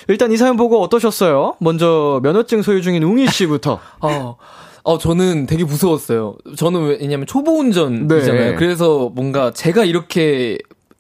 일단 0.10 0.32
이 0.32 0.38
사연 0.38 0.58
보고 0.58 0.82
어떠셨어요? 0.82 1.56
먼저 1.60 2.20
면허증 2.22 2.64
소유 2.64 2.82
중인 2.82 3.04
웅이 3.04 3.28
씨부터. 3.28 3.80
어, 4.02 4.36
어, 4.84 4.98
저는 4.98 5.46
되게 5.46 5.64
무서웠어요. 5.64 6.36
저는 6.58 7.00
왜냐면 7.00 7.26
초보 7.26 7.58
운전이잖아요. 7.60 8.52
네. 8.52 8.56
그래서 8.56 9.10
뭔가 9.14 9.52
제가 9.52 9.86
이렇게 9.86 10.58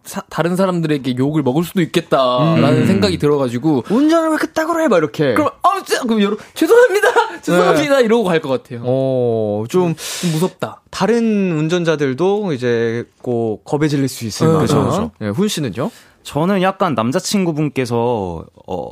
사- 0.08 0.24
다른 0.30 0.55
사람들에게 0.55 1.16
욕을 1.18 1.43
먹을 1.43 1.64
수도 1.64 1.82
있겠다라는 1.82 2.88
생각이 2.88 3.18
들어가지고 3.18 3.84
운전을 3.89 4.30
왜 4.32 4.38
그따구로 4.38 4.82
해? 4.82 4.88
막 4.88 4.97
이렇게. 4.97 5.34
그럼 5.34 5.49
아 5.64 5.82
그럼 6.03 6.22
여러분 6.22 6.38
죄송합니다 6.55 7.41
죄송합니다 7.41 7.99
이러고 8.01 8.24
갈 8.24 8.41
것 8.41 8.49
같아요. 8.49 8.82
어, 8.84 9.64
좀, 9.70 9.93
좀 10.22 10.32
무섭다. 10.32 10.82
다른 10.89 11.51
운전자들도 11.58 12.53
이제 12.53 13.05
꼭 13.22 13.64
겁에 13.64 13.88
질릴 13.88 14.08
수 14.08 14.26
있을 14.26 14.47
어, 14.47 14.49
만한. 14.53 14.66
그죠, 14.66 14.86
그죠. 14.86 15.12
예, 15.22 15.28
훈 15.30 15.47
씨는요? 15.47 15.91
저는 16.24 16.62
약간 16.62 16.93
남자친구분께서 16.95 18.45
어 18.68 18.89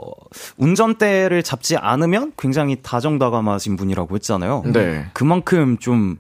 운전대를 0.57 1.43
잡지 1.43 1.75
않으면 1.77 2.31
굉장히 2.37 2.77
다정다감하신 2.81 3.75
분이라고 3.75 4.15
했잖아요. 4.15 4.63
네. 4.67 5.05
그만큼 5.13 5.77
좀 5.77 6.17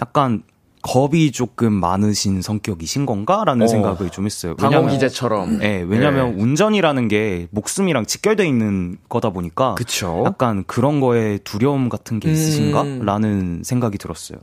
약간 0.00 0.42
겁이 0.84 1.32
조금 1.32 1.72
많으신 1.72 2.42
성격이신 2.42 3.06
건가라는 3.06 3.64
어. 3.64 3.66
생각을 3.66 4.10
좀 4.10 4.26
했어요. 4.26 4.54
방어 4.56 4.86
기제처럼. 4.86 5.58
네, 5.58 5.82
왜냐면 5.88 6.36
네. 6.36 6.42
운전이라는 6.42 7.08
게 7.08 7.48
목숨이랑 7.52 8.04
직결돼 8.04 8.46
있는 8.46 8.98
거다 9.08 9.30
보니까 9.30 9.74
그쵸. 9.76 10.22
약간 10.26 10.62
그런 10.66 11.00
거에 11.00 11.38
두려움 11.38 11.88
같은 11.88 12.20
게 12.20 12.28
음. 12.28 12.34
있으신가라는 12.34 13.62
생각이 13.64 13.96
들었어요. 13.96 14.38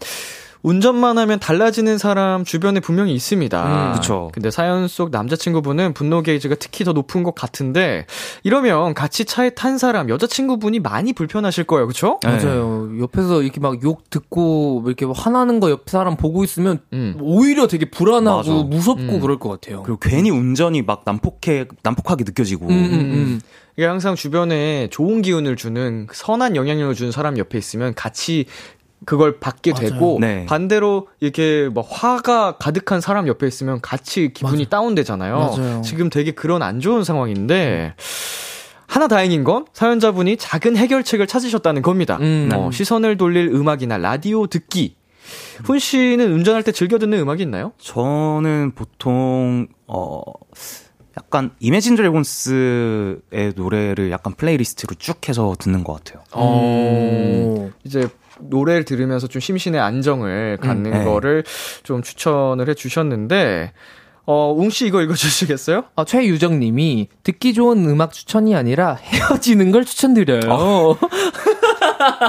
운전만 0.63 1.17
하면 1.17 1.39
달라지는 1.39 1.97
사람 1.97 2.43
주변에 2.43 2.79
분명히 2.79 3.13
있습니다. 3.13 3.91
음, 3.91 3.93
그쵸. 3.95 4.29
근데 4.33 4.51
사연 4.51 4.87
속 4.87 5.09
남자친구분은 5.09 5.93
분노 5.93 6.21
게이지가 6.21 6.55
특히 6.59 6.85
더 6.85 6.93
높은 6.93 7.23
것 7.23 7.33
같은데 7.33 8.05
이러면 8.43 8.93
같이 8.93 9.25
차에 9.25 9.51
탄 9.51 9.77
사람 9.77 10.09
여자친구분이 10.09 10.79
많이 10.79 11.13
불편하실 11.13 11.63
거예요, 11.63 11.87
그렇죠? 11.87 12.19
네. 12.23 12.29
맞아요. 12.37 12.91
옆에서 13.01 13.41
이렇게 13.41 13.59
막 13.59 13.71
욕 13.83 14.09
듣고 14.11 14.83
이렇게 14.85 15.05
화나는 15.05 15.59
거 15.59 15.69
옆 15.71 15.89
사람 15.89 16.15
보고 16.17 16.43
있으면 16.43 16.79
음. 16.93 17.15
오히려 17.19 17.65
되게 17.67 17.89
불안하고 17.89 18.37
맞아. 18.37 18.51
무섭고 18.51 19.01
음. 19.01 19.19
그럴 19.19 19.39
것 19.39 19.49
같아요. 19.49 19.81
그리고 19.83 19.97
괜히 19.99 20.29
운전이 20.29 20.81
막 20.83 21.01
난폭해 21.05 21.65
난폭하게 21.81 22.25
느껴지고 22.25 22.67
음, 22.67 22.71
음, 22.71 22.93
음. 22.93 23.41
이게 23.77 23.85
항상 23.85 24.15
주변에 24.15 24.89
좋은 24.91 25.21
기운을 25.21 25.55
주는 25.55 26.07
선한 26.11 26.55
영향력을 26.55 26.93
주는 26.93 27.11
사람 27.11 27.37
옆에 27.37 27.57
있으면 27.57 27.93
같이 27.95 28.45
그걸 29.05 29.39
받게 29.39 29.71
맞아요. 29.71 29.89
되고 29.89 30.17
네. 30.21 30.45
반대로 30.45 31.07
이렇게 31.19 31.69
막 31.73 31.85
화가 31.89 32.57
가득한 32.57 33.01
사람 33.01 33.27
옆에 33.27 33.47
있으면 33.47 33.81
같이 33.81 34.31
기분이 34.33 34.57
맞아요. 34.65 34.69
다운되잖아요. 34.69 35.35
맞아요. 35.37 35.81
지금 35.81 36.09
되게 36.09 36.31
그런 36.31 36.61
안 36.61 36.79
좋은 36.79 37.03
상황인데 37.03 37.95
하나 38.87 39.07
다행인 39.07 39.43
건 39.43 39.65
사연자분이 39.73 40.37
작은 40.37 40.77
해결책을 40.77 41.25
찾으셨다는 41.25 41.81
겁니다. 41.81 42.17
음. 42.21 42.49
어, 42.53 42.71
시선을 42.71 43.17
돌릴 43.17 43.47
음악이나 43.47 43.97
라디오 43.97 44.47
듣기. 44.47 44.95
훈 45.63 45.79
씨는 45.79 46.31
운전할 46.33 46.63
때 46.63 46.71
즐겨 46.71 46.97
듣는 46.97 47.19
음악이 47.19 47.41
있나요? 47.43 47.71
저는 47.79 48.73
보통 48.75 49.67
어 49.87 50.21
약간 51.17 51.51
이매진 51.59 51.95
드래곤스의 51.95 53.53
노래를 53.55 54.11
약간 54.11 54.33
playlist로 54.33 54.95
쭉 54.97 55.27
해서 55.29 55.55
듣는 55.57 55.83
것 55.83 56.03
같아요. 56.03 56.23
오. 56.35 57.71
이제 57.83 58.07
노래를 58.49 58.85
들으면서 58.85 59.27
좀 59.27 59.39
심신의 59.39 59.79
안정을 59.79 60.57
갖는 60.57 60.91
네. 60.91 61.03
거를 61.03 61.43
좀 61.83 62.01
추천을 62.01 62.69
해 62.69 62.73
주셨는데 62.73 63.73
어, 64.25 64.53
웅씨 64.55 64.87
이거 64.87 65.01
읽어 65.01 65.13
주시겠어요? 65.13 65.85
아, 65.95 66.05
최유정 66.05 66.59
님이 66.59 67.09
듣기 67.23 67.53
좋은 67.53 67.85
음악 67.89 68.13
추천이 68.13 68.55
아니라 68.55 68.93
헤어지는 68.95 69.71
걸 69.71 69.83
추천드려요. 69.83 70.97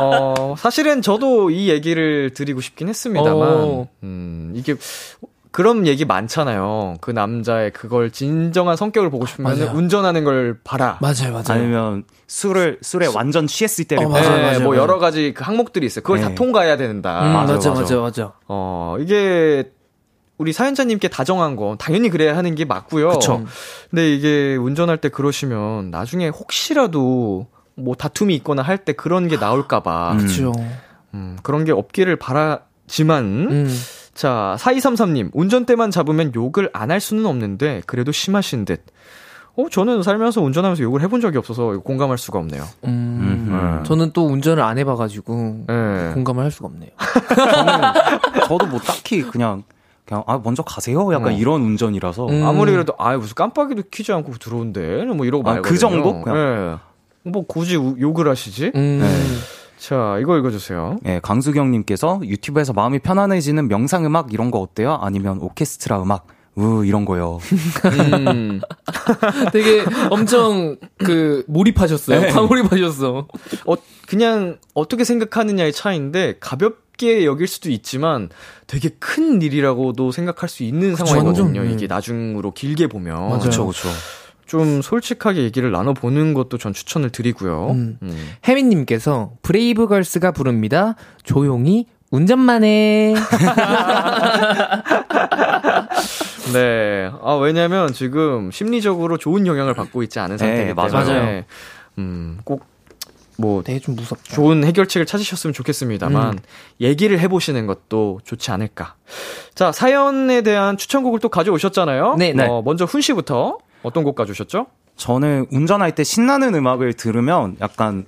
어, 0.00 0.54
사실은 0.58 1.02
저도 1.02 1.50
이 1.50 1.68
얘기를 1.68 2.30
드리고 2.34 2.60
싶긴 2.60 2.88
했습니다만 2.88 3.34
어. 3.40 3.88
음, 4.02 4.52
이게 4.54 4.74
그런 5.52 5.86
얘기 5.86 6.04
많잖아요. 6.04 6.94
그 7.00 7.10
남자의 7.10 7.70
그걸 7.72 8.10
진정한 8.10 8.76
성격을 8.76 9.10
보고 9.10 9.26
싶으면. 9.26 9.52
운전하는 9.74 10.24
걸 10.24 10.58
봐라. 10.64 10.98
맞아요, 11.00 11.30
맞아요. 11.32 11.44
아니면 11.50 12.04
술을 12.26 12.78
술에 12.80 13.06
완전 13.14 13.46
취했을 13.46 13.84
때를 13.84 14.06
어. 14.06 14.08
맞아요, 14.08 14.36
네, 14.36 14.42
맞아요, 14.42 14.58
뭐 14.60 14.68
맞아요. 14.70 14.82
여러 14.82 14.98
가지 14.98 15.32
그 15.34 15.44
항목들이 15.44 15.86
있어요. 15.86 16.02
그걸 16.02 16.20
다 16.20 16.30
네. 16.30 16.34
통과해야 16.34 16.76
된다. 16.78 17.22
음, 17.26 17.32
맞아요, 17.34 17.46
맞아, 17.54 17.68
맞아. 17.70 17.80
맞아, 17.80 17.96
맞아. 18.00 18.32
어, 18.48 18.96
이게 18.98 19.70
우리 20.38 20.52
사연자님께 20.54 21.08
다정한 21.08 21.54
건 21.56 21.76
당연히 21.78 22.08
그래야 22.08 22.36
하는 22.36 22.54
게 22.54 22.64
맞고요. 22.64 23.10
그쵸. 23.10 23.44
근데 23.90 24.12
이게 24.14 24.56
운전할 24.56 24.96
때 24.98 25.10
그러시면 25.10 25.90
나중에 25.90 26.28
혹시라도 26.28 27.46
뭐 27.76 27.94
다툼이 27.94 28.34
있거나 28.36 28.62
할 28.62 28.78
때 28.78 28.92
그런 28.94 29.28
게 29.28 29.36
나올까봐 29.36 30.12
음. 30.12 30.18
그렇죠. 30.18 30.52
음, 31.14 31.36
그런 31.42 31.64
게 31.64 31.72
없기를 31.72 32.16
바라지만 32.16 33.24
음. 33.50 33.78
자 34.14 34.56
4233님 34.58 35.30
운전대만 35.32 35.90
잡으면 35.90 36.32
욕을 36.34 36.70
안 36.72 36.90
할 36.90 37.00
수는 37.00 37.24
없는데 37.26 37.82
그래도 37.86 38.12
심하신 38.12 38.64
듯. 38.64 38.84
어 39.54 39.68
저는 39.70 40.02
살면서 40.02 40.40
운전하면서 40.40 40.82
욕을 40.82 41.02
해본 41.02 41.20
적이 41.20 41.36
없어서 41.38 41.78
공감할 41.80 42.16
수가 42.18 42.38
없네요. 42.38 42.64
음. 42.84 43.48
음. 43.50 43.84
저는 43.84 44.12
또 44.12 44.26
운전을 44.26 44.62
안 44.62 44.78
해봐가지고 44.78 45.64
네. 45.68 46.10
공감을 46.14 46.42
할 46.44 46.50
수가 46.50 46.68
없네요. 46.68 46.90
저는 47.34 47.82
저도 48.48 48.66
뭐 48.66 48.78
딱히 48.80 49.22
그냥 49.22 49.62
그냥 50.06 50.24
아 50.26 50.40
먼저 50.42 50.62
가세요. 50.62 51.12
약간 51.12 51.28
어. 51.34 51.36
이런 51.36 51.62
운전이라서 51.62 52.26
음. 52.28 52.44
아무리 52.46 52.72
그래도 52.72 52.94
아 52.98 53.14
무슨 53.16 53.34
깜빡이도 53.34 53.82
켜지 53.90 54.12
않고 54.12 54.32
들어온대 54.38 55.04
뭐 55.14 55.26
이러고 55.26 55.48
아, 55.48 55.52
말고 55.54 55.68
그 55.68 55.76
정도? 55.78 56.24
예. 56.28 56.76
뭐 57.24 57.44
굳이 57.46 57.76
우- 57.76 57.96
욕을 58.00 58.28
하시지? 58.28 58.72
음. 58.74 58.98
네. 59.00 59.08
자 59.82 60.16
이거 60.20 60.38
읽어주세요. 60.38 61.00
예, 61.06 61.18
강수경님께서 61.20 62.20
유튜브에서 62.22 62.72
마음이 62.72 63.00
편안해지는 63.00 63.66
명상 63.66 64.06
음악 64.06 64.32
이런 64.32 64.52
거 64.52 64.60
어때요? 64.60 64.96
아니면 65.02 65.38
오케스트라 65.40 66.00
음악 66.00 66.28
으 66.56 66.84
이런 66.84 67.04
거요. 67.04 67.40
음. 67.84 68.60
되게 69.52 69.84
엄청 70.08 70.76
그 70.98 71.42
몰입하셨어요. 71.48 72.32
과몰입하셨어. 72.32 73.26
어, 73.66 73.74
그냥 74.06 74.58
어떻게 74.72 75.02
생각하느냐의 75.02 75.72
차이인데 75.72 76.36
가볍게 76.38 77.24
여길 77.24 77.48
수도 77.48 77.68
있지만 77.70 78.28
되게 78.68 78.90
큰 79.00 79.42
일이라고도 79.42 80.12
생각할 80.12 80.48
수 80.48 80.62
있는 80.62 80.92
그쵸, 80.92 81.06
상황이거든요. 81.06 81.58
완전, 81.58 81.76
이게 81.76 81.88
나중으로 81.88 82.52
길게 82.52 82.86
보면. 82.86 83.40
그렇죠, 83.40 83.66
그렇죠. 83.66 83.88
좀 84.52 84.82
솔직하게 84.82 85.44
얘기를 85.44 85.72
나눠보는 85.72 86.34
것도 86.34 86.58
전 86.58 86.74
추천을 86.74 87.08
드리고요. 87.08 87.70
음. 87.70 87.96
음. 88.02 88.30
혜민님께서 88.46 89.32
브레이브걸스가 89.40 90.32
부릅니다. 90.32 90.94
조용히 91.22 91.86
운전만 92.10 92.62
해. 92.62 93.14
네. 96.52 97.10
아, 97.22 97.32
왜냐면 97.36 97.94
지금 97.94 98.50
심리적으로 98.50 99.16
좋은 99.16 99.46
영향을 99.46 99.72
받고 99.72 100.02
있지 100.02 100.18
않은 100.18 100.36
상태이기 100.36 100.66
네, 100.66 100.74
맞아요. 100.74 100.90
때문에 100.90 101.14
맞아요. 101.14 101.42
음, 101.96 102.36
꼭 102.44 102.72
뭐 103.38 103.62
되게 103.62 103.80
좀 103.80 103.96
무섭죠. 103.96 104.34
좋은 104.34 104.64
해결책을 104.64 105.06
찾으셨으면 105.06 105.54
좋겠습니다만 105.54 106.34
음. 106.34 106.38
얘기를 106.80 107.18
해보시는 107.18 107.66
것도 107.66 108.20
좋지 108.24 108.50
않을까. 108.50 108.94
자 109.54 109.72
사연에 109.72 110.42
대한 110.42 110.76
추천곡을 110.76 111.18
또 111.18 111.28
가져오셨잖아요. 111.28 112.16
네, 112.18 112.34
네. 112.34 112.46
어, 112.46 112.62
먼저 112.62 112.84
훈 112.84 113.00
씨부터 113.00 113.58
어떤 113.82 114.04
곡 114.04 114.14
가져오셨죠? 114.14 114.66
저는 114.96 115.46
운전할 115.50 115.94
때 115.94 116.04
신나는 116.04 116.54
음악을 116.54 116.94
들으면 116.94 117.56
약간 117.60 118.04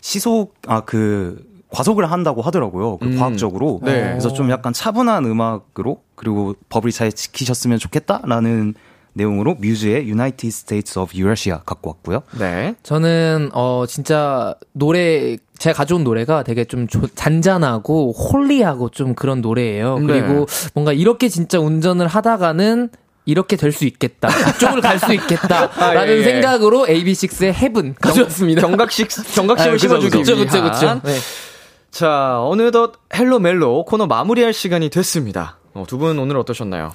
시속 0.00 0.54
아그 0.66 1.44
과속을 1.70 2.10
한다고 2.10 2.40
하더라고요. 2.42 2.98
그 2.98 3.06
음. 3.06 3.18
과학적으로. 3.18 3.80
네. 3.82 4.10
그래서 4.10 4.32
좀 4.32 4.50
약간 4.50 4.72
차분한 4.72 5.24
음악으로 5.24 6.02
그리고 6.14 6.54
법을 6.68 6.92
잘 6.92 7.10
지키셨으면 7.12 7.78
좋겠다라는 7.78 8.74
내용으로 9.16 9.54
뮤즈의 9.56 10.08
United 10.08 10.48
States 10.48 10.98
of 10.98 11.16
Eurasia 11.16 11.58
갖고 11.64 11.90
왔고요. 11.90 12.22
네. 12.38 12.74
저는 12.82 13.50
어 13.52 13.84
진짜 13.88 14.54
노래 14.72 15.36
제가 15.58 15.76
가져온 15.76 16.02
노래가 16.04 16.42
되게 16.42 16.64
좀 16.64 16.86
조- 16.88 17.06
잔잔하고 17.08 18.12
holy하고 18.12 18.88
좀 18.90 19.14
그런 19.14 19.40
노래예요. 19.40 19.98
네. 20.00 20.06
그리고 20.06 20.46
뭔가 20.74 20.92
이렇게 20.92 21.28
진짜 21.28 21.60
운전을 21.60 22.06
하다가는 22.08 22.90
이렇게 23.26 23.56
될 23.56 23.72
수 23.72 23.84
있겠다. 23.86 24.28
그쪽을 24.28 24.80
갈 24.80 24.98
수 24.98 25.12
있겠다라는 25.12 25.72
아, 25.98 26.06
예, 26.06 26.18
예. 26.18 26.22
생각으로 26.22 26.86
AB6IX의 26.86 27.52
HEAVEN 27.54 27.94
가져왔습니다. 28.00 28.60
경각식 29.34 29.72
그죠, 29.72 29.78
심어주기 29.78 30.18
그쵸. 30.18 30.36
그쵸, 30.36 30.62
그쵸. 30.62 31.00
네. 31.04 31.18
자 31.90 32.40
어느덧 32.40 32.94
헬로 33.14 33.38
멜로 33.38 33.84
코너 33.84 34.06
마무리할 34.06 34.52
시간이 34.52 34.90
됐습니다. 34.90 35.58
어, 35.74 35.84
두 35.88 35.98
분 35.98 36.18
오늘 36.18 36.36
어떠셨나요? 36.36 36.92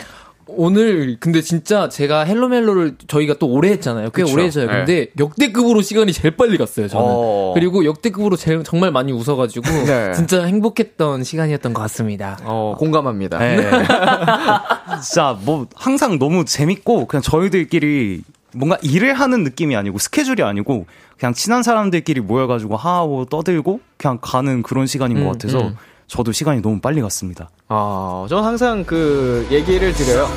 오늘 0.56 1.18
근데 1.20 1.42
진짜 1.42 1.90
제가 1.90 2.24
헬로멜로를 2.24 2.96
저희가 3.08 3.36
또 3.40 3.48
오래 3.48 3.70
했잖아요. 3.70 4.10
꽤 4.12 4.24
그쵸. 4.24 4.34
오래 4.34 4.46
했어요. 4.46 4.68
네. 4.68 4.74
근데 4.74 5.08
역대급으로 5.18 5.82
시간이 5.82 6.14
제일 6.14 6.36
빨리 6.36 6.58
갔어요. 6.58 6.88
저는. 6.88 7.06
어. 7.08 7.52
그리고 7.54 7.86
역대급으로 7.86 8.36
제일 8.36 8.64
정말 8.64 8.92
많이 8.92 9.12
웃어가지고 9.12 9.66
네. 9.86 10.14
진짜 10.14 10.44
행복했던 10.44 11.24
시간이었던 11.24 11.74
것 11.74 11.82
같습니다. 11.84 12.40
어 12.44 12.76
공감합니다. 12.78 13.38
네. 13.40 13.58
진짜 15.04 15.38
뭐 15.44 15.68
항상 15.76 16.20
너무 16.20 16.46
재밌고 16.46 17.08
그냥 17.08 17.22
저희들끼리 17.22 18.24
뭔가 18.54 18.78
일을 18.82 19.14
하는 19.14 19.44
느낌이 19.44 19.76
아니고 19.76 20.00
스케줄이 20.00 20.42
아니고 20.42 20.88
그냥 21.20 21.34
친한 21.34 21.62
사람들끼리 21.64 22.22
모여가지고 22.22 22.78
하하고 22.78 23.26
떠들고 23.26 23.80
그냥 23.98 24.18
가는 24.22 24.64
그런 24.64 24.88
시간인 24.88 25.24
것 25.24 25.32
같아서 25.32 25.68
음. 25.68 25.76
저도 26.10 26.32
시간이 26.32 26.62
너무 26.62 26.82
빨리 26.82 27.02
갔습니다. 27.02 27.50
어, 27.70 28.26
저는 28.28 28.44
항상 28.44 28.84
그 28.84 29.48
얘기를 29.52 29.94
드려요. 29.94 30.28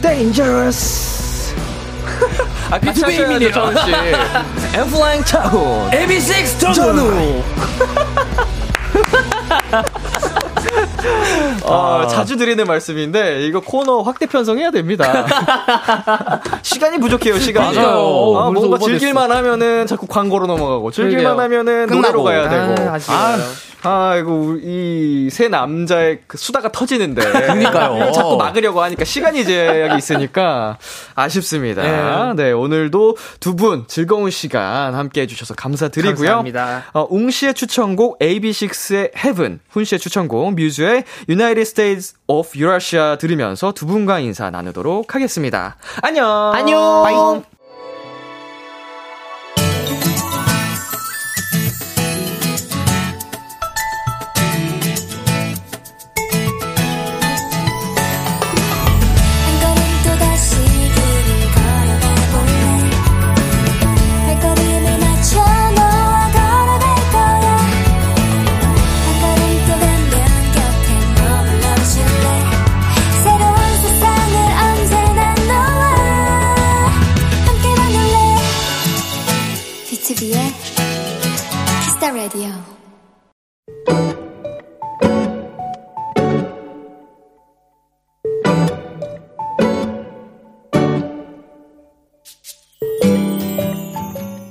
Dangerous. 0.00 1.54
아, 2.70 2.78
같이 2.78 3.02
하셔야죠, 3.02 3.52
정은 3.52 3.76
씨. 3.84 3.90
And 4.78 4.88
flying 4.94 5.24
타고. 5.24 5.88
AB6 5.90 6.72
전우. 6.72 7.42
어, 11.64 12.06
자주 12.08 12.36
드리는 12.36 12.64
말씀인데 12.64 13.46
이거 13.46 13.60
코너 13.60 14.02
확대 14.02 14.26
편성해야 14.26 14.70
됩니다. 14.70 15.26
시간이 16.62 16.98
부족해요, 16.98 17.38
시간이. 17.38 17.76
맞아요. 17.76 18.36
아, 18.38 18.44
벌써 18.46 18.68
뭔가. 18.68 18.78
즐길만 18.78 19.30
하면은 19.32 19.86
자꾸 19.86 20.06
광고로 20.06 20.46
넘어가고 20.46 20.90
즐길만. 20.90 21.38
하면은 21.38 21.86
노래로. 21.86 22.22
가야 22.22 22.48
되고. 22.48 22.90
아, 22.90 22.94
아쉬워요. 22.94 23.42
아이고, 23.84 24.58
이세 24.62 25.48
남자의 25.48 26.20
그 26.28 26.38
수다가 26.38 26.70
터지는데. 26.70 27.20
그러니까요. 27.32 28.12
자꾸 28.14 28.36
막으려고 28.36 28.80
하니까 28.80 29.04
시간이 29.04 29.44
제약이 29.44 29.98
있으니까 29.98 30.78
아쉽습니다. 31.16 32.32
네, 32.36 32.52
오늘도 32.52 33.16
두 33.40 33.52
분 33.56 33.84
즐거운 33.88 34.30
시간 34.30 34.94
함께 34.94 35.22
해주셔서 35.22 35.54
감사드리고요. 35.54 36.14
감사합니다. 36.16 36.84
어, 36.94 37.06
웅 37.10 37.30
씨의 37.30 37.54
추천곡 37.54 38.18
AB6IX의 38.20 39.10
Heaven, 39.16 39.58
훈 39.70 39.84
씨의 39.84 39.98
추천곡 39.98 40.54
뮤즈의 40.54 40.91
United 41.28 41.62
States 41.62 42.14
of 42.26 42.50
Eurasia 42.56 43.16
들으면서 43.18 43.72
두 43.72 43.86
분과 43.86 44.20
인사 44.20 44.50
나누도록 44.50 45.14
하겠습니다. 45.14 45.76
안녕! 46.02 46.52
안녕! 46.54 47.04
한 47.04 47.51
The 82.02 82.10
Radio 82.10 82.50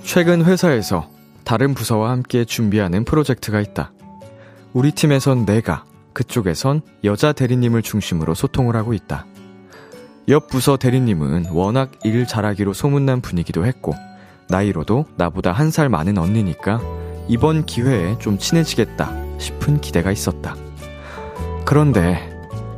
최근 0.06 0.46
회사에서 0.46 1.10
다른 1.44 1.74
부서와 1.74 2.12
함께 2.12 2.46
준비하는 2.46 3.04
프로젝트가 3.04 3.60
있다. 3.60 3.92
우리 4.72 4.94
팀에선 4.94 5.46
내가, 5.46 5.84
그쪽에선 6.14 6.80
여자 7.04 7.34
대리님을 7.34 7.82
중심으로 7.82 8.34
소통을 8.34 8.78
하고 8.78 8.94
있다. 8.94 9.26
옆 10.30 10.48
부서 10.48 10.78
대리님은 10.78 11.48
워낙 11.52 11.92
일 12.06 12.26
잘하기로 12.26 12.72
소문난 12.72 13.20
분이기도 13.20 13.66
했고, 13.66 13.94
나이로도 14.48 15.08
나보다 15.18 15.52
한 15.52 15.70
살 15.70 15.90
많은 15.90 16.18
언니니까 16.18 16.80
이번 17.28 17.66
기회에 17.66 18.18
좀 18.20 18.38
친해지겠다 18.38 19.12
싶은 19.38 19.82
기대가 19.82 20.12
있었다. 20.12 20.56
그런데 21.66 22.20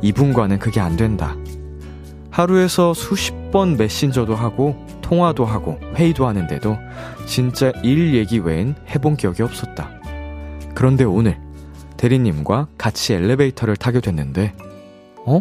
이분과는 0.02 0.58
그게 0.58 0.80
안 0.80 0.96
된다. 0.96 1.36
하루에서 2.30 2.94
수십 2.94 3.50
번 3.50 3.76
메신저도 3.76 4.34
하고 4.34 4.76
통화도 5.02 5.44
하고 5.44 5.78
회의도 5.94 6.26
하는데도 6.26 6.76
진짜 7.26 7.70
일 7.82 8.14
얘기 8.14 8.38
외엔 8.38 8.74
해본 8.88 9.16
기억이 9.16 9.42
없었다. 9.42 9.90
그런데 10.74 11.04
오늘 11.04 11.38
대리님과 11.96 12.68
같이 12.76 13.14
엘리베이터를 13.14 13.76
타게 13.76 14.00
됐는데, 14.00 14.54
어? 15.24 15.40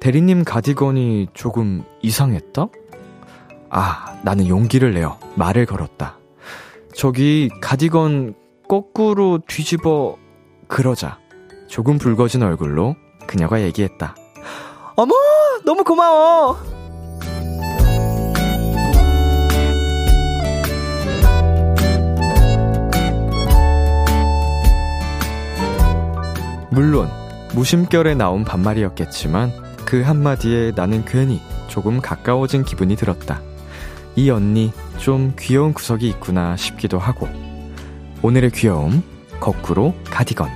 대리님 0.00 0.44
가디건이 0.44 1.28
조금 1.34 1.84
이상했다? 2.02 2.66
아, 3.70 4.18
나는 4.22 4.48
용기를 4.48 4.92
내어 4.92 5.18
말을 5.36 5.66
걸었다. 5.66 6.19
저기 6.94 7.48
가디건 7.60 8.34
거꾸로 8.68 9.38
뒤집어 9.46 10.16
그러자 10.68 11.18
조금 11.68 11.98
붉어진 11.98 12.42
얼굴로 12.42 12.96
그녀가 13.26 13.60
얘기했다. 13.62 14.14
어머, 14.96 15.14
너무 15.64 15.84
고마워. 15.84 16.56
물론 26.72 27.08
무심결에 27.54 28.14
나온 28.14 28.44
반말이었겠지만 28.44 29.52
그 29.84 30.02
한마디에 30.02 30.72
나는 30.74 31.04
괜히 31.04 31.40
조금 31.66 32.00
가까워진 32.00 32.64
기분이 32.64 32.94
들었다. 32.96 33.40
이 34.16 34.30
언니 34.30 34.72
좀 35.00 35.34
귀여운 35.38 35.72
구석이 35.72 36.06
있구나 36.08 36.56
싶기도 36.56 36.98
하고 36.98 37.26
오늘의 38.22 38.50
귀여움 38.50 39.02
거꾸로 39.40 39.94
가디건 40.04 40.50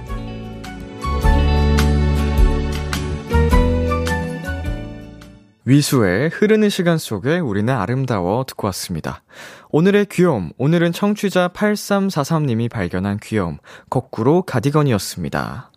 위수의 5.65 6.29
흐르는 6.29 6.69
시간 6.69 6.99
속에 6.99 7.39
우리는 7.39 7.73
아름다워 7.73 8.45
듣고 8.45 8.67
왔습니다. 8.67 9.23
오늘의 9.71 10.07
귀여움, 10.11 10.51
오늘은 10.59 10.93
청취자 10.93 11.49
8343님이 11.49 12.71
발견한 12.71 13.19
귀여움, 13.23 13.57
거꾸로 13.89 14.43
가디건이었습니다. 14.43 15.71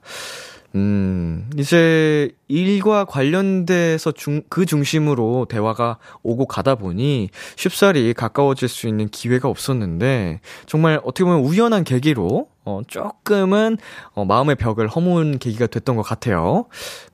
음, 0.78 1.50
이제 1.58 2.30
일과 2.48 3.04
관련돼서 3.04 4.12
중, 4.12 4.44
그 4.48 4.68
중심으로 4.68 5.48
대화가 5.50 5.98
오고 6.22 6.46
가다 6.46 6.76
보니 6.76 7.30
쉽사리 7.56 8.14
가까워질 8.14 8.68
수 8.68 8.88
있는 8.88 9.08
기회가 9.10 9.50
없었는데, 9.50 10.40
정말 10.68 11.02
어떻게 11.04 11.24
보면 11.24 11.40
우연한 11.40 11.84
계기로, 11.84 12.48
어, 12.64 12.82
조금은, 12.86 13.78
어, 14.14 14.26
마음의 14.26 14.56
벽을 14.58 14.88
허문 14.88 15.40
계기가 15.40 15.66
됐던 15.66 15.96
것 15.96 16.04
같아요. 16.04 16.66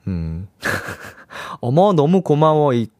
음. 0.07 0.49
어머, 1.61 1.93
너무 1.93 2.21
고마워. 2.21 2.73
이, 2.73 2.87
그, 2.87 2.91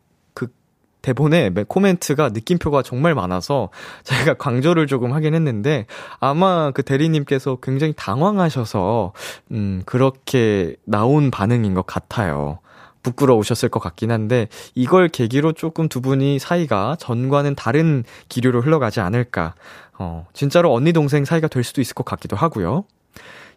대본에 1.04 1.52
매- 1.52 1.64
코멘트가 1.68 2.30
느낌표가 2.30 2.82
정말 2.82 3.14
많아서 3.14 3.70
제가 4.04 4.34
강조를 4.34 4.88
조금 4.88 5.14
하긴 5.14 5.36
했는데 5.36 5.86
아마 6.20 6.72
그 6.72 6.82
대리님께서 6.82 7.58
굉장히 7.62 7.94
당황하셔서 7.96 9.14
음, 9.52 9.84
그렇게 9.86 10.76
나온 10.86 11.30
반응인 11.30 11.76
것 11.76 11.86
같아요. 11.86 12.58
부끄러우셨을 13.04 13.68
것 13.68 13.82
같긴 13.82 14.12
한데 14.12 14.48
이걸 14.76 15.10
계기로 15.10 15.52
조금 15.52 15.90
두 15.90 16.00
분이 16.00 16.40
사이가 16.40 16.96
전과는 17.00 17.56
다른 17.56 18.06
기류로 18.30 18.62
흘러가지 18.62 19.02
않을까. 19.02 19.56
어, 20.00 20.26
진짜로 20.32 20.74
언니 20.74 20.94
동생 20.94 21.26
사이가 21.26 21.50
될 21.50 21.66
수도 21.66 21.82
있을 21.82 21.96
것 21.96 22.06
같기도 22.06 22.38
하고요. 22.38 22.86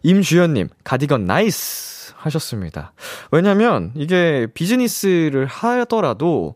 임주연님, 0.03 0.67
가디건 0.83 1.25
나이스! 1.25 2.13
하셨습니다. 2.17 2.91
왜냐면, 3.31 3.91
이게 3.95 4.47
비즈니스를 4.53 5.45
하더라도, 5.45 6.55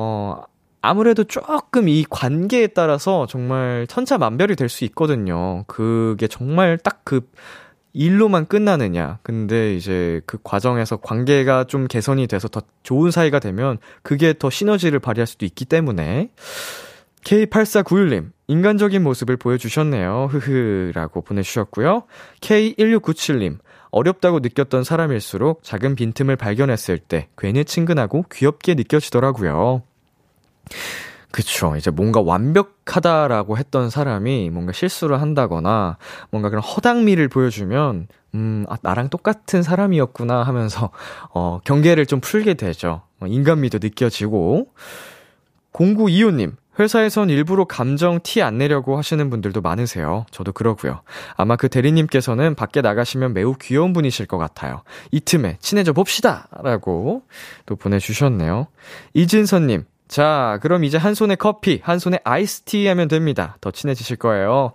어, 0.00 0.42
아무래도 0.80 1.24
조금 1.24 1.88
이 1.88 2.04
관계에 2.08 2.68
따라서 2.68 3.26
정말 3.26 3.86
천차만별이 3.88 4.54
될 4.56 4.68
수 4.68 4.84
있거든요. 4.84 5.64
그게 5.66 6.28
정말 6.28 6.78
딱 6.78 7.00
그 7.04 7.28
일로만 7.94 8.46
끝나느냐. 8.46 9.18
근데 9.22 9.74
이제 9.74 10.20
그 10.26 10.38
과정에서 10.44 10.98
관계가 10.98 11.64
좀 11.64 11.86
개선이 11.88 12.26
돼서 12.26 12.46
더 12.46 12.60
좋은 12.82 13.10
사이가 13.10 13.40
되면 13.40 13.78
그게 14.02 14.34
더 14.38 14.50
시너지를 14.50 15.00
발휘할 15.00 15.26
수도 15.26 15.46
있기 15.46 15.64
때문에 15.64 16.30
K8491님, 17.24 18.30
인간적인 18.46 19.02
모습을 19.02 19.36
보여주셨네요. 19.36 20.28
흐흐. 20.30 20.92
라고 20.94 21.22
보내주셨고요. 21.22 22.04
K1697님, 22.40 23.58
어렵다고 23.90 24.40
느꼈던 24.40 24.84
사람일수록 24.84 25.62
작은 25.64 25.94
빈틈을 25.96 26.36
발견했을 26.36 26.98
때 26.98 27.28
괜히 27.36 27.64
친근하고 27.64 28.24
귀엽게 28.30 28.74
느껴지더라고요. 28.74 29.82
그쵸. 31.30 31.76
이제 31.76 31.90
뭔가 31.90 32.20
완벽하다라고 32.20 33.58
했던 33.58 33.90
사람이 33.90 34.50
뭔가 34.50 34.72
실수를 34.72 35.20
한다거나 35.20 35.98
뭔가 36.30 36.48
그런 36.48 36.62
허당미를 36.62 37.28
보여주면, 37.28 38.08
음, 38.34 38.64
아, 38.68 38.76
나랑 38.82 39.10
똑같은 39.10 39.62
사람이었구나 39.62 40.42
하면서, 40.42 40.90
어, 41.34 41.60
경계를 41.64 42.06
좀 42.06 42.20
풀게 42.20 42.54
되죠. 42.54 43.02
어, 43.20 43.26
인간미도 43.26 43.78
느껴지고. 43.82 44.68
0925님, 45.72 46.56
회사에선 46.78 47.28
일부러 47.28 47.64
감정 47.64 48.20
티 48.22 48.40
안 48.42 48.56
내려고 48.58 48.96
하시는 48.96 49.28
분들도 49.30 49.60
많으세요. 49.60 50.24
저도 50.30 50.52
그러고요. 50.52 51.02
아마 51.36 51.56
그 51.56 51.68
대리님께서는 51.68 52.54
밖에 52.54 52.80
나가시면 52.80 53.34
매우 53.34 53.54
귀여운 53.60 53.92
분이실 53.92 54.26
것 54.26 54.38
같아요. 54.38 54.82
이 55.10 55.20
틈에 55.20 55.58
친해져 55.60 55.92
봅시다! 55.92 56.48
라고 56.62 57.22
또 57.66 57.76
보내주셨네요. 57.76 58.68
이진선님, 59.14 59.84
자, 60.08 60.58
그럼 60.62 60.84
이제 60.84 60.96
한 60.96 61.14
손에 61.14 61.34
커피, 61.34 61.80
한 61.82 61.98
손에 61.98 62.18
아이스티 62.24 62.86
하면 62.86 63.08
됩니다. 63.08 63.56
더 63.60 63.70
친해지실 63.70 64.16
거예요. 64.16 64.72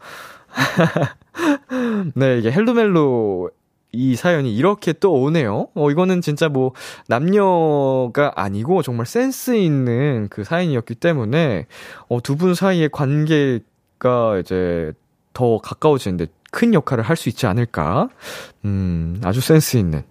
네, 2.15 2.38
이게 2.39 2.51
헬로멜로 2.51 3.49
이 3.91 4.15
사연이 4.15 4.55
이렇게 4.55 4.93
또 4.93 5.13
오네요. 5.13 5.67
어, 5.75 5.91
이거는 5.91 6.21
진짜 6.21 6.49
뭐, 6.49 6.73
남녀가 7.07 8.31
아니고 8.36 8.81
정말 8.81 9.05
센스 9.05 9.55
있는 9.55 10.27
그 10.29 10.43
사연이었기 10.43 10.95
때문에, 10.95 11.67
어, 12.09 12.21
두 12.21 12.36
분 12.36 12.55
사이의 12.55 12.89
관계가 12.91 14.39
이제 14.39 14.93
더 15.34 15.57
가까워지는데 15.59 16.27
큰 16.51 16.73
역할을 16.73 17.03
할 17.03 17.15
수 17.17 17.29
있지 17.29 17.45
않을까? 17.47 18.09
음, 18.65 19.19
아주 19.23 19.41
센스 19.41 19.77
있는. 19.77 20.03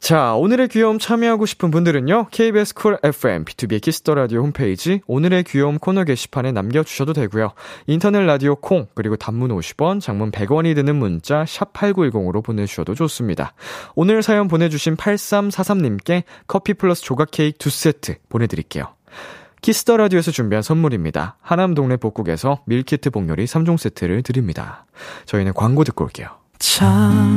자, 0.00 0.34
오늘의 0.34 0.68
귀여움 0.68 0.98
참여하고 0.98 1.44
싶은 1.44 1.70
분들은요, 1.70 2.28
KBS 2.30 2.74
쿨 2.74 2.98
FM, 3.02 3.44
B2B의 3.44 3.82
키스터 3.82 4.14
라디오 4.14 4.40
홈페이지, 4.40 5.02
오늘의 5.06 5.44
귀여움 5.44 5.78
코너 5.78 6.04
게시판에 6.04 6.52
남겨주셔도 6.52 7.12
되고요. 7.12 7.52
인터넷 7.86 8.22
라디오 8.22 8.56
콩, 8.56 8.86
그리고 8.94 9.16
단문 9.16 9.50
50원, 9.50 10.00
장문 10.00 10.30
100원이 10.30 10.74
드는 10.74 10.96
문자, 10.96 11.44
샵8910으로 11.44 12.42
보내주셔도 12.42 12.94
좋습니다. 12.94 13.52
오늘 13.94 14.22
사연 14.22 14.48
보내주신 14.48 14.96
8343님께 14.96 16.24
커피 16.46 16.74
플러스 16.74 17.02
조각 17.02 17.30
케이크 17.30 17.58
2세트 17.58 18.16
보내드릴게요. 18.30 18.86
키스터 19.60 19.98
라디오에서 19.98 20.30
준비한 20.30 20.62
선물입니다. 20.62 21.36
하남 21.42 21.74
동네 21.74 21.98
복국에서 21.98 22.62
밀키트 22.64 23.10
복요리 23.10 23.44
3종 23.44 23.76
세트를 23.76 24.22
드립니다. 24.22 24.86
저희는 25.26 25.52
광고 25.52 25.84
듣고 25.84 26.04
올게요. 26.04 26.28
참 26.58 27.36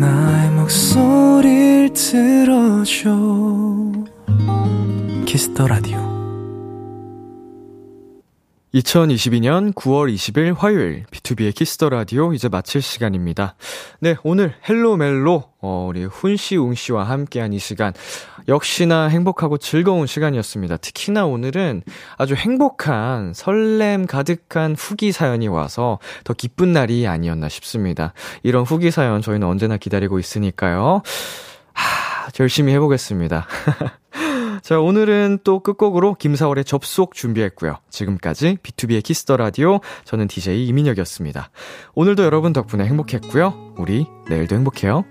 나의 0.00 0.50
목소리를 0.52 1.92
들어줘 1.92 3.10
키스터 5.26 5.66
라디오 5.66 5.98
2022년 8.74 9.72
9월 9.74 10.14
20일 10.14 10.54
화요일 10.56 11.04
B2B의 11.10 11.54
키스터 11.54 11.88
라디오 11.88 12.32
이제 12.32 12.48
마칠 12.48 12.80
시간입니다. 12.82 13.56
네, 13.98 14.14
오늘 14.22 14.54
헬로 14.68 14.96
멜로 14.96 15.50
어, 15.60 15.86
우리 15.88 16.04
훈 16.04 16.36
씨 16.36 16.56
웅 16.56 16.74
씨와 16.74 17.04
함께한 17.04 17.52
이 17.52 17.58
시간 17.58 17.92
역시나 18.48 19.08
행복하고 19.08 19.58
즐거운 19.58 20.06
시간이었습니다. 20.06 20.78
특히나 20.78 21.26
오늘은 21.26 21.82
아주 22.16 22.34
행복한 22.34 23.32
설렘 23.34 24.06
가득한 24.06 24.74
후기 24.76 25.12
사연이 25.12 25.48
와서 25.48 25.98
더 26.24 26.32
기쁜 26.32 26.72
날이 26.72 27.06
아니었나 27.06 27.48
싶습니다. 27.48 28.14
이런 28.42 28.64
후기 28.64 28.90
사연 28.90 29.20
저희는 29.20 29.46
언제나 29.46 29.76
기다리고 29.76 30.18
있으니까요. 30.18 31.02
하, 31.72 32.30
열심히 32.40 32.72
해보겠습니다. 32.72 33.46
자, 34.62 34.80
오늘은 34.80 35.38
또 35.44 35.60
끝곡으로 35.60 36.14
김사월의 36.14 36.64
접속 36.64 37.14
준비했고요. 37.14 37.78
지금까지 37.90 38.58
B2B의 38.62 39.02
키스터 39.02 39.36
라디오 39.36 39.80
저는 40.04 40.26
DJ 40.26 40.66
이민혁이었습니다. 40.66 41.50
오늘도 41.94 42.24
여러분 42.24 42.52
덕분에 42.52 42.84
행복했고요. 42.84 43.74
우리 43.76 44.06
내일도 44.28 44.56
행복해요. 44.56 45.04